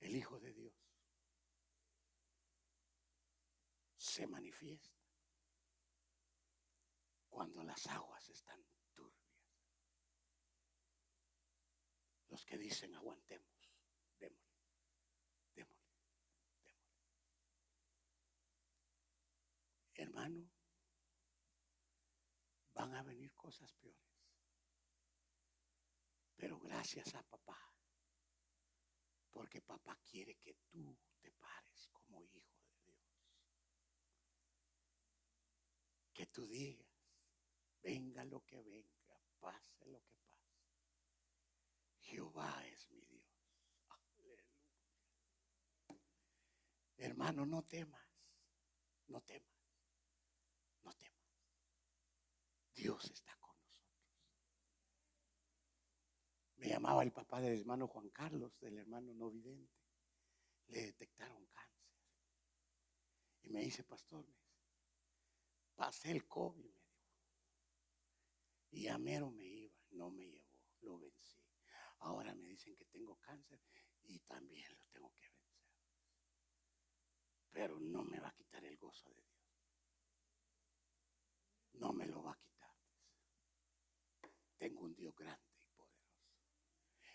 El 0.00 0.16
Hijo 0.16 0.38
de 0.40 0.52
Dios 0.52 0.74
se 3.96 4.26
manifiesta 4.26 5.00
cuando 7.28 7.62
las 7.62 7.86
aguas 7.86 8.28
están 8.28 8.62
Los 12.32 12.46
que 12.46 12.56
dicen 12.56 12.94
aguantemos, 12.94 13.60
démosle, 14.18 14.56
démosle, 15.54 15.92
démosle. 16.64 16.80
Hermano, 19.92 20.50
van 22.72 22.94
a 22.94 23.02
venir 23.02 23.34
cosas 23.34 23.74
peores. 23.74 24.32
Pero 26.34 26.58
gracias 26.58 27.14
a 27.14 27.22
papá, 27.22 27.60
porque 29.30 29.60
papá 29.60 30.00
quiere 30.02 30.36
que 30.36 30.54
tú 30.70 30.98
te 31.20 31.30
pares 31.32 31.86
como 31.92 32.24
hijo 32.24 32.56
de 32.62 32.78
Dios. 32.78 33.12
Que 36.14 36.26
tú 36.28 36.46
digas, 36.46 36.88
venga 37.82 38.24
lo 38.24 38.40
que 38.46 38.62
venga, 38.62 39.20
pase 39.38 39.84
lo 39.84 40.00
que. 40.00 40.11
Jehová 42.12 42.62
es 42.66 42.90
mi 42.90 43.00
Dios. 43.06 43.24
Aleluya. 43.88 44.44
Hermano, 46.98 47.46
no 47.46 47.62
temas, 47.64 48.06
no 49.06 49.22
temas, 49.22 49.56
no 50.82 50.92
temas. 50.92 51.24
Dios 52.74 53.10
está 53.10 53.34
con 53.40 53.56
nosotros. 53.62 54.12
Me 56.56 56.68
llamaba 56.68 57.02
el 57.02 57.12
papá 57.12 57.40
del 57.40 57.58
hermano 57.58 57.88
Juan 57.88 58.10
Carlos, 58.10 58.58
del 58.60 58.76
hermano 58.76 59.14
no 59.14 59.30
vidente. 59.30 59.72
Le 60.66 60.82
detectaron 60.82 61.46
cáncer. 61.46 61.96
Y 63.44 63.48
me 63.48 63.60
dice, 63.62 63.84
pastor, 63.84 64.26
pasé 65.74 66.10
el 66.10 66.28
COVID, 66.28 66.62
me 66.62 66.90
dijo. 66.90 67.22
Y 68.70 68.88
a 68.88 68.98
mero 68.98 69.30
me 69.30 69.46
iba, 69.46 69.80
no 69.92 70.10
me 70.10 70.28
llevó, 70.28 70.60
lo 70.82 70.98
vencí. 70.98 71.31
Ahora 72.02 72.34
me 72.34 72.46
dicen 72.46 72.74
que 72.76 72.84
tengo 72.86 73.16
cáncer 73.16 73.60
y 74.04 74.18
también 74.20 74.74
lo 74.76 74.84
tengo 74.92 75.12
que 75.14 75.28
vencer. 75.28 75.66
Pero 77.52 77.78
no 77.78 78.02
me 78.02 78.18
va 78.18 78.28
a 78.28 78.34
quitar 78.34 78.64
el 78.64 78.76
gozo 78.76 79.08
de 79.10 79.22
Dios. 79.22 79.32
No 81.74 81.92
me 81.92 82.06
lo 82.06 82.22
va 82.22 82.32
a 82.32 82.38
quitar. 82.38 82.74
Tengo 84.56 84.82
un 84.82 84.94
Dios 84.94 85.14
grande 85.14 85.46
y 85.60 85.68
poderoso. 85.76 86.20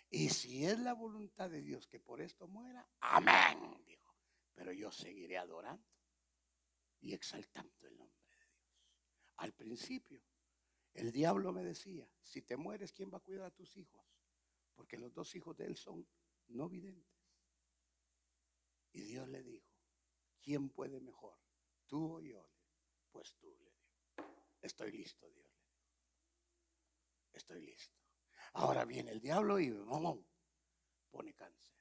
Y 0.10 0.30
si 0.30 0.66
es 0.66 0.80
la 0.80 0.94
voluntad 0.94 1.50
de 1.50 1.62
Dios 1.62 1.88
que 1.88 2.00
por 2.00 2.22
esto 2.22 2.48
muera, 2.48 2.88
amén, 3.02 3.84
dijo. 3.86 4.16
Pero 4.54 4.72
yo 4.72 4.92
seguiré 4.92 5.38
adorando 5.38 5.86
y 7.02 7.14
exaltando 7.14 7.88
el 7.88 7.98
nombre 7.98 8.26
de 8.30 8.38
Dios. 8.38 8.50
Al 9.38 9.54
principio, 9.54 10.24
el 10.94 11.12
diablo 11.12 11.52
me 11.52 11.64
decía, 11.64 12.10
si 12.24 12.42
te 12.42 12.56
mueres, 12.56 12.94
¿quién 12.94 13.12
va 13.14 13.18
a 13.18 13.22
cuidar 13.22 13.48
a 13.48 13.52
tus 13.52 13.76
hijos? 13.76 14.17
Porque 14.78 14.98
los 14.98 15.14
dos 15.14 15.36
hijos 15.36 15.58
de 15.58 15.66
él 15.66 15.76
son 15.76 16.08
no 16.48 16.70
videntes. 16.70 17.06
Y 18.94 19.02
Dios 19.02 19.28
le 19.28 19.44
dijo, 19.44 19.68
¿quién 20.42 20.70
puede 20.70 21.02
mejor? 21.02 21.38
¿Tú 21.86 22.14
o 22.14 22.22
yo? 22.22 22.50
Pues 23.12 23.36
tú 23.36 23.52
le 23.52 23.66
dijo, 23.66 24.48
estoy 24.62 24.94
listo, 24.94 25.30
Dios 25.30 25.58
estoy 27.38 27.62
listo. 27.62 27.96
Ahora 28.54 28.86
viene 28.86 29.12
el 29.12 29.22
diablo 29.22 29.60
y 29.60 29.72
pone 31.10 31.34
cáncer. 31.34 31.76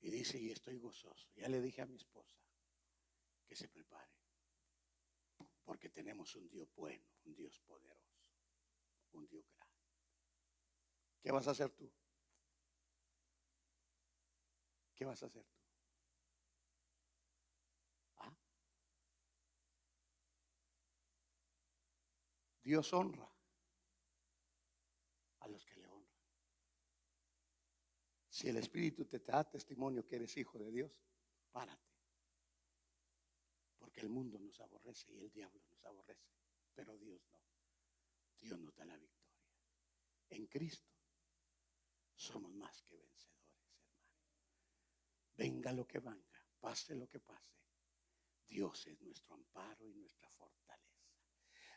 Y 0.00 0.10
dice, 0.10 0.38
y 0.38 0.50
estoy 0.50 0.78
gozoso. 0.78 1.30
Ya 1.36 1.48
le 1.48 1.60
dije 1.60 1.82
a 1.82 1.86
mi 1.86 1.96
esposa 1.96 2.36
que 3.46 3.54
se 3.54 3.68
prepare. 3.68 4.10
Porque 5.64 5.90
tenemos 5.90 6.34
un 6.34 6.48
Dios 6.48 6.74
bueno, 6.74 7.06
un 7.24 7.34
Dios 7.34 7.60
poderoso, 7.60 8.24
un 9.12 9.26
Dios 9.28 9.48
grande. 9.48 9.61
¿Qué 11.22 11.30
vas 11.30 11.46
a 11.48 11.52
hacer 11.52 11.70
tú? 11.70 11.90
¿Qué 14.94 15.04
vas 15.04 15.22
a 15.22 15.26
hacer 15.26 15.44
tú? 15.44 15.56
¿Ah? 18.16 18.34
Dios 22.62 22.92
honra 22.92 23.32
Si 28.42 28.48
el 28.48 28.56
Espíritu 28.56 29.04
te 29.04 29.20
da 29.20 29.48
testimonio 29.48 30.04
que 30.04 30.16
eres 30.16 30.36
hijo 30.36 30.58
de 30.58 30.68
Dios, 30.72 30.90
párate. 31.52 31.92
Porque 33.78 34.00
el 34.00 34.08
mundo 34.08 34.36
nos 34.40 34.58
aborrece 34.58 35.12
y 35.12 35.18
el 35.18 35.30
diablo 35.30 35.62
nos 35.70 35.84
aborrece, 35.84 36.26
pero 36.74 36.96
Dios 36.96 37.22
no. 37.30 37.38
Dios 38.40 38.58
nos 38.58 38.74
da 38.74 38.84
la 38.84 38.96
victoria. 38.96 39.38
En 40.30 40.46
Cristo 40.48 40.91
somos 42.22 42.52
más 42.54 42.82
que 42.82 42.96
vencedores, 42.96 43.68
hermano. 43.68 44.06
Venga 45.36 45.72
lo 45.72 45.86
que 45.86 45.98
venga, 45.98 46.46
pase 46.60 46.94
lo 46.94 47.08
que 47.08 47.20
pase. 47.20 47.56
Dios 48.46 48.86
es 48.86 49.00
nuestro 49.00 49.34
amparo 49.34 49.88
y 49.88 49.94
nuestra 49.94 50.28
fortaleza. 50.30 51.10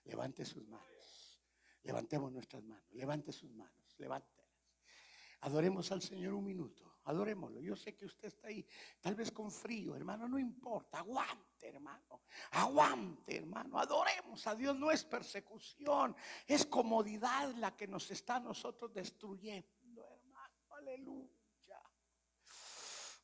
Levante 0.03 0.45
sus 0.45 0.67
manos. 0.67 1.41
Levantemos 1.83 2.31
nuestras 2.31 2.63
manos. 2.63 2.91
Levante 2.91 3.31
sus 3.31 3.51
manos. 3.51 3.95
Levante. 3.97 4.43
Adoremos 5.41 5.91
al 5.91 6.01
Señor 6.01 6.33
un 6.33 6.45
minuto. 6.45 6.95
Adorémoslo. 7.05 7.61
Yo 7.61 7.75
sé 7.75 7.95
que 7.95 8.05
usted 8.05 8.29
está 8.29 8.47
ahí, 8.47 8.65
tal 8.99 9.13
vez 9.13 9.31
con 9.31 9.51
frío, 9.51 9.95
hermano, 9.95 10.27
no 10.27 10.39
importa. 10.39 10.99
Aguante, 10.99 11.67
hermano. 11.67 12.23
Aguante, 12.51 13.37
hermano. 13.37 13.77
Adoremos 13.77 14.45
a 14.47 14.55
Dios. 14.55 14.75
No 14.75 14.89
es 14.89 15.03
persecución, 15.03 16.15
es 16.47 16.65
comodidad 16.65 17.53
la 17.55 17.75
que 17.75 17.87
nos 17.87 18.09
está 18.09 18.37
a 18.37 18.39
nosotros 18.39 18.91
destruyendo, 18.91 19.69
hermano. 20.85 21.34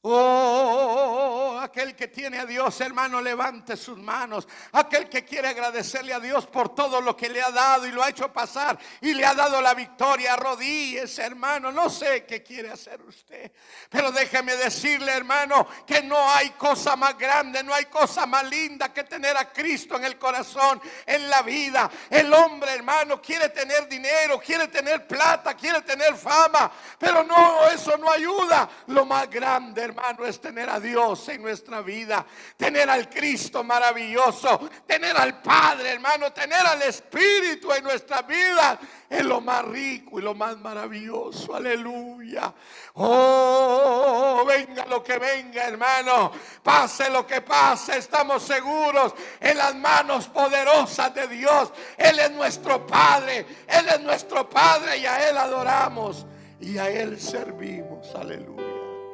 Oh, 0.04 1.60
aquel 1.62 1.96
que 1.96 2.08
tiene 2.08 2.40
a 2.40 2.46
Dios, 2.48 2.82
hermano, 2.82 3.22
levante 3.22 3.78
sus 3.78 4.00
manos. 4.00 4.48
Aquel 4.72 5.08
que 5.08 5.24
quiere 5.24 5.50
agradecerle 5.50 6.12
a 6.12 6.20
Dios 6.20 6.48
por 6.48 6.74
todo 6.74 7.00
lo 7.02 7.16
que 7.16 7.30
le 7.30 7.40
ha 7.40 7.52
dado 7.52 7.86
y 7.86 7.92
lo 7.92 8.02
ha 8.02 8.10
hecho 8.10 8.34
pasar 8.34 8.80
y 9.00 9.14
le 9.14 9.24
ha 9.24 9.36
dado 9.36 9.62
la 9.62 9.76
victoria. 9.76 10.34
Arrodíllese, 10.34 11.22
hermano. 11.22 11.72
No 11.72 11.88
sé 11.88 12.26
qué 12.26 12.42
quiere 12.42 12.72
hacer 12.72 13.00
usted, 13.04 13.52
pero 13.92 14.12
déjeme 14.12 14.56
decirle, 14.56 15.12
hermano, 15.12 15.68
que 15.86 16.02
no 16.02 16.18
hay 16.32 16.50
cosa 16.52 16.96
más 16.96 17.16
grande, 17.16 17.64
no 17.64 17.72
hay 17.72 17.86
cosa 17.86 18.26
más 18.26 18.44
linda 18.50 18.92
que 18.92 19.04
tener 19.04 19.38
a 19.38 19.54
Cristo 19.54 19.98
en 19.98 20.06
el 20.06 20.18
corazón, 20.18 20.82
en 21.06 21.30
la 21.30 21.44
vida. 21.44 21.92
El 22.10 22.34
hombre, 22.34 22.74
hermano, 22.74 23.22
quiere 23.22 23.50
tener 23.50 23.88
dinero, 23.88 24.40
quiere 24.40 24.68
tener 24.68 25.06
plata, 25.06 25.54
quiere 25.54 25.84
tener 25.84 26.16
fama, 26.16 26.72
pero 26.98 27.24
no, 27.24 27.68
eso 27.68 27.96
no 27.98 28.10
ayuda. 28.10 28.68
Lo 28.88 29.06
más 29.06 29.30
grande, 29.30 29.91
hermano, 29.92 30.26
es 30.26 30.40
tener 30.40 30.70
a 30.70 30.80
Dios 30.80 31.28
en 31.30 31.42
nuestra 31.42 31.82
vida, 31.82 32.26
tener 32.58 32.90
al 32.90 33.10
Cristo 33.10 33.64
maravilloso, 33.64 34.70
tener 34.88 35.16
al 35.16 35.42
Padre, 35.42 35.92
hermano, 35.92 36.32
tener 36.32 36.66
al 36.66 36.82
Espíritu 36.82 37.72
en 37.74 37.84
nuestra 37.84 38.22
vida. 38.24 38.80
Es 39.10 39.26
lo 39.26 39.42
más 39.42 39.66
rico 39.66 40.20
y 40.20 40.22
lo 40.22 40.34
más 40.34 40.58
maravilloso. 40.58 41.54
Aleluya. 41.54 42.54
Oh, 42.94 44.44
venga 44.48 44.86
lo 44.86 45.04
que 45.04 45.20
venga, 45.20 45.68
hermano. 45.68 46.32
Pase 46.64 47.10
lo 47.10 47.28
que 47.28 47.42
pase. 47.42 47.98
Estamos 47.98 48.44
seguros 48.44 49.14
en 49.40 49.58
las 49.58 49.76
manos 49.76 50.28
poderosas 50.30 51.14
de 51.14 51.28
Dios. 51.28 51.74
Él 51.98 52.20
es 52.20 52.32
nuestro 52.32 52.88
Padre. 52.88 53.46
Él 53.68 53.86
es 53.90 54.00
nuestro 54.00 54.50
Padre 54.50 54.98
y 54.98 55.06
a 55.06 55.30
Él 55.30 55.38
adoramos 55.38 56.26
y 56.62 56.78
a 56.78 56.90
Él 56.90 57.20
servimos. 57.20 58.16
Aleluya. 58.16 58.71